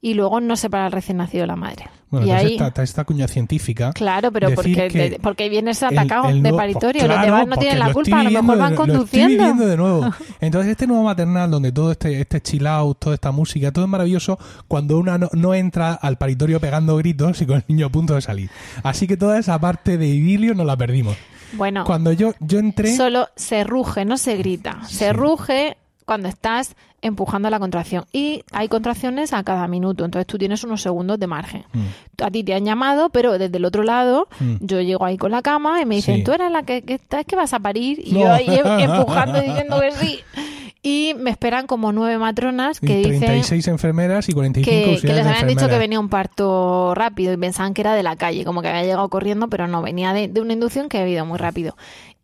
y 0.00 0.14
luego 0.14 0.40
no 0.40 0.56
separar 0.56 0.86
al 0.86 0.92
recién 0.92 1.18
nacido 1.18 1.42
de 1.42 1.48
la 1.48 1.56
madre. 1.56 1.84
Bueno, 2.08 2.26
y 2.26 2.30
entonces 2.30 2.46
ahí, 2.48 2.54
está, 2.54 2.68
está 2.68 2.82
esta 2.84 3.04
cuña 3.04 3.28
científica. 3.28 3.92
claro, 3.92 4.32
pero 4.32 4.54
porque, 4.54 4.88
que 4.88 5.10
de- 5.10 5.18
porque 5.20 5.50
vienes 5.50 5.82
el- 5.82 5.88
atacado 5.98 6.28
de 6.32 6.52
paritorio, 6.54 7.02
pues 7.02 7.12
los 7.16 7.20
demás 7.26 7.46
no 7.48 7.56
tienen 7.58 7.78
la 7.78 7.92
culpa, 7.92 8.20
a 8.20 8.24
lo 8.24 8.30
mejor 8.30 8.46
van 8.46 8.56
de- 8.56 8.58
Lo 8.58 8.64
estoy 8.68 8.76
conduciendo. 8.86 9.28
viviendo 9.44 9.66
de 9.66 9.76
nuevo. 9.76 10.10
Entonces, 10.40 10.70
este 10.70 10.86
nuevo 10.86 11.02
maternal, 11.04 11.50
donde 11.50 11.70
todo 11.70 11.92
este, 11.92 12.18
este 12.18 12.40
chill 12.40 12.66
out, 12.66 12.98
toda 12.98 13.14
esta 13.14 13.30
música, 13.30 13.72
todo 13.72 13.84
es 13.84 13.90
maravilloso 13.90 14.38
cuando 14.68 14.96
una 14.96 15.18
no, 15.18 15.28
no 15.34 15.52
entra 15.54 15.92
al 15.92 16.16
paritorio 16.16 16.60
pegando 16.60 16.96
gritos 16.96 17.42
y 17.42 17.46
con 17.46 17.56
el 17.56 17.64
niño 17.68 17.86
a 17.86 17.90
punto 17.90 18.14
de 18.14 18.22
salir. 18.22 18.48
Así 18.82 19.06
que 19.06 19.18
toda 19.18 19.38
esa 19.38 19.58
parte 19.58 19.98
de 19.98 20.06
idilio 20.06 20.54
nos 20.54 20.64
la 20.66 20.78
perdimos. 20.78 21.14
Bueno, 21.56 21.84
Cuando 21.84 22.12
yo, 22.12 22.32
yo 22.40 22.58
entré. 22.58 22.96
solo 22.96 23.28
se 23.36 23.64
ruge, 23.64 24.04
no 24.04 24.16
se 24.18 24.36
grita. 24.36 24.82
Se 24.88 25.12
ruge 25.12 25.76
cuando 26.04 26.28
estás 26.28 26.74
empujando 27.00 27.48
la 27.50 27.58
contracción. 27.58 28.04
Y 28.12 28.44
hay 28.52 28.68
contracciones 28.68 29.32
a 29.32 29.42
cada 29.42 29.68
minuto, 29.68 30.04
entonces 30.04 30.26
tú 30.26 30.38
tienes 30.38 30.64
unos 30.64 30.80
segundos 30.82 31.18
de 31.18 31.26
margen. 31.26 31.64
Mm. 31.72 32.22
A 32.22 32.30
ti 32.30 32.44
te 32.44 32.54
han 32.54 32.64
llamado, 32.64 33.10
pero 33.10 33.38
desde 33.38 33.56
el 33.58 33.64
otro 33.64 33.82
lado 33.82 34.28
Mm. 34.40 34.54
yo 34.60 34.80
llego 34.80 35.04
ahí 35.04 35.16
con 35.18 35.30
la 35.30 35.42
cama 35.42 35.80
y 35.80 35.86
me 35.86 35.96
dicen, 35.96 36.16
Sí. 36.18 36.24
tú 36.24 36.32
eres 36.32 36.50
la 36.50 36.62
que, 36.62 36.82
que 36.82 36.94
estás 36.94 37.24
que 37.26 37.36
vas 37.36 37.52
a 37.52 37.58
parir. 37.60 38.00
Y 38.02 38.12
No. 38.12 38.20
yo 38.20 38.32
ahí 38.32 38.46
em- 38.48 38.80
empujando 38.90 39.40
diciendo 39.40 39.80
que 39.80 39.92
sí. 39.92 40.20
Y 40.86 41.14
me 41.18 41.30
esperan 41.30 41.66
como 41.66 41.92
nueve 41.92 42.18
matronas 42.18 42.78
que 42.78 43.00
y 43.00 43.04
dicen 43.04 43.20
36 43.28 43.68
enfermeras 43.68 44.28
y 44.28 44.32
45 44.34 44.70
que, 44.70 45.00
que 45.00 45.06
les 45.14 45.26
habían 45.26 45.46
dicho 45.48 45.60
que 45.70 45.78
venía 45.78 45.98
un 45.98 46.10
parto 46.10 46.94
rápido 46.94 47.32
y 47.32 47.38
pensaban 47.38 47.72
que 47.72 47.80
era 47.80 47.94
de 47.94 48.02
la 48.02 48.16
calle, 48.16 48.44
como 48.44 48.60
que 48.60 48.68
había 48.68 48.82
llegado 48.82 49.08
corriendo, 49.08 49.48
pero 49.48 49.66
no, 49.66 49.80
venía 49.80 50.12
de, 50.12 50.28
de 50.28 50.40
una 50.42 50.52
inducción 50.52 50.90
que 50.90 50.98
había 50.98 51.14
ido 51.14 51.24
muy 51.26 51.38
rápido. 51.38 51.74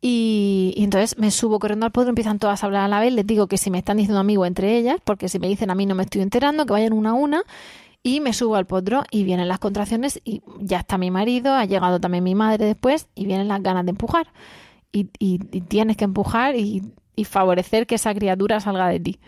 Y, 0.02 0.74
y 0.76 0.84
entonces 0.84 1.16
me 1.18 1.30
subo 1.30 1.58
corriendo 1.58 1.86
al 1.86 1.92
potro, 1.92 2.10
empiezan 2.10 2.38
todas 2.38 2.62
a 2.62 2.66
hablar 2.66 2.82
a 2.84 2.88
la 2.88 3.00
vez, 3.00 3.14
les 3.14 3.26
digo 3.26 3.46
que 3.46 3.56
si 3.56 3.70
me 3.70 3.78
están 3.78 3.96
diciendo 3.96 4.20
amigo 4.20 4.44
entre 4.44 4.76
ellas, 4.76 4.96
porque 5.04 5.30
si 5.30 5.38
me 5.38 5.48
dicen 5.48 5.70
a 5.70 5.74
mí 5.74 5.86
no 5.86 5.94
me 5.94 6.02
estoy 6.02 6.20
enterando, 6.20 6.66
que 6.66 6.72
vayan 6.74 6.92
una 6.92 7.10
a 7.10 7.14
una, 7.14 7.42
y 8.02 8.20
me 8.20 8.34
subo 8.34 8.56
al 8.56 8.66
potro 8.66 9.04
y 9.10 9.24
vienen 9.24 9.48
las 9.48 9.58
contracciones 9.58 10.20
y 10.24 10.42
ya 10.58 10.80
está 10.80 10.98
mi 10.98 11.10
marido, 11.10 11.54
ha 11.54 11.64
llegado 11.64 11.98
también 11.98 12.24
mi 12.24 12.34
madre 12.34 12.66
después 12.66 13.08
y 13.14 13.24
vienen 13.24 13.48
las 13.48 13.62
ganas 13.62 13.84
de 13.86 13.90
empujar. 13.92 14.26
Y, 14.92 15.08
y- 15.18 15.40
y 15.52 15.60
tienes 15.62 15.96
que 15.96 16.04
empujar 16.04 16.56
y, 16.56 16.82
y 17.20 17.24
favorecer 17.24 17.86
que 17.86 17.96
esa 17.96 18.14
criatura 18.14 18.60
salga 18.60 18.88
de 18.88 19.00
ti. 19.00 19.20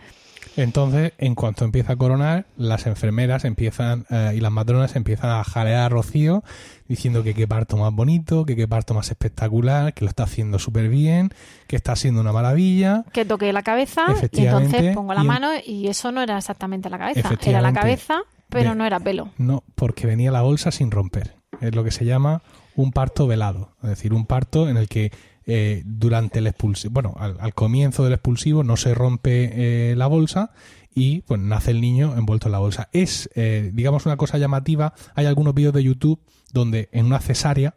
Entonces, 0.56 1.12
en 1.18 1.34
cuanto 1.34 1.64
empieza 1.64 1.94
a 1.94 1.96
coronar, 1.96 2.44
las 2.56 2.86
enfermeras 2.86 3.44
empiezan 3.44 4.04
eh, 4.10 4.32
y 4.36 4.40
las 4.40 4.52
matronas 4.52 4.96
empiezan 4.96 5.30
a 5.30 5.42
jalear 5.44 5.84
a 5.84 5.88
Rocío 5.88 6.42
diciendo 6.88 7.22
que 7.22 7.32
qué 7.32 7.48
parto 7.48 7.76
más 7.78 7.92
bonito, 7.92 8.44
que 8.44 8.54
qué 8.54 8.68
parto 8.68 8.92
más 8.92 9.08
espectacular, 9.10 9.94
que 9.94 10.04
lo 10.04 10.10
está 10.10 10.24
haciendo 10.24 10.58
súper 10.58 10.88
bien, 10.90 11.30
que 11.68 11.76
está 11.76 11.96
siendo 11.96 12.20
una 12.20 12.32
maravilla. 12.32 13.04
que 13.12 13.24
toqué 13.24 13.52
la 13.52 13.62
cabeza 13.62 14.04
y 14.30 14.44
entonces 14.46 14.94
pongo 14.94 15.14
la 15.14 15.22
y 15.22 15.26
mano 15.26 15.48
y 15.64 15.88
eso 15.88 16.12
no 16.12 16.20
era 16.22 16.36
exactamente 16.36 16.90
la 16.90 16.98
cabeza, 16.98 17.30
era 17.46 17.62
la 17.62 17.72
cabeza, 17.72 18.20
pero 18.50 18.70
De- 18.70 18.76
no 18.76 18.84
era 18.84 19.00
pelo. 19.00 19.30
No, 19.38 19.62
porque 19.74 20.06
venía 20.06 20.30
la 20.32 20.42
bolsa 20.42 20.70
sin 20.70 20.90
romper. 20.90 21.34
Es 21.62 21.74
lo 21.74 21.82
que 21.84 21.92
se 21.92 22.04
llama 22.04 22.42
un 22.74 22.92
parto 22.92 23.26
velado. 23.26 23.70
Es 23.82 23.88
decir, 23.90 24.12
un 24.12 24.26
parto 24.26 24.68
en 24.68 24.76
el 24.76 24.88
que 24.88 25.12
eh, 25.46 25.82
durante 25.84 26.38
el 26.40 26.46
expulsivo, 26.46 26.92
bueno, 26.94 27.14
al, 27.18 27.36
al 27.40 27.54
comienzo 27.54 28.04
del 28.04 28.12
expulsivo 28.14 28.62
no 28.64 28.76
se 28.76 28.94
rompe 28.94 29.50
eh, 29.90 29.96
la 29.96 30.06
bolsa 30.06 30.50
y 30.94 31.22
pues 31.22 31.40
nace 31.40 31.70
el 31.70 31.80
niño 31.80 32.14
envuelto 32.16 32.48
en 32.48 32.52
la 32.52 32.58
bolsa. 32.58 32.88
Es, 32.92 33.30
eh, 33.34 33.70
digamos, 33.72 34.04
una 34.06 34.16
cosa 34.16 34.38
llamativa. 34.38 34.92
Hay 35.14 35.26
algunos 35.26 35.54
vídeos 35.54 35.72
de 35.74 35.82
YouTube 35.82 36.20
donde 36.52 36.88
en 36.92 37.06
una 37.06 37.18
cesárea 37.20 37.74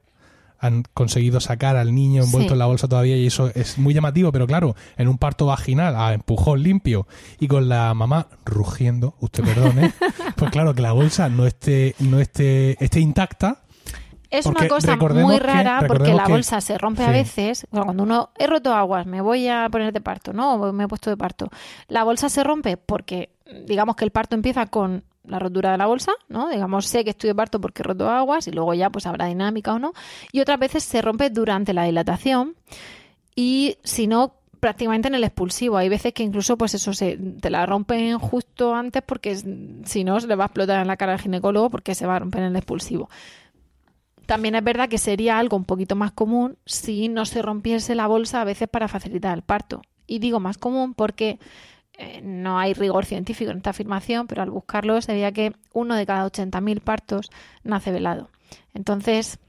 han 0.58 0.84
conseguido 0.94 1.40
sacar 1.42 1.76
al 1.76 1.94
niño 1.94 2.24
envuelto 2.24 2.50
Sí. 2.50 2.54
en 2.54 2.60
la 2.60 2.66
bolsa 2.66 2.88
todavía 2.88 3.18
y 3.18 3.28
eso 3.28 3.52
es 3.56 3.78
muy 3.78 3.94
llamativo, 3.94 4.32
pero 4.32 4.48
claro, 4.48 4.76
en 4.98 5.08
un 5.10 5.18
parto 5.18 5.46
vaginal 5.46 5.96
a 5.96 6.14
empujón 6.14 6.64
limpio 6.64 7.08
y 7.40 7.48
con 7.48 7.68
la 7.70 7.94
mamá 7.94 8.28
rugiendo, 8.46 9.16
usted 9.20 9.44
perdone, 9.44 9.94
pues 10.38 10.52
claro 10.52 10.74
que 10.74 10.82
la 10.82 10.94
bolsa 10.94 11.30
no 11.30 11.46
esté 11.46 11.94
no 12.00 12.20
esté 12.20 12.84
esté 12.84 13.00
intacta. 13.02 13.65
Es 14.38 14.46
Porque 14.46 14.64
una 14.66 14.70
cosa 14.70 14.96
muy 14.98 15.38
que- 15.38 15.44
rara 15.44 15.84
porque 15.88 16.14
la 16.14 16.26
que- 16.26 16.32
bolsa 16.32 16.62
se 16.62 16.78
rompe 16.78 17.04
a 17.04 17.12
veces. 17.12 17.66
Bueno, 17.72 17.86
Cuando 17.86 18.04
uno 18.04 18.30
he 18.38 18.48
roto 18.48 18.74
aguas, 18.74 19.06
me 19.06 19.22
voy 19.22 19.48
a 19.48 19.68
poner 19.70 19.94
de 19.94 20.02
parto, 20.02 20.34
¿no? 20.34 20.56
O 20.56 20.74
me 20.74 20.84
he 20.86 20.88
puesto 20.88 21.10
de 21.10 21.18
parto. 21.18 21.50
La 21.88 22.04
bolsa 22.04 22.30
se 22.30 22.44
rompe 22.44 22.78
porque, 22.78 23.30
digamos 23.66 23.96
que 23.96 24.06
el 24.06 24.12
parto 24.12 24.36
empieza 24.36 24.66
con 24.68 25.04
la 25.24 25.40
rotura 25.40 25.72
de 25.72 25.78
la 25.80 25.88
bolsa, 25.88 26.12
¿no? 26.30 26.50
Digamos, 26.50 26.86
sé 26.86 27.04
que 27.04 27.10
estoy 27.12 27.30
de 27.30 27.36
parto 27.36 27.60
porque 27.60 27.82
he 27.82 27.86
roto 27.86 28.10
aguas 28.10 28.48
y 28.48 28.52
luego 28.52 28.74
ya 28.76 28.90
pues 28.92 29.08
habrá 29.08 29.26
dinámica 29.26 29.74
o 29.74 29.80
no. 29.80 29.94
Y 30.32 30.40
otras 30.40 30.60
veces 30.60 30.84
se 30.84 31.02
rompe 31.02 31.30
durante 31.32 31.74
la 31.74 31.84
dilatación 31.86 32.56
y 33.36 33.78
si 33.84 34.08
no 34.08 34.36
prácticamente 34.60 35.08
en 35.08 35.16
el 35.16 35.24
expulsivo. 35.24 35.78
Hay 35.78 35.90
veces 35.90 36.14
que 36.14 36.24
incluso 36.24 36.58
pues 36.58 36.74
eso 36.74 36.92
se 36.94 37.18
te 37.40 37.50
la 37.52 37.66
rompen 37.68 38.18
justo 38.18 38.74
antes 38.74 39.04
porque 39.06 39.36
si 39.86 40.04
no 40.04 40.20
se 40.20 40.28
le 40.28 40.36
va 40.36 40.46
a 40.46 40.48
explotar 40.48 40.80
en 40.82 40.88
la 40.88 40.98
cara 40.98 41.14
al 41.14 41.20
ginecólogo 41.20 41.70
porque 41.70 41.94
se 41.94 42.08
va 42.08 42.16
a 42.16 42.20
romper 42.20 42.42
en 42.42 42.48
el 42.48 42.56
expulsivo. 42.56 43.10
También 44.26 44.56
es 44.56 44.64
verdad 44.64 44.90
que 44.90 44.98
sería 44.98 45.38
algo 45.38 45.58
un 45.58 45.66
poquito 45.66 45.96
más 45.96 46.12
común 46.12 46.58
si 46.66 47.10
no 47.10 47.26
se 47.26 47.42
rompiese 47.42 47.96
la 47.96 48.08
bolsa 48.08 48.42
a 48.42 48.46
veces 48.46 48.68
para 48.68 48.88
facilitar 48.88 49.36
el 49.38 49.44
parto. 49.44 49.82
Y 50.08 50.20
digo 50.20 50.40
más 50.40 50.58
común 50.58 50.94
porque 50.94 51.40
eh, 51.98 52.22
no 52.24 52.60
hay 52.60 52.74
rigor 52.74 53.06
científico 53.06 53.52
en 53.52 53.58
esta 53.58 53.70
afirmación, 53.70 54.28
pero 54.28 54.42
al 54.42 54.50
buscarlo 54.50 55.02
se 55.02 55.14
veía 55.14 55.32
que 55.32 55.54
uno 55.74 55.96
de 55.96 56.06
cada 56.06 56.26
80.000 56.26 56.82
partos 56.82 57.30
nace 57.64 57.92
velado. 57.92 58.30
Entonces, 58.74 59.40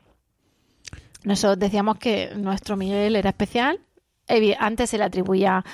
nosotros 1.24 1.58
decíamos 1.58 1.98
que 1.98 2.32
nuestro 2.36 2.76
Miguel 2.76 3.16
era 3.16 3.30
especial. 3.30 3.80
Antes 4.58 4.90
se 4.90 4.98
le 4.98 5.04
atribuía 5.04 5.64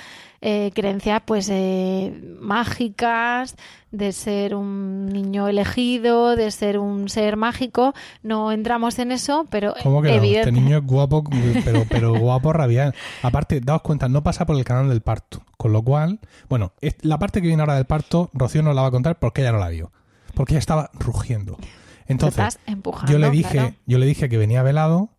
eh, 0.45 0.71
creencias 0.73 1.21
pues 1.25 1.47
eh, 1.49 2.13
mágicas, 2.41 3.55
de 3.91 4.11
ser 4.11 4.55
un 4.55 5.05
niño 5.05 5.47
elegido, 5.47 6.35
de 6.35 6.51
ser 6.51 6.79
un 6.79 7.07
ser 7.07 7.37
mágico. 7.37 7.93
No 8.23 8.51
entramos 8.51 8.99
en 8.99 9.13
eso, 9.13 9.47
pero 9.49 9.73
¿Cómo 9.81 10.01
que 10.01 10.17
no? 10.17 10.21
Este 10.21 10.51
niño 10.51 10.79
es 10.79 10.83
guapo, 10.85 11.23
pero, 11.63 11.85
pero 11.87 12.19
guapo 12.19 12.51
rabiar. 12.51 12.93
Aparte, 13.21 13.61
daos 13.61 13.83
cuenta, 13.83 14.09
no 14.09 14.21
pasa 14.21 14.45
por 14.45 14.57
el 14.57 14.65
canal 14.65 14.89
del 14.89 14.99
parto. 14.99 15.43
Con 15.55 15.71
lo 15.71 15.81
cual, 15.81 16.19
bueno, 16.49 16.73
la 17.01 17.19
parte 17.19 17.41
que 17.41 17.47
viene 17.47 17.61
ahora 17.61 17.75
del 17.75 17.85
parto, 17.85 18.29
Rocío 18.33 18.63
nos 18.63 18.75
la 18.75 18.81
va 18.81 18.89
a 18.89 18.91
contar 18.91 19.19
porque 19.19 19.43
ella 19.43 19.53
no 19.53 19.59
la 19.59 19.69
vio. 19.69 19.93
Porque 20.33 20.55
ella 20.55 20.59
estaba 20.59 20.91
rugiendo. 20.93 21.57
Entonces, 22.05 22.59
yo 23.07 23.17
le 23.17 23.29
dije, 23.29 23.49
claro. 23.49 23.75
yo 23.85 23.97
le 23.97 24.05
dije 24.05 24.27
que 24.27 24.37
venía 24.37 24.61
velado. 24.61 25.09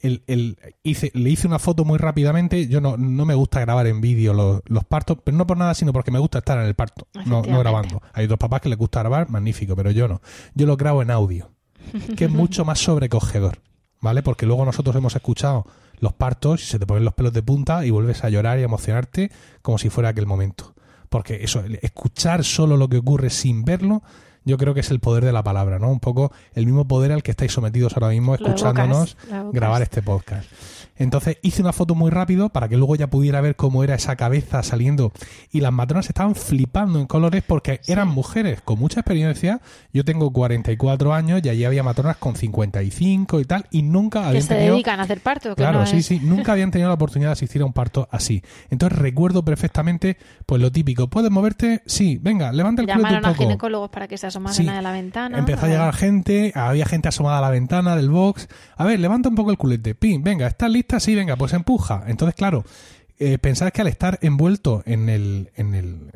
El, 0.00 0.22
el- 0.26 0.58
hice, 0.82 1.10
le 1.14 1.28
hice 1.30 1.46
una 1.46 1.58
foto 1.58 1.84
muy 1.84 1.98
rápidamente. 1.98 2.66
Yo 2.68 2.80
no, 2.80 2.96
no 2.96 3.24
me 3.26 3.34
gusta 3.34 3.60
grabar 3.60 3.86
en 3.86 4.00
vídeo 4.00 4.32
los, 4.32 4.62
los 4.66 4.84
partos, 4.84 5.18
pero 5.22 5.36
no 5.36 5.46
por 5.46 5.56
nada, 5.58 5.74
sino 5.74 5.92
porque 5.92 6.10
me 6.10 6.18
gusta 6.18 6.38
estar 6.38 6.58
en 6.58 6.64
el 6.66 6.74
parto, 6.74 7.06
no, 7.26 7.42
no 7.42 7.58
grabando. 7.58 8.00
Hay 8.14 8.26
dos 8.26 8.38
papás 8.38 8.60
que 8.62 8.68
les 8.70 8.78
gusta 8.78 9.00
grabar, 9.00 9.28
magnífico, 9.30 9.76
pero 9.76 9.90
yo 9.90 10.08
no. 10.08 10.20
Yo 10.54 10.66
lo 10.66 10.76
grabo 10.76 11.02
en 11.02 11.10
audio, 11.10 11.50
que 12.16 12.24
es 12.24 12.30
mucho 12.30 12.64
más 12.64 12.78
sobrecogedor, 12.78 13.58
¿vale? 14.00 14.22
Porque 14.22 14.46
luego 14.46 14.64
nosotros 14.64 14.96
hemos 14.96 15.14
escuchado 15.14 15.66
los 15.98 16.14
partos 16.14 16.62
y 16.62 16.66
se 16.66 16.78
te 16.78 16.86
ponen 16.86 17.04
los 17.04 17.12
pelos 17.12 17.32
de 17.34 17.42
punta 17.42 17.84
y 17.84 17.90
vuelves 17.90 18.24
a 18.24 18.30
llorar 18.30 18.58
y 18.58 18.62
a 18.62 18.64
emocionarte 18.64 19.30
como 19.60 19.76
si 19.76 19.90
fuera 19.90 20.08
aquel 20.08 20.26
momento. 20.26 20.74
Porque 21.10 21.40
eso, 21.44 21.62
escuchar 21.82 22.42
solo 22.44 22.76
lo 22.78 22.88
que 22.88 22.96
ocurre 22.98 23.28
sin 23.30 23.64
verlo, 23.64 24.02
yo 24.44 24.56
creo 24.58 24.74
que 24.74 24.80
es 24.80 24.90
el 24.90 25.00
poder 25.00 25.24
de 25.24 25.32
la 25.32 25.42
palabra, 25.42 25.78
¿no? 25.78 25.90
Un 25.90 26.00
poco 26.00 26.32
el 26.54 26.66
mismo 26.66 26.86
poder 26.86 27.12
al 27.12 27.22
que 27.22 27.30
estáis 27.30 27.52
sometidos 27.52 27.94
ahora 27.94 28.08
mismo 28.08 28.34
escuchándonos 28.34 29.16
evocas, 29.30 29.52
grabar 29.52 29.82
este 29.82 30.02
podcast. 30.02 30.48
Entonces 30.96 31.38
hice 31.40 31.62
una 31.62 31.72
foto 31.72 31.94
muy 31.94 32.10
rápido 32.10 32.50
para 32.50 32.68
que 32.68 32.76
luego 32.76 32.94
ya 32.94 33.06
pudiera 33.06 33.40
ver 33.40 33.56
cómo 33.56 33.82
era 33.84 33.94
esa 33.94 34.16
cabeza 34.16 34.62
saliendo. 34.62 35.12
Y 35.50 35.60
las 35.60 35.72
matronas 35.72 36.06
estaban 36.08 36.34
flipando 36.34 36.98
en 37.00 37.06
colores 37.06 37.42
porque 37.46 37.80
eran 37.86 38.08
mujeres 38.08 38.60
con 38.60 38.78
mucha 38.78 39.00
experiencia. 39.00 39.62
Yo 39.94 40.04
tengo 40.04 40.30
44 40.30 41.14
años 41.14 41.40
y 41.42 41.48
allí 41.48 41.64
había 41.64 41.82
matronas 41.82 42.18
con 42.18 42.36
55 42.36 43.40
y 43.40 43.44
tal. 43.46 43.64
Y 43.70 43.80
nunca 43.82 44.20
que 44.20 44.26
habían 44.28 44.42
se 44.42 44.48
tenido... 44.54 44.74
dedican 44.74 45.00
a 45.00 45.04
hacer 45.04 45.20
parto. 45.22 45.50
que 45.50 45.54
Claro, 45.54 45.80
no 45.80 45.86
sí, 45.86 45.98
es- 45.98 46.06
sí. 46.06 46.20
Nunca 46.22 46.52
habían 46.52 46.70
tenido 46.70 46.88
la 46.88 46.94
oportunidad 46.96 47.30
de 47.30 47.32
asistir 47.32 47.62
a 47.62 47.64
un 47.64 47.72
parto 47.72 48.06
así. 48.10 48.42
Entonces 48.68 48.98
recuerdo 48.98 49.42
perfectamente, 49.42 50.18
pues 50.44 50.60
lo 50.60 50.70
típico. 50.70 51.08
¿Puedes 51.08 51.30
moverte? 51.30 51.82
Sí, 51.86 52.18
venga, 52.20 52.52
levanta 52.52 52.82
el 52.82 52.88
Llamaron 52.88 53.20
un 53.20 53.24
a 53.24 53.28
poco. 53.30 53.44
ginecólogos 53.44 53.88
para 53.88 54.06
que 54.06 54.18
se 54.18 54.26
asomasen 54.30 54.64
Sí. 54.66 54.70
a 54.70 54.82
la 54.82 54.90
ventana. 54.92 55.38
Empezó 55.38 55.66
a 55.66 55.68
llegar 55.68 55.94
gente, 55.94 56.52
había 56.54 56.86
gente 56.86 57.08
asomada 57.08 57.38
a 57.38 57.42
la 57.42 57.50
ventana 57.50 57.94
del 57.94 58.08
box. 58.10 58.48
A 58.76 58.84
ver, 58.84 58.98
levanta 58.98 59.28
un 59.28 59.34
poco 59.34 59.50
el 59.50 59.58
culete. 59.58 59.94
Pin, 59.94 60.22
venga, 60.24 60.46
¿estás 60.46 60.70
lista? 60.70 60.98
Sí, 60.98 61.14
venga, 61.14 61.36
pues 61.36 61.52
empuja. 61.52 62.04
Entonces, 62.06 62.34
claro, 62.34 62.64
eh, 63.18 63.38
pensar 63.38 63.70
que 63.72 63.82
al 63.82 63.88
estar 63.88 64.18
envuelto 64.22 64.82
en, 64.86 65.08
el, 65.10 65.50
en, 65.54 65.74
el, 65.74 66.10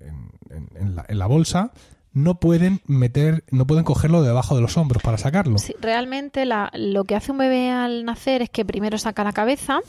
en, 0.51 0.69
en- 0.81 0.97
la, 0.97 1.05
en 1.07 1.19
la 1.19 1.27
bolsa, 1.27 1.71
no 2.15 2.37
pueden 2.39 2.81
meter, 2.87 3.43
no 3.51 3.67
pueden 3.67 3.83
cogerlo 3.85 4.23
debajo 4.23 4.55
de 4.55 4.61
los 4.63 4.77
hombros 4.79 5.03
para 5.03 5.19
sacarlo. 5.19 5.59
Sí, 5.59 5.75
realmente 5.81 6.45
la- 6.45 6.71
lo 6.73 7.03
que 7.05 7.17
hace 7.17 7.33
un 7.33 7.39
bebé 7.39 7.71
al 7.73 8.05
nacer 8.05 8.41
es 8.41 8.51
que 8.51 8.65
primero 8.65 8.99
saca 8.99 9.25
la 9.25 9.33
cabeza, 9.33 9.81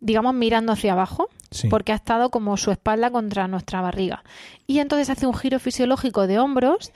digamos 0.00 0.34
mirando 0.34 0.72
hacia 0.72 0.92
abajo, 0.92 1.28
Sí. 1.52 1.68
porque 1.68 1.92
ha 1.92 1.94
estado 1.94 2.30
como 2.30 2.56
su 2.56 2.72
espalda 2.72 3.10
contra 3.12 3.46
nuestra 3.46 3.80
barriga. 3.80 4.24
Y 4.66 4.80
entonces 4.80 5.08
hace 5.08 5.26
un 5.28 5.34
giro 5.34 5.60
fisiológico 5.60 6.26
de 6.26 6.40
hombros, 6.40 6.92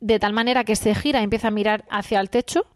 de 0.00 0.18
tal 0.18 0.32
manera 0.32 0.64
que 0.64 0.76
se 0.76 0.94
gira 0.94 1.20
y 1.20 1.24
empieza 1.24 1.48
a 1.48 1.50
mirar 1.50 1.84
hacia 1.90 2.20
el 2.20 2.30
techo 2.30 2.66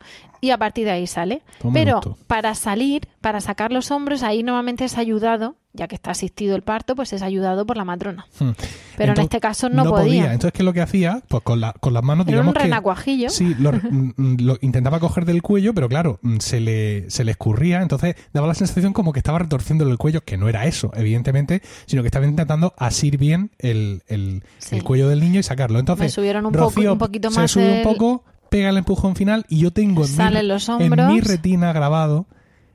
y 0.40 0.50
a 0.50 0.58
partir 0.58 0.86
de 0.86 0.92
ahí 0.92 1.06
sale. 1.06 1.42
Pero 1.72 2.00
para 2.26 2.54
salir, 2.54 3.08
para 3.20 3.40
sacar 3.40 3.72
los 3.72 3.90
hombros, 3.90 4.22
ahí 4.22 4.42
normalmente 4.42 4.84
es 4.84 4.96
ayudado, 4.96 5.56
ya 5.72 5.86
que 5.86 5.94
está 5.94 6.10
asistido 6.10 6.56
el 6.56 6.62
parto, 6.62 6.96
pues 6.96 7.12
es 7.12 7.22
ayudado 7.22 7.64
por 7.64 7.76
la 7.76 7.84
matrona. 7.84 8.26
Mm. 8.40 8.50
Pero 8.96 9.12
en 9.12 9.20
este 9.20 9.38
caso 9.40 9.68
no, 9.68 9.84
podía. 9.84 10.32
Entonces, 10.32 10.52
¿qué 10.52 10.58
es 10.62 10.64
lo 10.64 10.72
que 10.72 10.80
hacía? 10.80 11.22
Pues 11.28 11.42
con, 11.44 11.60
la, 11.60 11.72
con 11.74 11.94
las 11.94 12.02
manos, 12.02 12.26
Era 12.26 12.38
un 12.38 12.42
digamos 12.42 12.54
que... 12.54 12.62
renacuajillo. 12.64 13.30
Sí, 13.30 13.54
lo, 13.58 13.72
mm, 13.90 14.12
mm, 14.16 14.36
lo 14.40 14.58
intentaba 14.62 14.98
coger 14.98 15.24
del 15.24 15.42
cuello, 15.42 15.72
pero 15.72 15.88
claro, 15.88 16.18
mm, 16.22 16.38
se 16.38 16.58
le, 16.60 17.08
se 17.10 17.22
le 17.24 17.30
escurría, 17.30 17.82
entonces 17.82 18.16
daba 18.32 18.46
la 18.48 18.54
sensación 18.54 18.92
como 18.92 19.12
que 19.12 19.20
estaba 19.20 19.38
retorciéndole 19.38 19.92
el 19.92 19.98
cuello, 19.98 20.22
que 20.24 20.36
no 20.36 20.48
era 20.48 20.66
eso, 20.66 20.90
evidentemente, 20.96 21.62
sino 21.86 22.02
que 22.02 22.08
estaba 22.08 22.26
intentando 22.26 22.74
asir 22.76 23.16
bien 23.16 23.52
el, 23.58 24.02
el, 24.08 24.42
Sí. 24.58 24.76
el 24.76 24.82
cuello 24.82 25.08
del 25.08 25.20
niño 25.20 25.38
y 25.40 25.42
sacarlo. 25.44 25.78
Entonces, 25.78 26.04
Me 26.06 26.10
subieron 26.10 26.46
un 26.46 26.52
poco- 26.52 26.80
un 26.92 26.98
poquito 26.98 27.30
se 27.30 27.40
más 27.40 27.50
sube 27.50 27.78
un 27.78 27.82
poco, 27.84 28.24
pega 28.50 28.70
el 28.70 28.76
empujón 28.76 29.14
final 29.14 29.46
y 29.48 29.58
yo 29.60 29.70
tengo 29.72 30.04
en, 30.04 30.16
mi, 30.34 30.42
los 30.42 30.68
en 30.68 31.06
mi 31.06 31.20
retina 31.20 31.72
grabado 31.72 32.26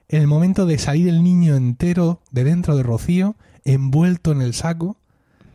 el 0.10 0.28
momento 0.28 0.66
de 0.66 0.78
salir 0.78 1.10
el 1.10 1.24
niño 1.24 1.56
entero 1.56 2.22
de 2.32 2.44
dentro 2.44 2.76
de 2.76 2.84
Rocío, 2.84 3.36
envuelto 3.64 4.32
en 4.32 4.42
el 4.42 4.54
saco. 4.54 4.98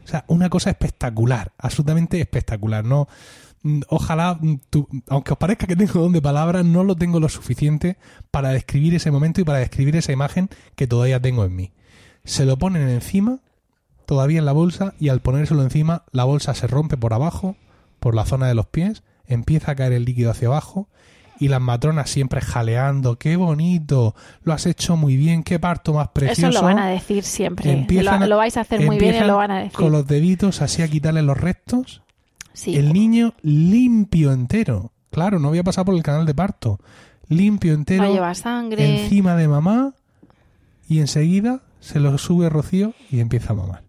O 0.05 0.09
sea, 0.09 0.25
una 0.29 0.49
cosa 0.49 0.71
espectacular, 0.71 1.53
absolutamente 1.59 2.21
espectacular. 2.21 2.85
No, 2.85 3.07
mm, 3.63 3.81
ojalá, 3.89 4.39
mm, 4.41 4.55
tú- 4.71 4.89
aunque 5.09 5.33
os 5.33 5.39
parezca 5.39 5.67
que 5.67 5.77
tengo 5.77 6.01
don 6.01 6.13
de 6.13 6.23
palabras, 6.23 6.65
no 6.65 6.83
lo 6.83 6.97
tengo 6.97 7.21
lo 7.21 7.29
suficiente 7.29 7.97
para 8.31 8.51
describir 8.51 8.95
ese 8.95 9.11
momento 9.11 9.41
y 9.41 9.45
para 9.45 9.59
describir 9.59 9.95
esa 9.97 10.13
imagen 10.13 10.49
que 10.75 10.87
todavía 10.89 11.21
tengo 11.21 11.45
en 11.45 11.55
mí. 11.55 11.73
Se 12.25 12.45
lo 12.45 12.59
ponen 12.59 12.89
encima, 12.89 13.39
todavía 14.07 14.41
en 14.41 14.47
la 14.47 14.53
bolsa, 14.53 14.95
y 14.99 15.11
al 15.11 15.21
ponérselo 15.21 15.63
encima, 15.63 16.05
la 16.11 16.25
bolsa 16.25 16.55
se 16.55 16.67
rompe 16.67 16.97
por 16.97 17.15
abajo, 17.15 17.57
por 18.01 18.15
la 18.17 18.25
zona 18.25 18.49
de 18.49 18.55
los 18.55 18.67
pies, 18.67 19.05
empieza 19.27 19.73
a 19.73 19.77
caer 19.77 19.93
el 19.93 20.05
líquido 20.07 20.31
hacia 20.33 20.49
abajo. 20.49 20.89
Y 21.41 21.49
las 21.49 21.61
matronas 21.61 22.11
siempre 22.11 22.41
jaleando, 22.43 23.19
qué 23.19 23.35
bonito, 23.35 24.15
lo 24.45 24.53
has 24.53 24.67
hecho 24.67 24.97
muy 24.97 25.17
bien, 25.17 25.43
qué 25.43 25.59
parto 25.59 25.95
más 25.95 26.09
precioso. 26.09 26.51
Eso 26.51 26.61
lo 26.61 26.67
van 26.67 26.79
a 26.79 26.87
decir 26.87 27.25
siempre. 27.25 27.73
Empiezan 27.73 28.21
lo, 28.21 28.27
lo 28.27 28.37
vais 28.37 28.57
a 28.59 28.61
hacer 28.61 28.85
muy 28.85 28.99
bien 28.99 29.17
y 29.17 29.27
lo 29.27 29.37
van 29.39 29.51
a 29.51 29.59
decir. 29.61 29.73
Con 29.73 29.91
los 29.91 30.07
deditos 30.07 30.61
así 30.61 30.83
a 30.83 30.89
quitarle 30.89 31.23
los 31.23 31.39
restos. 31.39 32.03
Sí. 32.53 32.77
El 32.77 32.93
niño 32.93 33.33
limpio 33.41 34.33
entero. 34.33 34.93
Claro, 35.11 35.39
no 35.39 35.49
había 35.49 35.65
pasado 35.65 35.87
por 35.87 35.95
el 35.95 36.03
canal 36.03 36.27
de 36.27 36.35
parto. 36.35 36.79
Limpio 37.29 37.73
entero. 37.73 38.03
No 38.05 38.13
lleva 38.13 38.35
sangre. 38.35 39.03
Encima 39.05 39.35
de 39.35 39.49
mamá. 39.49 39.95
Y 40.89 40.99
enseguida 41.01 41.63
se 41.81 42.01
lo 42.01 42.19
sube 42.19 42.51
Rocío 42.51 42.93
y 43.11 43.21
empieza 43.21 43.55
a 43.55 43.57
mamar. 43.57 43.85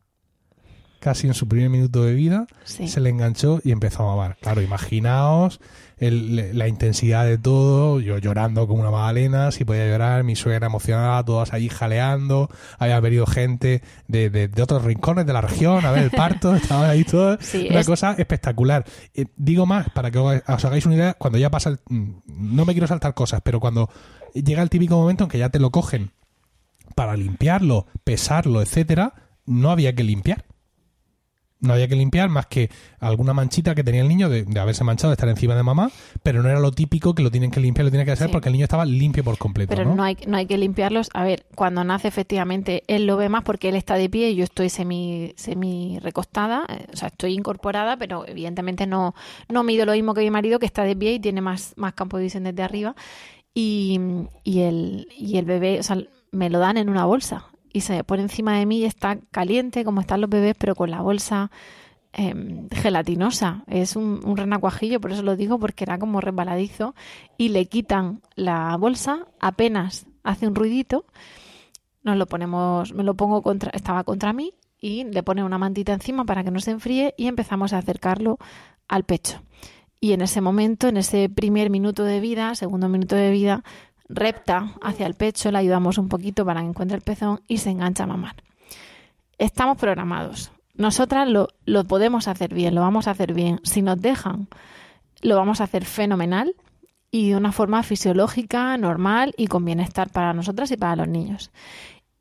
Casi 1.01 1.27
en 1.27 1.33
su 1.33 1.47
primer 1.47 1.69
minuto 1.69 2.03
de 2.03 2.13
vida 2.13 2.45
Sí. 2.63 2.87
se 2.87 3.01
le 3.01 3.09
enganchó 3.09 3.59
y 3.63 3.71
empezó 3.71 4.03
a 4.03 4.15
mamar. 4.15 4.37
Claro, 4.39 4.61
imaginaos 4.61 5.59
el- 6.01 6.57
la 6.57 6.67
intensidad 6.67 7.23
de 7.25 7.37
todo. 7.37 8.01
Yo 8.01 8.17
llorando 8.17 8.67
como 8.67 8.81
una 8.81 8.91
magdalena, 8.91 9.51
si 9.51 9.63
podía 9.63 9.87
llorar, 9.87 10.25
mi 10.25 10.35
suegra 10.35 10.67
emocionada, 10.67 11.23
todas 11.23 11.53
allí 11.53 11.69
jaleando. 11.69 12.49
Había 12.79 12.99
venido 12.99 13.25
gente 13.25 13.81
de, 14.09 14.29
de- 14.29 14.49
de 14.49 14.61
otros 14.61 14.83
rincones 14.83 15.25
de 15.25 15.31
la 15.33 15.39
región 15.41 15.85
a 15.85 15.91
ver 15.91 16.03
el 16.03 16.11
parto. 16.11 16.53
Estaban 16.55 16.89
ahí 16.89 17.05
todos. 17.05 17.37
Sí, 17.41 17.67
una 17.69 17.79
es- 17.79 17.87
cosa 17.87 18.13
espectacular. 18.17 18.83
Eh, 19.13 19.27
digo 19.37 19.65
más, 19.65 19.89
para 19.91 20.11
que 20.11 20.17
os 20.19 20.41
os 20.47 20.65
hagáis 20.65 20.85
una 20.85 20.95
idea, 20.95 21.13
cuando 21.13 21.37
ya 21.39 21.49
pasa 21.49 21.69
el- 21.69 21.79
mm, 21.87 22.11
No 22.57 22.65
me 22.65 22.73
quiero 22.73 22.87
saltar 22.87 23.13
cosas, 23.13 23.39
pero 23.43 23.59
cuando 23.61 23.89
llega 24.33 24.61
el 24.63 24.69
típico 24.69 24.97
momento 24.97 25.23
en 25.25 25.29
que 25.29 25.37
ya 25.37 25.49
te 25.49 25.59
lo 25.59 25.69
cogen 25.71 26.11
para 26.95 27.15
limpiarlo, 27.15 27.85
pesarlo, 28.03 28.61
etcétera, 28.61 29.13
no 29.45 29.71
había 29.71 29.93
que 29.95 30.03
limpiar. 30.03 30.45
No 31.61 31.73
había 31.73 31.87
que 31.87 31.95
limpiar 31.95 32.29
más 32.29 32.47
que 32.47 32.69
alguna 32.99 33.33
manchita 33.33 33.73
que 33.75 33.83
tenía 33.83 34.01
el 34.01 34.07
niño 34.07 34.29
de, 34.29 34.43
de 34.43 34.59
haberse 34.59 34.83
manchado, 34.83 35.11
de 35.11 35.13
estar 35.13 35.29
encima 35.29 35.55
de 35.55 35.63
mamá, 35.63 35.91
pero 36.23 36.41
no 36.43 36.49
era 36.49 36.59
lo 36.59 36.71
típico 36.71 37.15
que 37.15 37.23
lo 37.23 37.31
tienen 37.31 37.51
que 37.51 37.59
limpiar, 37.59 37.85
lo 37.85 37.91
tienen 37.91 38.05
que 38.05 38.11
hacer 38.11 38.27
Sí. 38.27 38.31
porque 38.33 38.49
el 38.49 38.53
niño 38.53 38.63
estaba 38.65 38.83
limpio 38.83 39.23
por 39.23 39.37
completo. 39.37 39.69
Pero 39.75 39.85
¿no? 39.85 39.95
no 39.95 40.03
hay, 40.03 40.17
no 40.27 40.37
hay 40.37 40.47
que 40.47 40.57
limpiarlos. 40.57 41.09
A 41.13 41.23
ver, 41.23 41.45
cuando 41.55 41.83
nace 41.83 42.07
efectivamente 42.07 42.83
él 42.87 43.05
lo 43.05 43.15
ve 43.15 43.29
más 43.29 43.43
porque 43.43 43.69
él 43.69 43.75
está 43.75 43.95
de 43.95 44.09
pie 44.09 44.31
y 44.31 44.35
yo 44.35 44.43
estoy 44.43 44.69
semi, 44.69 45.33
semi 45.37 45.99
recostada, 46.01 46.65
eh, 46.67 46.87
o 46.91 46.97
sea, 46.97 47.09
estoy 47.09 47.33
incorporada, 47.33 47.95
pero 47.97 48.27
evidentemente 48.27 48.87
no, 48.87 49.13
no 49.47 49.63
mido 49.63 49.85
lo 49.85 49.91
mismo 49.93 50.13
que 50.13 50.21
mi 50.21 50.31
marido 50.31 50.57
que 50.59 50.65
está 50.65 50.83
de 50.83 50.95
pie 50.95 51.13
y 51.13 51.19
tiene 51.19 51.41
más, 51.41 51.73
más 51.77 51.93
campo 51.93 52.17
de 52.17 52.23
visión 52.23 52.43
desde 52.43 52.63
arriba. 52.63 52.95
Y, 53.53 53.99
y, 54.43 54.61
el, 54.61 55.07
y 55.17 55.37
el 55.37 55.45
bebé, 55.45 55.79
o 55.79 55.83
sea, 55.83 55.97
me 56.31 56.49
lo 56.49 56.59
dan 56.59 56.77
en 56.77 56.89
una 56.89 57.05
bolsa 57.05 57.45
y 57.73 57.81
se 57.81 58.03
pone 58.03 58.23
encima 58.23 58.57
de 58.57 58.65
mí 58.65 58.79
y 58.79 58.85
está 58.85 59.17
caliente 59.31 59.83
como 59.83 60.01
están 60.01 60.21
los 60.21 60.29
bebés, 60.29 60.55
pero 60.57 60.75
con 60.75 60.91
la 60.91 61.01
bolsa 61.01 61.51
em, 62.13 62.69
gelatinosa. 62.69 63.63
Es 63.67 63.95
un, 63.95 64.21
un 64.23 64.37
renacuajillo, 64.37 64.99
por 64.99 65.11
eso 65.11 65.23
lo 65.23 65.35
digo, 65.35 65.59
porque 65.59 65.83
era 65.83 65.97
como 65.97 66.21
resbaladizo. 66.21 66.95
Y 67.37 67.49
le 67.49 67.65
quitan 67.65 68.21
la 68.35 68.75
bolsa, 68.77 69.27
apenas 69.39 70.05
hace 70.23 70.47
un 70.47 70.55
ruidito. 70.55 71.05
Nos 72.03 72.17
lo 72.17 72.25
ponemos, 72.25 72.93
me 72.93 73.03
lo 73.03 73.15
pongo 73.15 73.41
contra, 73.41 73.71
estaba 73.73 74.03
contra 74.03 74.33
mí 74.33 74.53
y 74.79 75.03
le 75.03 75.23
pone 75.23 75.43
una 75.43 75.59
mantita 75.59 75.93
encima 75.93 76.25
para 76.25 76.43
que 76.43 76.51
no 76.51 76.59
se 76.59 76.71
enfríe 76.71 77.13
y 77.15 77.27
empezamos 77.27 77.73
a 77.73 77.77
acercarlo 77.77 78.39
al 78.87 79.03
pecho. 79.03 79.41
Y 79.99 80.13
en 80.13 80.21
ese 80.21 80.41
momento, 80.41 80.87
en 80.87 80.97
ese 80.97 81.29
primer 81.29 81.69
minuto 81.69 82.03
de 82.03 82.19
vida, 82.19 82.55
segundo 82.55 82.89
minuto 82.89 83.15
de 83.15 83.29
vida, 83.29 83.63
repta 84.11 84.73
hacia 84.81 85.07
el 85.07 85.15
pecho, 85.15 85.51
le 85.51 85.57
ayudamos 85.57 85.97
un 85.97 86.09
poquito 86.09 86.45
para 86.45 86.61
que 86.61 86.67
encuentre 86.67 86.97
el 86.97 87.03
pezón 87.03 87.41
y 87.47 87.57
se 87.57 87.69
engancha 87.69 88.03
a 88.03 88.07
mamar. 88.07 88.35
Estamos 89.37 89.77
programados. 89.77 90.51
Nosotras 90.75 91.27
lo, 91.27 91.47
lo 91.65 91.83
podemos 91.83 92.27
hacer 92.27 92.53
bien, 92.53 92.75
lo 92.75 92.81
vamos 92.81 93.07
a 93.07 93.11
hacer 93.11 93.33
bien. 93.33 93.59
Si 93.63 93.81
nos 93.81 93.99
dejan, 93.99 94.47
lo 95.21 95.35
vamos 95.35 95.61
a 95.61 95.65
hacer 95.65 95.85
fenomenal 95.85 96.55
y 97.11 97.29
de 97.29 97.35
una 97.35 97.51
forma 97.51 97.83
fisiológica, 97.83 98.77
normal 98.77 99.33
y 99.37 99.47
con 99.47 99.65
bienestar 99.65 100.09
para 100.09 100.33
nosotras 100.33 100.71
y 100.71 100.77
para 100.77 100.95
los 100.95 101.07
niños. 101.07 101.51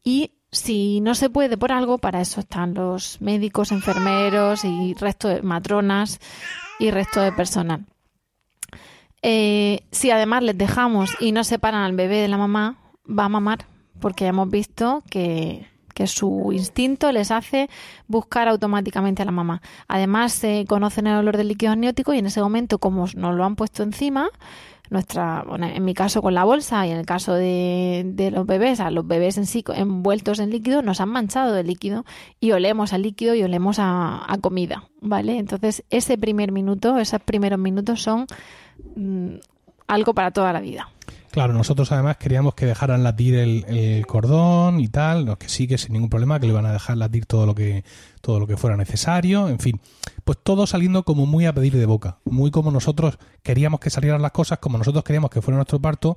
Y 0.03 0.33
si 0.51 1.01
no 1.01 1.15
se 1.15 1.31
puede 1.31 1.57
por 1.57 1.73
algo, 1.73 1.99
para 1.99 2.21
eso 2.21 2.41
están 2.41 2.75
los 2.75 3.21
médicos, 3.21 3.71
enfermeros 3.71 4.65
y 4.65 4.95
resto 4.95 5.29
de 5.29 5.43
matronas 5.43 6.19
y 6.79 6.91
resto 6.91 7.21
de 7.21 7.33
personal. 7.33 7.87
Eh, 9.23 9.87
si 9.91 10.11
además 10.11 10.43
les 10.43 10.57
dejamos 10.57 11.11
y 11.21 11.33
no 11.33 11.45
separan 11.45 11.83
al 11.83 11.95
bebé 11.95 12.17
de 12.17 12.29
la 12.29 12.39
mamá, 12.39 12.79
va 13.07 13.25
a 13.25 13.29
mamar, 13.29 13.67
porque 14.01 14.25
ya 14.25 14.31
hemos 14.31 14.51
visto 14.51 15.03
que, 15.11 15.70
que 16.01 16.07
su 16.07 16.51
instinto 16.51 17.13
les 17.13 17.31
hace 17.31 17.69
buscar 18.09 18.49
automáticamente 18.49 19.21
a 19.21 19.27
la 19.27 19.33
mamá. 19.33 19.61
Además, 19.87 20.33
se 20.33 20.65
conocen 20.67 21.07
el 21.07 21.19
olor 21.19 21.37
del 21.37 21.49
líquido 21.49 21.73
amniótico 21.73 22.15
y 22.15 22.19
en 22.19 22.25
ese 22.25 22.41
momento, 22.41 22.79
como 22.79 23.05
nos 23.15 23.35
lo 23.35 23.45
han 23.45 23.55
puesto 23.55 23.83
encima, 23.83 24.31
nuestra, 24.89 25.45
bueno, 25.47 25.67
en 25.67 25.85
mi 25.85 25.93
caso 25.93 26.23
con 26.23 26.33
la 26.33 26.45
bolsa 26.45 26.87
y 26.87 26.91
en 26.91 26.97
el 26.97 27.05
caso 27.05 27.35
de, 27.35 28.05
de 28.07 28.31
los 28.31 28.47
bebés, 28.47 28.81
a 28.81 28.91
los 28.91 29.07
bebés 29.07 29.37
en 29.37 29.45
sí 29.45 29.63
envueltos 29.75 30.39
en 30.39 30.49
líquido, 30.49 30.81
nos 30.81 31.03
han 31.03 31.11
manchado 31.11 31.53
de 31.53 31.65
líquido 31.65 32.07
y 32.41 32.53
olemos 32.53 32.95
al 32.95 33.03
líquido 33.03 33.35
y 33.35 33.43
olemos 33.43 33.79
a, 33.79 34.25
a 34.27 34.39
comida, 34.39 34.85
¿vale? 35.03 35.37
Entonces, 35.37 35.85
ese 35.91 36.17
primer 36.17 36.51
minuto, 36.51 36.97
esos 36.97 37.21
primeros 37.21 37.59
minutos 37.59 38.01
son 38.01 38.27
mm, 38.97 39.35
algo 39.87 40.15
para 40.15 40.31
toda 40.31 40.55
la 40.55 40.61
vida. 40.61 40.89
Claro, 41.31 41.53
nosotros 41.53 41.93
además 41.93 42.17
queríamos 42.17 42.55
que 42.55 42.67
dejaran 42.67 43.05
latir 43.05 43.37
el, 43.37 44.05
cordón 44.07 44.81
y 44.81 44.89
tal, 44.89 45.25
no, 45.25 45.39
que 45.39 45.49
sí, 45.49 45.69
que 45.69 45.79
sin 45.79 45.93
ningún 45.93 46.11
problema, 46.11 46.41
que 46.41 46.47
le 46.47 46.53
iban 46.53 46.67
a 46.67 46.73
dejar 46.73 46.97
latir 46.97 47.27
todo 47.27 47.47
lo 47.47 47.55
que 47.55 47.85
todo 48.21 48.41
lo 48.41 48.47
que 48.47 48.57
fuera 48.57 48.77
necesario, 48.77 49.49
en 49.49 49.61
fin, 49.61 49.81
pues 50.25 50.39
todo 50.43 50.67
saliendo 50.67 51.05
como 51.05 51.27
muy 51.27 51.47
a 51.47 51.55
pedir 51.55 51.77
de 51.77 51.87
boca, 51.87 52.19
muy 52.25 52.51
como 52.51 52.71
nosotros 52.71 53.19
queríamos 53.43 53.79
que 53.81 53.91
salieran 53.91 54.23
las 54.23 54.33
cosas, 54.33 54.59
como 54.59 54.77
nosotros 54.77 55.05
queríamos 55.05 55.31
que 55.31 55.41
fuera 55.41 55.57
nuestro 55.57 55.81
parto 55.81 56.17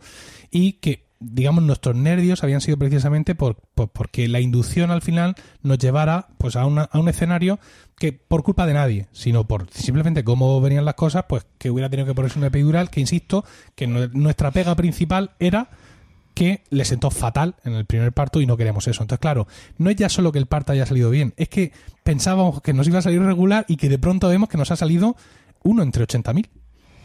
y 0.50 0.74
que 0.74 1.06
digamos 1.24 1.64
nuestros 1.64 1.96
nervios 1.96 2.44
habían 2.44 2.62
sido 2.62 2.78
precisamente 2.78 3.36
por, 3.36 3.56
por- 3.76 3.90
porque 3.90 4.28
la 4.28 4.40
inducción 4.40 4.92
al 4.92 5.02
final 5.02 5.36
nos 5.62 5.78
llevara 5.80 6.28
pues 6.38 6.56
a, 6.56 6.66
una- 6.66 6.84
a 6.92 7.00
un 7.00 7.10
escenario 7.10 7.60
que 7.98 8.14
por 8.14 8.44
culpa 8.44 8.66
de 8.66 8.74
nadie, 8.74 9.08
sino 9.12 9.46
por 9.48 9.70
simplemente 9.72 10.24
cómo 10.24 10.60
venían 10.62 10.86
las 10.86 10.96
cosas, 10.96 11.26
pues 11.30 11.46
que 11.58 11.70
hubiera 11.72 11.90
tenido 11.90 12.06
que 12.08 12.14
ponerse 12.16 12.38
una 12.40 12.48
epidural, 12.48 12.90
que 12.90 13.00
insisto, 13.00 13.46
que 13.76 13.88
nue- 13.88 14.12
nuestra 14.14 14.52
pega 14.52 14.76
principal 14.76 15.32
era 15.40 15.70
que 16.34 16.64
le 16.72 16.84
sentó 16.84 17.12
fatal 17.12 17.56
en 17.64 17.74
el 17.74 17.86
primer 17.86 18.12
parto 18.12 18.42
y 18.42 18.48
no 18.48 18.58
queríamos 18.58 18.88
eso. 18.88 19.04
Entonces, 19.04 19.20
claro, 19.22 19.48
no 19.78 19.90
es 19.92 19.96
ya 19.96 20.10
solo 20.10 20.32
que 20.32 20.40
el 20.40 20.48
parto 20.48 20.72
haya 20.72 20.86
salido 20.88 21.12
bien, 21.12 21.34
es 21.38 21.48
que 21.48 21.72
pensábamos 22.04 22.62
que 22.62 22.74
nos 22.74 22.88
iba 22.88 23.00
a 23.00 23.04
salir 23.04 23.22
regular 23.22 23.66
y 23.68 23.76
que 23.78 23.88
de 23.88 24.00
pronto 24.00 24.28
vemos 24.30 24.50
que 24.50 24.58
nos 24.58 24.72
ha 24.72 24.76
salido 24.76 25.16
uno 25.62 25.84
entre 25.84 26.04
80.000. 26.08 26.50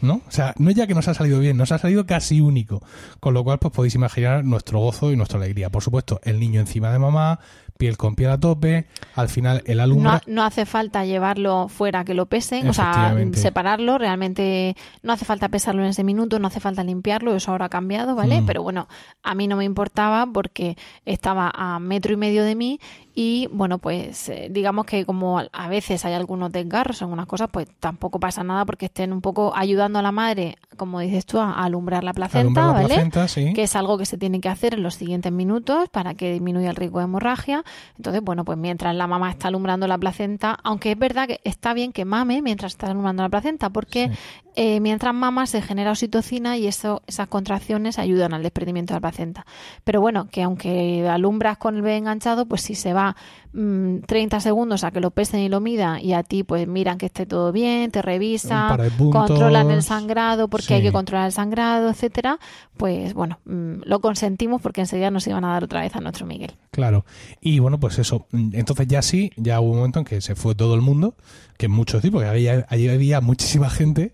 ¿No? 0.01 0.21
O 0.27 0.31
sea, 0.31 0.53
no 0.57 0.69
es 0.69 0.75
ya 0.75 0.87
que 0.87 0.95
nos 0.95 1.07
ha 1.07 1.13
salido 1.13 1.39
bien, 1.39 1.57
nos 1.57 1.71
ha 1.71 1.77
salido 1.77 2.05
casi 2.05 2.41
único. 2.41 2.81
Con 3.19 3.33
lo 3.33 3.43
cual, 3.43 3.59
pues 3.59 3.73
podéis 3.73 3.95
imaginar 3.95 4.45
nuestro 4.45 4.79
gozo 4.79 5.11
y 5.11 5.17
nuestra 5.17 5.39
alegría. 5.39 5.69
Por 5.69 5.83
supuesto, 5.83 6.19
el 6.23 6.39
niño 6.39 6.59
encima 6.59 6.91
de 6.91 6.99
mamá, 6.99 7.39
piel 7.79 7.95
con 7.95 8.15
piel 8.15 8.29
a 8.29 8.37
tope, 8.37 8.87
al 9.15 9.29
final 9.29 9.63
el 9.65 9.79
alumno... 9.79 10.11
No, 10.11 10.21
no 10.27 10.43
hace 10.43 10.65
falta 10.65 11.05
llevarlo 11.05 11.69
fuera 11.69 12.03
que 12.03 12.13
lo 12.13 12.25
pesen, 12.25 12.67
o 12.67 12.73
sea, 12.73 13.15
separarlo. 13.33 13.97
Realmente 13.97 14.75
no 15.01 15.13
hace 15.13 15.23
falta 15.23 15.47
pesarlo 15.47 15.83
en 15.83 15.89
ese 15.89 16.03
minuto, 16.03 16.39
no 16.39 16.47
hace 16.47 16.59
falta 16.59 16.83
limpiarlo, 16.83 17.33
eso 17.35 17.51
ahora 17.51 17.65
ha 17.65 17.69
cambiado, 17.69 18.15
¿vale? 18.15 18.41
Mm. 18.41 18.45
Pero 18.45 18.63
bueno, 18.63 18.89
a 19.23 19.33
mí 19.33 19.47
no 19.47 19.55
me 19.55 19.63
importaba 19.63 20.27
porque 20.27 20.75
estaba 21.05 21.51
a 21.55 21.79
metro 21.79 22.11
y 22.11 22.17
medio 22.17 22.43
de 22.43 22.55
mí 22.55 22.81
y 23.21 23.47
bueno, 23.51 23.79
pues 23.79 24.29
eh, 24.29 24.47
digamos 24.49 24.85
que 24.85 25.05
como 25.05 25.41
a 25.51 25.67
veces 25.67 26.05
hay 26.05 26.13
algunos 26.13 26.53
desgarros 26.53 27.01
o 27.01 27.03
algunas 27.03 27.25
cosas, 27.25 27.49
pues 27.51 27.67
tampoco 27.81 28.17
pasa 28.17 28.45
nada 28.45 28.63
porque 28.63 28.85
estén 28.85 29.11
un 29.11 29.19
poco 29.19 29.51
ayudando 29.53 29.99
a 29.99 30.01
la 30.01 30.13
madre, 30.13 30.55
como 30.79 30.99
dices 30.99 31.27
tú, 31.27 31.37
a 31.39 31.51
alumbrar 31.51 32.03
la 32.03 32.13
placenta, 32.13 32.39
Alumbrar 32.39 32.65
la 32.65 32.73
¿vale? 32.73 32.87
placenta, 32.87 33.27
sí. 33.27 33.53
Que 33.53 33.63
es 33.63 33.75
algo 33.75 33.99
que 33.99 34.07
se 34.07 34.17
tiene 34.17 34.41
que 34.41 34.49
hacer 34.49 34.73
en 34.73 34.81
los 34.81 34.95
siguientes 34.95 35.31
minutos 35.31 35.89
para 35.89 36.15
que 36.15 36.33
disminuya 36.33 36.71
el 36.71 36.75
riesgo 36.75 36.97
de 36.97 37.05
hemorragia. 37.05 37.63
Entonces, 37.97 38.23
bueno, 38.23 38.43
pues 38.43 38.57
mientras 38.57 38.95
la 38.95 39.05
mamá 39.05 39.29
está 39.29 39.49
alumbrando 39.49 39.85
la 39.85 39.99
placenta, 39.99 40.57
aunque 40.63 40.93
es 40.93 40.97
verdad 40.97 41.27
que 41.27 41.41
está 41.43 41.75
bien 41.75 41.91
que 41.91 42.05
mame 42.05 42.41
mientras 42.41 42.71
está 42.71 42.87
alumbrando 42.87 43.21
la 43.21 43.29
placenta, 43.29 43.69
porque 43.69 44.09
eh, 44.55 44.79
mientras 44.79 45.13
mama 45.13 45.45
se 45.45 45.61
genera 45.61 45.91
oxitocina 45.91 46.57
y 46.57 46.67
eso, 46.67 47.01
esas 47.07 47.27
contracciones 47.27 47.99
ayudan 47.99 48.33
al 48.33 48.41
desprendimiento 48.41 48.93
de 48.93 48.97
la 48.97 49.01
placenta. 49.01 49.45
Pero 49.83 50.01
bueno, 50.01 50.27
que 50.29 50.43
aunque 50.43 51.07
alumbras 51.07 51.57
con 51.57 51.75
el 51.75 51.81
bebé 51.81 51.97
enganchado, 51.97 52.45
pues 52.45 52.61
si 52.61 52.75
se 52.75 52.93
va 52.93 53.15
mm, 53.53 53.99
30 54.05 54.39
segundos 54.39 54.83
a 54.83 54.91
que 54.91 54.99
lo 54.99 55.11
pesen 55.11 55.41
y 55.41 55.49
lo 55.49 55.59
midan 55.59 55.99
y 56.03 56.13
a 56.13 56.23
ti 56.23 56.43
pues 56.43 56.67
miran 56.67 56.97
que 56.97 57.07
esté 57.07 57.25
todo 57.25 57.51
bien, 57.51 57.91
te 57.91 58.01
revisan, 58.01 58.77
controlan 59.11 59.71
el 59.71 59.83
sangrado 59.83 60.47
porque 60.47 60.75
hay 60.75 60.81
que 60.81 60.91
controlar 60.91 61.27
el 61.27 61.31
sangrado, 61.31 61.89
etcétera, 61.89 62.39
pues 62.77 63.13
bueno, 63.13 63.39
mm, 63.45 63.81
lo 63.83 63.99
consentimos 63.99 64.61
porque 64.61 64.81
enseguida 64.81 65.11
nos 65.11 65.27
iban 65.27 65.43
a 65.45 65.53
dar 65.53 65.63
otra 65.63 65.81
vez 65.81 65.95
a 65.95 66.01
nuestro 66.01 66.25
Miguel. 66.25 66.51
Claro. 66.71 67.05
Y 67.41 67.59
bueno, 67.59 67.79
pues 67.79 67.99
eso. 67.99 68.27
Entonces 68.31 68.87
ya 68.87 69.01
sí, 69.01 69.31
ya 69.35 69.59
hubo 69.59 69.71
un 69.71 69.77
momento 69.77 69.99
en 69.99 70.05
que 70.05 70.21
se 70.21 70.35
fue 70.35 70.55
todo 70.55 70.75
el 70.75 70.81
mundo, 70.81 71.15
que 71.57 71.67
muchos 71.67 72.01
sí, 72.01 72.09
porque 72.11 72.27
había, 72.27 72.65
allí 72.69 72.87
había 72.87 73.21
muchísima 73.21 73.69
gente. 73.69 74.13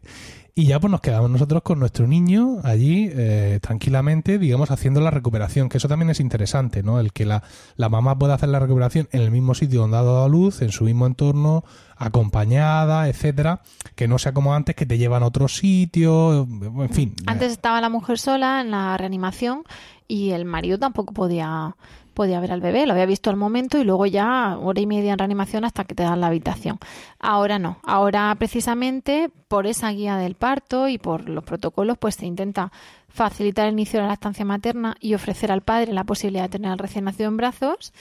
Y 0.57 0.67
ya 0.67 0.79
pues 0.79 0.89
nos 0.89 1.01
quedamos 1.01 1.29
nosotros 1.29 1.63
con 1.63 1.79
nuestro 1.79 2.07
niño 2.07 2.59
allí 2.63 3.09
eh, 3.11 3.59
tranquilamente, 3.61 4.39
digamos, 4.39 4.71
haciendo 4.71 5.01
la 5.01 5.11
recuperación, 5.11 5.67
que 5.67 5.79
eso 5.79 5.89
también 5.89 6.11
es 6.11 6.21
interesante, 6.21 6.81
¿no? 6.81 7.01
El 7.01 7.11
que 7.11 7.25
la, 7.25 7.43
la 7.75 7.89
mamá 7.89 8.17
pueda 8.17 8.35
hacer 8.35 8.47
la 8.47 8.59
recuperación 8.59 9.09
en 9.11 9.21
el 9.21 9.31
mismo 9.31 9.53
sitio 9.53 9.81
donde 9.81 9.97
ha 9.97 10.01
dado 10.01 10.23
a 10.23 10.29
luz, 10.29 10.61
en 10.61 10.71
su 10.71 10.85
mismo 10.85 11.07
entorno, 11.07 11.65
acompañada, 11.97 13.09
etcétera, 13.09 13.63
que 13.95 14.07
no 14.07 14.17
sea 14.17 14.33
como 14.33 14.55
antes 14.55 14.77
que 14.77 14.85
te 14.85 14.97
llevan 14.97 15.23
a 15.23 15.25
otro 15.25 15.49
sitio, 15.49 16.47
en 16.47 16.89
fin. 16.89 17.15
Antes 17.25 17.51
estaba 17.51 17.81
la 17.81 17.89
mujer 17.89 18.17
sola 18.17 18.61
en 18.61 18.71
la 18.71 18.95
reanimación 18.95 19.63
y 20.07 20.29
el 20.29 20.45
marido 20.45 20.79
tampoco 20.79 21.13
podía 21.13 21.75
podía 22.15 22.39
ver 22.39 22.51
al 22.51 22.61
bebé, 22.61 22.87
lo 22.87 22.93
había 22.93 23.05
visto 23.05 23.29
al 23.29 23.35
momento 23.35 23.77
y 23.77 23.83
luego 23.83 24.07
ya 24.07 24.57
hora 24.57 24.81
y 24.81 24.87
media 24.87 25.13
en 25.13 25.19
reanimación 25.19 25.65
hasta 25.65 25.83
que 25.83 25.93
te 25.93 26.01
dan 26.01 26.21
la 26.21 26.27
habitación. 26.27 26.79
Ahora 27.19 27.59
no, 27.59 27.77
ahora 27.83 28.33
precisamente 28.39 29.29
por 29.47 29.67
esa 29.67 29.91
guía 29.91 30.17
del 30.17 30.33
parto 30.33 30.87
y 30.87 30.97
por 30.97 31.29
los 31.29 31.43
protocolos 31.43 31.97
pues 31.99 32.15
se 32.15 32.25
intenta 32.25 32.71
facilitar 33.09 33.67
el 33.67 33.73
inicio 33.73 33.99
de 33.99 34.03
la 34.03 34.09
lactancia 34.09 34.43
materna 34.43 34.95
y 34.99 35.13
ofrecer 35.13 35.51
al 35.51 35.61
padre 35.61 35.93
la 35.93 36.03
posibilidad 36.03 36.45
de 36.45 36.49
tener 36.49 36.71
al 36.71 36.79
recién 36.79 37.05
nacido 37.05 37.29
en 37.29 37.37
brazos 37.37 37.93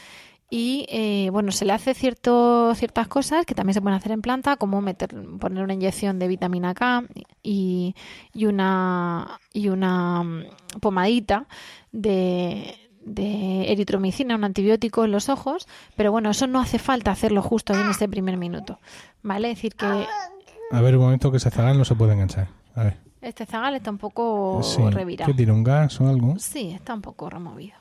y 0.50 0.86
eh, 0.88 1.30
bueno 1.32 1.50
se 1.52 1.64
le 1.64 1.72
hace 1.72 1.94
cierto, 1.94 2.74
ciertas 2.74 3.08
cosas 3.08 3.44
que 3.46 3.54
también 3.54 3.74
se 3.74 3.80
pueden 3.80 3.96
hacer 3.96 4.12
en 4.12 4.22
planta 4.22 4.56
como 4.56 4.80
meter 4.80 5.10
poner 5.40 5.64
una 5.64 5.74
inyección 5.74 6.18
de 6.18 6.28
vitamina 6.28 6.74
K 6.74 7.04
y, 7.42 7.94
una 8.34 9.40
y 9.52 9.68
una 9.68 10.22
mm, 10.22 10.44
pomadita 10.80 11.46
de 11.92 12.76
de 13.04 13.70
eritromicina, 13.72 14.34
un 14.34 14.44
antibiótico 14.44 15.04
en 15.04 15.12
los 15.12 15.28
ojos, 15.28 15.66
pero 15.96 16.10
bueno, 16.12 16.30
eso 16.30 16.46
no 16.46 16.60
hace 16.60 16.78
falta 16.78 17.10
hacerlo 17.10 17.42
justo 17.42 17.74
en 17.74 17.88
ese 17.90 18.08
primer 18.08 18.36
minuto, 18.36 18.78
¿vale? 19.22 19.50
Es 19.50 19.56
decir, 19.58 19.74
que 19.74 19.86
A 20.72 20.80
ver, 20.80 20.96
un 20.96 21.02
momento 21.04 21.30
que 21.30 21.38
se 21.38 21.50
zagal 21.50 21.76
no 21.78 21.84
se 21.84 21.94
puede 21.94 22.14
enganchar. 22.14 22.48
A 22.74 22.84
ver. 22.84 22.96
este 23.20 23.46
zagal 23.46 23.74
está 23.76 23.90
un 23.90 23.98
poco 23.98 24.60
Sí. 24.62 24.82
revirado. 24.90 25.30
¿Qué 25.30 25.36
tiene 25.36 25.52
un 25.52 25.62
gas 25.64 26.00
o 26.00 26.08
algo? 26.08 26.34
Sí, 26.38 26.70
está 26.72 26.94
un 26.94 27.00
poco 27.02 27.30
removido. 27.30 27.76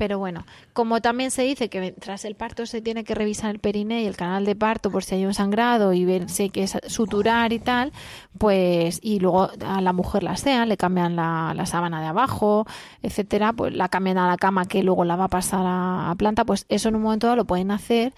Pero 0.00 0.18
bueno, 0.18 0.46
como 0.72 1.02
también 1.02 1.30
se 1.30 1.42
dice 1.42 1.68
que 1.68 1.92
tras 1.92 2.24
el 2.24 2.34
parto 2.34 2.64
se 2.64 2.80
tiene 2.80 3.04
que 3.04 3.14
revisar 3.14 3.50
el 3.50 3.58
periné 3.58 4.00
y 4.00 4.06
el 4.06 4.16
canal 4.16 4.46
de 4.46 4.56
parto 4.56 4.90
por 4.90 5.04
si 5.04 5.16
hay 5.16 5.26
un 5.26 5.34
sangrado 5.34 5.92
y 5.92 6.06
ver 6.06 6.30
si 6.30 6.44
hay 6.44 6.48
que 6.48 6.66
suturar 6.66 7.52
y 7.52 7.58
tal, 7.58 7.92
pues 8.38 8.98
y 9.02 9.20
luego 9.20 9.50
a 9.62 9.82
la 9.82 9.92
mujer 9.92 10.22
la 10.22 10.38
sean, 10.38 10.70
le 10.70 10.78
cambian 10.78 11.16
la, 11.16 11.52
la 11.54 11.66
sábana 11.66 12.00
de 12.00 12.06
abajo, 12.06 12.64
etcétera, 13.02 13.52
pues 13.52 13.74
la 13.74 13.90
cambian 13.90 14.16
a 14.16 14.26
la 14.26 14.38
cama 14.38 14.64
que 14.64 14.82
luego 14.82 15.04
la 15.04 15.16
va 15.16 15.24
a 15.24 15.28
pasar 15.28 15.66
a, 15.66 16.10
a 16.10 16.14
planta, 16.14 16.46
pues 16.46 16.64
eso 16.70 16.88
en 16.88 16.96
un 16.96 17.02
momento 17.02 17.26
dado 17.26 17.36
lo 17.36 17.44
pueden 17.44 17.70
hacer 17.70 18.14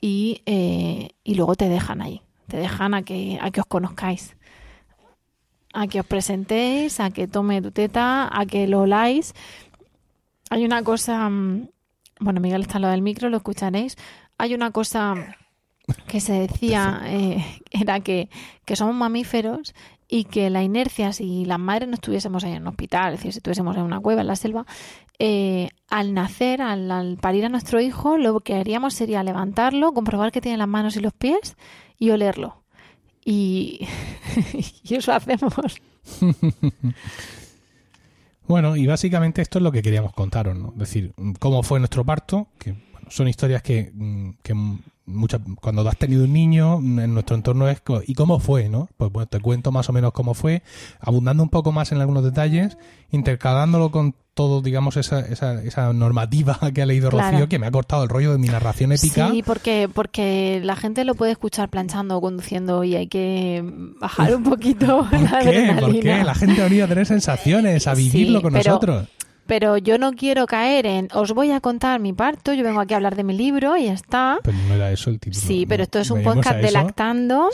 y, 0.00 0.42
eh, 0.46 1.10
y 1.22 1.36
luego 1.36 1.54
te 1.54 1.68
dejan 1.68 2.02
ahí, 2.02 2.22
te 2.48 2.56
dejan 2.56 2.92
a 2.92 3.02
que, 3.02 3.38
a 3.40 3.52
que 3.52 3.60
os 3.60 3.66
conozcáis 3.66 4.36
a 5.72 5.86
que 5.86 6.00
os 6.00 6.06
presentéis, 6.06 6.98
a 6.98 7.10
que 7.10 7.28
tome 7.28 7.62
tu 7.62 7.70
teta, 7.70 8.28
a 8.36 8.44
que 8.46 8.66
lo 8.66 8.80
oláis 8.80 9.34
hay 10.50 10.64
una 10.64 10.82
cosa, 10.82 11.28
mm, 11.30 11.68
bueno, 12.18 12.40
Miguel 12.40 12.62
está 12.62 12.76
al 12.76 12.82
lado 12.82 12.92
del 12.92 13.02
micro, 13.02 13.30
lo 13.30 13.38
escucharéis. 13.38 13.96
Hay 14.36 14.52
una 14.52 14.72
cosa 14.72 15.14
que 16.06 16.20
se 16.20 16.32
decía, 16.34 17.02
eh, 17.06 17.62
era 17.70 18.00
que, 18.00 18.28
somos 18.74 18.94
mamíferos 18.94 19.74
y 20.08 20.24
que 20.24 20.50
la 20.50 20.62
inercia, 20.62 21.12
si 21.12 21.44
las 21.44 21.58
madres 21.58 21.88
no 21.88 21.94
estuviésemos 21.94 22.44
en 22.44 22.62
un 22.62 22.68
hospital, 22.68 23.14
es 23.14 23.20
decir, 23.20 23.32
si 23.32 23.38
estuviésemos 23.38 23.76
en 23.76 23.82
una 23.82 24.00
cueva, 24.00 24.22
en 24.22 24.26
la 24.26 24.36
selva, 24.36 24.66
eh, 25.18 25.68
al 25.88 26.14
nacer, 26.14 26.62
al, 26.62 27.16
parir 27.20 27.44
a 27.44 27.48
nuestro 27.48 27.80
hijo, 27.80 28.16
lo 28.16 28.40
que 28.40 28.54
haríamos 28.54 28.94
sería 28.94 29.22
levantarlo, 29.22 29.92
comprobar 29.92 30.32
que 30.32 30.40
tiene 30.40 30.58
las 30.58 30.68
manos 30.68 30.96
y 30.96 31.00
los 31.00 31.12
pies 31.12 31.56
y 31.96 32.10
olerlo. 32.10 32.62
Y, 33.24 33.86
y 34.82 34.94
eso 34.94 35.12
hacemos. 35.12 35.80
Bueno, 38.50 38.74
y 38.74 38.84
básicamente 38.84 39.42
esto 39.42 39.60
es 39.60 39.62
lo 39.62 39.70
que 39.70 39.80
queríamos 39.80 40.12
contaros, 40.12 40.58
¿no? 40.58 40.72
Es 40.72 40.78
decir, 40.78 41.14
cómo 41.38 41.62
fue 41.62 41.78
nuestro 41.78 42.04
parto, 42.04 42.48
que 42.58 42.74
son 43.08 43.28
historias 43.28 43.62
que, 43.62 43.92
mm, 43.94 44.30
que 44.42 44.54
muchas, 45.06 45.40
cuando 45.60 45.88
has 45.88 45.96
tenido 45.96 46.24
un 46.24 46.32
niño 46.32 46.78
en 46.78 47.14
nuestro 47.14 47.36
entorno 47.36 47.68
es 47.68 47.80
y 48.08 48.14
cómo 48.14 48.40
fue, 48.40 48.68
¿no? 48.68 48.88
Pues 48.96 49.12
bueno, 49.12 49.28
te 49.28 49.38
cuento 49.38 49.70
más 49.70 49.88
o 49.88 49.92
menos 49.92 50.10
cómo 50.10 50.34
fue, 50.34 50.64
abundando 50.98 51.44
un 51.44 51.48
poco 51.48 51.70
más 51.70 51.92
en 51.92 52.00
algunos 52.00 52.24
detalles, 52.24 52.76
intercalándolo 53.12 53.92
con 53.92 54.16
todo, 54.40 54.62
digamos, 54.62 54.96
esa, 54.96 55.20
esa, 55.20 55.62
esa 55.62 55.92
normativa 55.92 56.58
que 56.74 56.80
ha 56.80 56.86
leído 56.86 57.10
Rocío, 57.10 57.46
que 57.46 57.58
me 57.58 57.66
ha 57.66 57.70
cortado 57.70 58.04
el 58.04 58.08
rollo 58.08 58.32
de 58.32 58.38
mi 58.38 58.48
narración 58.48 58.90
épica. 58.90 59.30
Sí, 59.30 59.42
porque, 59.42 59.86
porque 59.92 60.62
la 60.64 60.76
gente 60.76 61.04
lo 61.04 61.14
puede 61.14 61.32
escuchar 61.32 61.68
planchando 61.68 62.16
o 62.16 62.22
conduciendo 62.22 62.82
y 62.82 62.96
hay 62.96 63.06
que 63.06 63.62
bajar 64.00 64.34
un 64.34 64.42
poquito 64.42 65.06
¿Por 65.10 65.20
la 65.30 65.40
qué? 65.40 65.76
¿Por 65.78 65.92
qué? 66.00 66.24
La 66.24 66.34
gente 66.34 66.62
ha 66.62 66.64
venido 66.64 66.86
a 66.86 66.88
tener 66.88 67.04
sensaciones, 67.04 67.86
a 67.86 67.92
vivirlo 67.92 68.40
con 68.40 68.54
nosotros 68.54 69.08
pero 69.50 69.76
yo 69.78 69.98
no 69.98 70.12
quiero 70.12 70.46
caer 70.46 70.86
en 70.86 71.08
os 71.12 71.32
voy 71.32 71.50
a 71.50 71.58
contar 71.58 71.98
mi 71.98 72.12
parto, 72.12 72.52
yo 72.52 72.62
vengo 72.62 72.80
aquí 72.80 72.94
a 72.94 72.98
hablar 72.98 73.16
de 73.16 73.24
mi 73.24 73.36
libro 73.36 73.76
y 73.76 73.86
ya 73.86 73.94
está. 73.94 74.38
Pero 74.44 74.56
no 74.68 74.74
era 74.74 74.92
eso 74.92 75.10
el 75.10 75.18
título. 75.18 75.44
Sí, 75.44 75.66
pero 75.66 75.82
esto 75.82 75.98
es 75.98 76.08
un 76.12 76.22
podcast 76.22 76.60
de 76.60 76.70
lactando, 76.70 77.48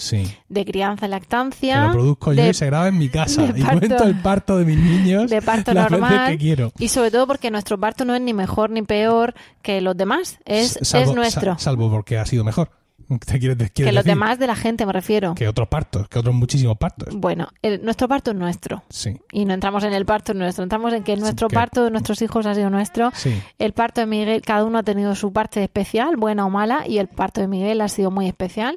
de 0.51 0.65
crianza 0.67 1.07
y 1.07 1.09
lactancia. 1.09 1.81
Que 1.81 1.87
lo 1.87 1.93
produzco 1.95 2.35
yo 2.35 2.51
y 2.51 2.53
se 2.53 2.67
graba 2.67 2.89
en 2.89 2.99
mi 2.99 3.09
casa 3.09 3.51
y 3.57 3.63
cuento 3.63 4.05
el 4.05 4.21
parto 4.21 4.59
de 4.59 4.67
mis 4.67 4.77
niños. 4.77 5.31
De 5.31 5.41
parto 5.41 5.73
normal. 5.73 6.33
Que 6.33 6.37
quiero. 6.37 6.71
Y 6.79 6.89
sobre 6.89 7.11
todo 7.11 7.27
porque 7.27 7.51
nuestro 7.51 7.81
parto 7.81 8.05
no 8.05 8.15
es 8.15 8.21
ni 8.21 8.35
mejor 8.35 8.69
ni 8.69 8.83
peor 8.83 9.33
que 9.63 9.81
los 9.81 9.97
demás, 9.97 10.39
es, 10.45 10.77
es 10.77 11.15
nuestro. 11.15 11.59
salvo 11.59 11.91
porque 11.91 12.19
ha 12.19 12.27
sido 12.27 12.45
mejor. 12.45 12.69
que 13.75 13.93
los 13.93 14.05
demás 14.05 14.39
de 14.39 14.47
la 14.47 14.57
gente, 14.57 14.85
me 14.87 14.93
refiero. 14.93 15.35
Que 15.35 15.49
otros 15.49 15.69
partos, 15.69 16.09
que 16.09 16.19
otros 16.19 16.35
muchísimos 16.35 16.77
partos. 16.77 17.15
Bueno, 17.15 17.49
nuestro 17.83 18.09
parto 18.09 18.33
es 18.33 18.37
nuestro. 18.37 18.83
Sí. 18.89 19.21
Y 19.33 19.45
no 19.45 19.55
entramos 19.55 19.85
en 19.85 19.93
el 19.93 20.05
parto 20.05 20.35
nuestro, 20.35 20.65
entramos 20.65 20.93
en 20.93 21.03
que 21.05 21.17
nuestro 21.17 21.49
parto 21.49 21.85
de 21.85 21.91
nuestros 21.91 22.21
hijos 22.23 22.47
ha 22.47 22.55
sido 22.55 22.71
nuestro. 22.71 23.11
Sí. 23.15 23.41
El 23.59 23.73
parto 23.73 24.01
de 24.01 24.07
Miguel, 24.07 24.43
cada 24.43 24.65
uno 24.65 24.79
ha 24.79 24.83
tenido 24.83 25.15
su 25.15 25.33
parte 25.33 25.63
especial, 25.63 26.17
buena 26.17 26.47
o 26.47 26.51
mala, 26.51 26.87
y 26.87 26.99
el 26.99 27.09
parto 27.09 27.41
de 27.41 27.49
Miguel 27.49 27.81
ha 27.81 27.89
sido 27.89 28.11
muy 28.11 28.27
especial. 28.27 28.77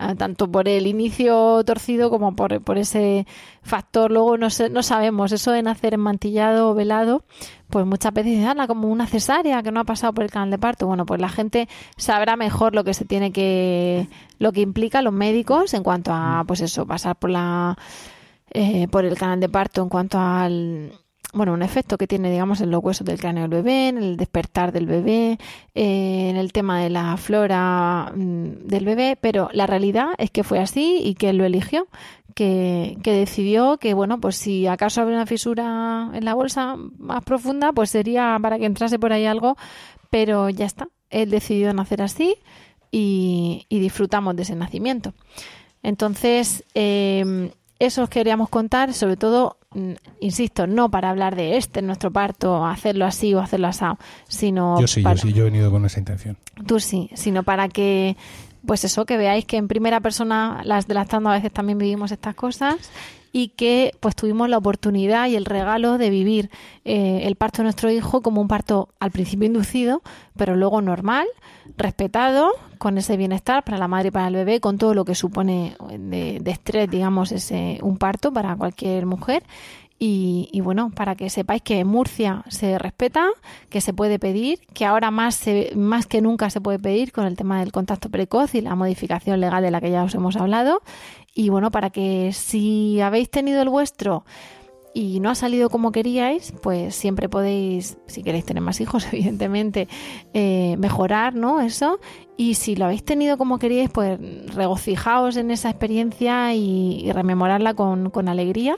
Ah, 0.00 0.14
tanto 0.14 0.48
por 0.48 0.68
el 0.68 0.86
inicio 0.86 1.64
torcido 1.64 2.08
como 2.08 2.36
por, 2.36 2.62
por 2.62 2.78
ese 2.78 3.26
factor. 3.62 4.12
Luego 4.12 4.38
no, 4.38 4.46
no 4.70 4.82
sabemos, 4.84 5.32
eso 5.32 5.50
de 5.50 5.60
nacer 5.64 5.94
enmantillado 5.94 6.70
o 6.70 6.74
velado, 6.74 7.24
pues 7.68 7.84
muchas 7.84 8.12
veces 8.14 8.38
dicen, 8.38 8.56
como 8.68 8.86
una 8.86 9.08
cesárea 9.08 9.60
que 9.60 9.72
no 9.72 9.80
ha 9.80 9.84
pasado 9.84 10.12
por 10.12 10.22
el 10.22 10.30
canal 10.30 10.52
de 10.52 10.58
parto. 10.58 10.86
Bueno, 10.86 11.04
pues 11.04 11.20
la 11.20 11.28
gente 11.28 11.68
sabrá 11.96 12.36
mejor 12.36 12.76
lo 12.76 12.84
que 12.84 12.94
se 12.94 13.06
tiene 13.06 13.32
que, 13.32 14.08
lo 14.38 14.52
que 14.52 14.60
implica 14.60 15.02
los 15.02 15.12
médicos 15.12 15.74
en 15.74 15.82
cuanto 15.82 16.12
a, 16.12 16.44
pues 16.46 16.60
eso, 16.60 16.86
pasar 16.86 17.16
por 17.16 17.30
la, 17.30 17.76
eh, 18.50 18.86
por 18.86 19.04
el 19.04 19.18
canal 19.18 19.40
de 19.40 19.48
parto 19.48 19.82
en 19.82 19.88
cuanto 19.88 20.20
al 20.20 20.92
bueno, 21.32 21.52
un 21.52 21.62
efecto 21.62 21.98
que 21.98 22.06
tiene, 22.06 22.30
digamos, 22.30 22.60
en 22.60 22.70
los 22.70 22.82
huesos 22.82 23.06
del 23.06 23.18
cráneo 23.18 23.42
del 23.42 23.62
bebé, 23.62 23.88
en 23.88 23.98
el 23.98 24.16
despertar 24.16 24.72
del 24.72 24.86
bebé, 24.86 25.38
eh, 25.74 26.28
en 26.30 26.36
el 26.36 26.52
tema 26.52 26.80
de 26.80 26.90
la 26.90 27.16
flora 27.16 28.12
mm, 28.14 28.66
del 28.66 28.84
bebé, 28.84 29.18
pero 29.20 29.50
la 29.52 29.66
realidad 29.66 30.08
es 30.18 30.30
que 30.30 30.42
fue 30.42 30.58
así 30.58 31.00
y 31.02 31.14
que 31.14 31.30
él 31.30 31.36
lo 31.38 31.44
eligió, 31.44 31.86
que, 32.34 32.96
que 33.02 33.12
decidió 33.12 33.78
que, 33.78 33.94
bueno, 33.94 34.20
pues 34.20 34.36
si 34.36 34.66
acaso 34.66 35.02
había 35.02 35.16
una 35.16 35.26
fisura 35.26 36.10
en 36.14 36.24
la 36.24 36.34
bolsa 36.34 36.76
más 36.98 37.22
profunda, 37.24 37.72
pues 37.72 37.90
sería 37.90 38.38
para 38.40 38.58
que 38.58 38.66
entrase 38.66 38.98
por 38.98 39.12
ahí 39.12 39.26
algo, 39.26 39.56
pero 40.10 40.48
ya 40.48 40.64
está, 40.64 40.88
él 41.10 41.30
decidió 41.30 41.72
nacer 41.74 42.00
así 42.00 42.36
y, 42.90 43.66
y 43.68 43.80
disfrutamos 43.80 44.34
de 44.34 44.42
ese 44.42 44.56
nacimiento. 44.56 45.12
Entonces, 45.82 46.64
eh, 46.74 47.50
eso 47.78 48.02
os 48.02 48.08
queríamos 48.08 48.48
contar, 48.48 48.92
sobre 48.92 49.16
todo, 49.16 49.56
mm, 49.74 49.92
insisto, 50.20 50.66
no 50.66 50.90
para 50.90 51.10
hablar 51.10 51.36
de 51.36 51.56
este, 51.56 51.82
nuestro 51.82 52.10
parto, 52.10 52.64
hacerlo 52.66 53.06
así 53.06 53.34
o 53.34 53.40
hacerlo 53.40 53.68
así, 53.68 53.84
sino... 54.28 54.80
Yo 54.80 54.86
sí, 54.86 55.02
yo 55.02 55.16
sí, 55.16 55.32
yo 55.32 55.42
he 55.42 55.50
venido 55.50 55.70
con 55.70 55.84
esa 55.84 55.98
intención. 55.98 56.36
Tú 56.66 56.80
sí, 56.80 57.10
sino 57.14 57.44
para 57.44 57.68
que, 57.68 58.16
pues 58.66 58.84
eso, 58.84 59.06
que 59.06 59.16
veáis 59.16 59.44
que 59.44 59.56
en 59.56 59.68
primera 59.68 60.00
persona, 60.00 60.60
las 60.64 60.88
de 60.88 60.94
las 60.94 61.12
a 61.12 61.18
veces 61.20 61.52
también 61.52 61.78
vivimos 61.78 62.10
estas 62.10 62.34
cosas 62.34 62.90
y 63.32 63.48
que 63.48 63.92
pues 64.00 64.16
tuvimos 64.16 64.48
la 64.48 64.58
oportunidad 64.58 65.28
y 65.28 65.36
el 65.36 65.44
regalo 65.44 65.98
de 65.98 66.10
vivir 66.10 66.50
eh, 66.84 67.20
el 67.24 67.36
parto 67.36 67.58
de 67.58 67.64
nuestro 67.64 67.90
hijo 67.90 68.22
como 68.22 68.40
un 68.40 68.48
parto 68.48 68.88
al 69.00 69.10
principio 69.10 69.46
inducido, 69.46 70.02
pero 70.36 70.56
luego 70.56 70.80
normal, 70.80 71.26
respetado, 71.78 72.52
con 72.78 72.98
ese 72.98 73.16
bienestar 73.16 73.64
para 73.64 73.78
la 73.78 73.88
madre 73.88 74.08
y 74.08 74.10
para 74.10 74.28
el 74.28 74.34
bebé, 74.34 74.60
con 74.60 74.78
todo 74.78 74.94
lo 74.94 75.04
que 75.04 75.14
supone 75.14 75.76
de, 75.98 76.42
estrés, 76.44 76.90
digamos, 76.90 77.32
ese, 77.32 77.78
un 77.82 77.98
parto 77.98 78.32
para 78.32 78.56
cualquier 78.56 79.06
mujer. 79.06 79.42
Y, 80.00 80.60
bueno, 80.62 80.92
para 80.94 81.16
que 81.16 81.28
sepáis 81.28 81.60
que 81.60 81.80
en 81.80 81.88
Murcia 81.88 82.44
se 82.46 82.78
respeta, 82.78 83.30
que 83.68 83.80
se 83.80 83.92
puede 83.92 84.20
pedir, 84.20 84.60
que 84.72 84.84
ahora 84.84 85.10
más, 85.10 85.34
se, 85.34 85.72
más 85.74 86.06
que 86.06 86.20
nunca 86.20 86.50
se 86.50 86.60
puede 86.60 86.78
pedir 86.78 87.10
con 87.10 87.26
el 87.26 87.36
tema 87.36 87.58
del 87.58 87.72
contacto 87.72 88.08
precoz 88.08 88.54
y 88.54 88.60
la 88.60 88.76
modificación 88.76 89.40
legal 89.40 89.60
de 89.60 89.72
la 89.72 89.80
que 89.80 89.90
ya 89.90 90.04
os 90.04 90.14
hemos 90.14 90.36
hablado, 90.36 90.82
y 91.34 91.48
bueno, 91.48 91.72
para 91.72 91.90
que 91.90 92.32
si 92.32 93.00
habéis 93.00 93.28
tenido 93.28 93.60
el 93.60 93.68
vuestro 93.68 94.24
y 94.98 95.20
no 95.20 95.30
ha 95.30 95.36
salido 95.36 95.70
como 95.70 95.92
queríais, 95.92 96.52
pues 96.60 96.92
siempre 96.96 97.28
podéis, 97.28 97.98
si 98.06 98.24
queréis 98.24 98.44
tener 98.44 98.64
más 98.64 98.80
hijos, 98.80 99.06
evidentemente, 99.12 99.86
eh, 100.34 100.74
mejorar, 100.76 101.36
¿no? 101.36 101.60
Eso. 101.60 102.00
Y 102.36 102.54
si 102.54 102.74
lo 102.74 102.86
habéis 102.86 103.04
tenido 103.04 103.38
como 103.38 103.60
queríais, 103.60 103.90
pues 103.90 104.18
regocijaos 104.52 105.36
en 105.36 105.52
esa 105.52 105.70
experiencia 105.70 106.52
y, 106.52 107.12
rememorarla 107.12 107.74
con, 107.74 108.28
alegría. 108.28 108.76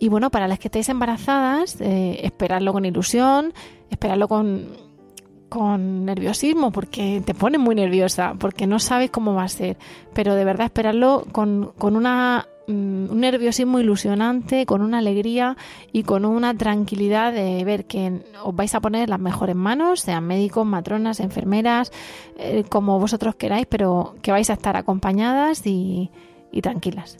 Y 0.00 0.08
bueno, 0.08 0.30
para 0.30 0.48
las 0.48 0.58
que 0.58 0.66
estáis 0.66 0.88
embarazadas, 0.88 1.80
eh, 1.80 2.22
esperarlo 2.24 2.72
con 2.72 2.84
ilusión, 2.84 3.54
esperarlo 3.88 4.26
con 4.26 4.90
con 5.48 6.04
nerviosismo 6.04 6.70
porque 6.70 7.20
te 7.26 7.34
pone 7.34 7.58
muy 7.58 7.74
nerviosa, 7.74 8.34
porque 8.38 8.68
no 8.68 8.78
sabes 8.78 9.10
cómo 9.10 9.34
va 9.34 9.42
a 9.42 9.48
ser, 9.48 9.78
pero 10.14 10.36
de 10.36 10.44
verdad 10.44 10.66
esperarlo 10.66 11.26
con, 11.32 11.72
con 11.76 11.96
una, 11.96 12.46
un 12.70 13.20
nerviosismo 13.20 13.80
ilusionante, 13.80 14.66
con 14.66 14.82
una 14.82 14.98
alegría 14.98 15.56
y 15.92 16.02
con 16.02 16.24
una 16.24 16.56
tranquilidad 16.56 17.32
de 17.32 17.64
ver 17.64 17.84
que 17.84 18.20
os 18.42 18.54
vais 18.54 18.74
a 18.74 18.80
poner 18.80 19.08
las 19.08 19.20
mejores 19.20 19.56
manos, 19.56 20.00
sean 20.00 20.26
médicos, 20.26 20.66
matronas, 20.66 21.20
enfermeras, 21.20 21.92
eh, 22.38 22.64
como 22.68 22.98
vosotros 22.98 23.34
queráis, 23.34 23.66
pero 23.66 24.14
que 24.22 24.32
vais 24.32 24.50
a 24.50 24.54
estar 24.54 24.76
acompañadas 24.76 25.66
y 25.66 26.10
tranquilas. 26.62 27.18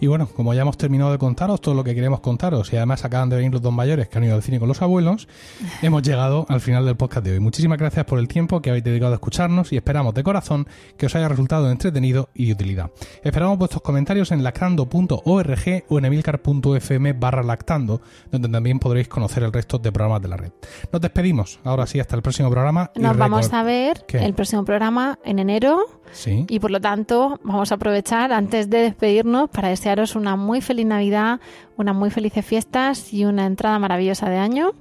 Y 0.00 0.06
bueno, 0.06 0.26
como 0.26 0.54
ya 0.54 0.62
hemos 0.62 0.76
terminado 0.76 1.12
de 1.12 1.18
contaros 1.18 1.60
todo 1.60 1.74
lo 1.74 1.84
que 1.84 1.94
queremos 1.94 2.20
contaros 2.20 2.72
y 2.72 2.76
además 2.76 3.04
acaban 3.04 3.28
de 3.28 3.36
venir 3.36 3.52
los 3.52 3.62
dos 3.62 3.72
mayores 3.72 4.08
que 4.08 4.18
han 4.18 4.24
ido 4.24 4.34
al 4.34 4.42
cine 4.42 4.58
con 4.58 4.68
los 4.68 4.82
abuelos, 4.82 5.28
hemos 5.82 6.02
llegado 6.02 6.46
al 6.48 6.60
final 6.60 6.84
del 6.84 6.96
podcast 6.96 7.24
de 7.24 7.32
hoy. 7.32 7.40
Muchísimas 7.40 7.78
gracias 7.78 8.04
por 8.04 8.18
el 8.18 8.28
tiempo 8.28 8.60
que 8.60 8.70
habéis 8.70 8.84
dedicado 8.84 9.12
a 9.12 9.16
escucharnos 9.16 9.72
y 9.72 9.76
esperamos 9.76 10.14
de 10.14 10.22
corazón 10.22 10.66
que 10.96 11.06
os 11.06 11.14
haya 11.14 11.28
resultado 11.28 11.70
entretenido 11.70 12.28
y 12.34 12.46
de 12.46 12.52
utilidad. 12.52 12.90
Esperamos 13.22 13.58
vuestros 13.58 13.82
comentarios 13.82 14.32
en 14.32 14.42
lactando.org 14.42 15.84
o 15.88 15.98
en 15.98 16.04
emilcar.fm 16.04 17.12
barra 17.14 17.42
lactando, 17.42 18.00
donde 18.30 18.48
también 18.48 18.78
podréis 18.78 19.08
conocer 19.08 19.42
el 19.42 19.52
resto 19.52 19.78
de 19.78 19.92
programas 19.92 20.22
de 20.22 20.28
la 20.28 20.36
red. 20.36 20.52
Nos 20.92 21.00
despedimos. 21.00 21.60
Ahora 21.64 21.86
sí, 21.86 22.00
hasta 22.00 22.16
el 22.16 22.22
próximo 22.22 22.50
programa. 22.50 22.90
Nos 22.96 23.16
vamos 23.16 23.52
a 23.52 23.62
ver 23.62 24.04
el 24.12 24.34
próximo 24.34 24.64
programa 24.64 25.18
en 25.24 25.38
enero. 25.38 25.84
Sí. 26.12 26.46
Y 26.48 26.60
por 26.60 26.70
lo 26.70 26.80
tanto, 26.80 27.40
vamos 27.42 27.72
a 27.72 27.76
aprovechar 27.76 28.32
antes 28.32 28.70
de 28.70 28.78
despedirnos 28.78 29.50
para 29.50 29.68
desear 29.68 30.02
una 30.14 30.36
muy 30.36 30.60
feliz 30.60 30.86
Navidad, 30.86 31.40
unas 31.76 31.94
muy 31.94 32.10
felices 32.10 32.44
fiestas 32.44 33.12
y 33.12 33.24
una 33.24 33.46
entrada 33.46 33.78
maravillosa 33.78 34.28
de 34.28 34.38
año. 34.38 34.72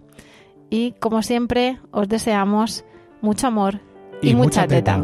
y 0.69 0.93
como 0.93 1.21
siempre 1.21 1.77
os 1.91 2.09
deseamos 2.09 2.83
mucho 3.21 3.45
amor 3.45 3.79
y, 4.23 4.33
mucha, 4.33 4.65
teta. 4.67 5.03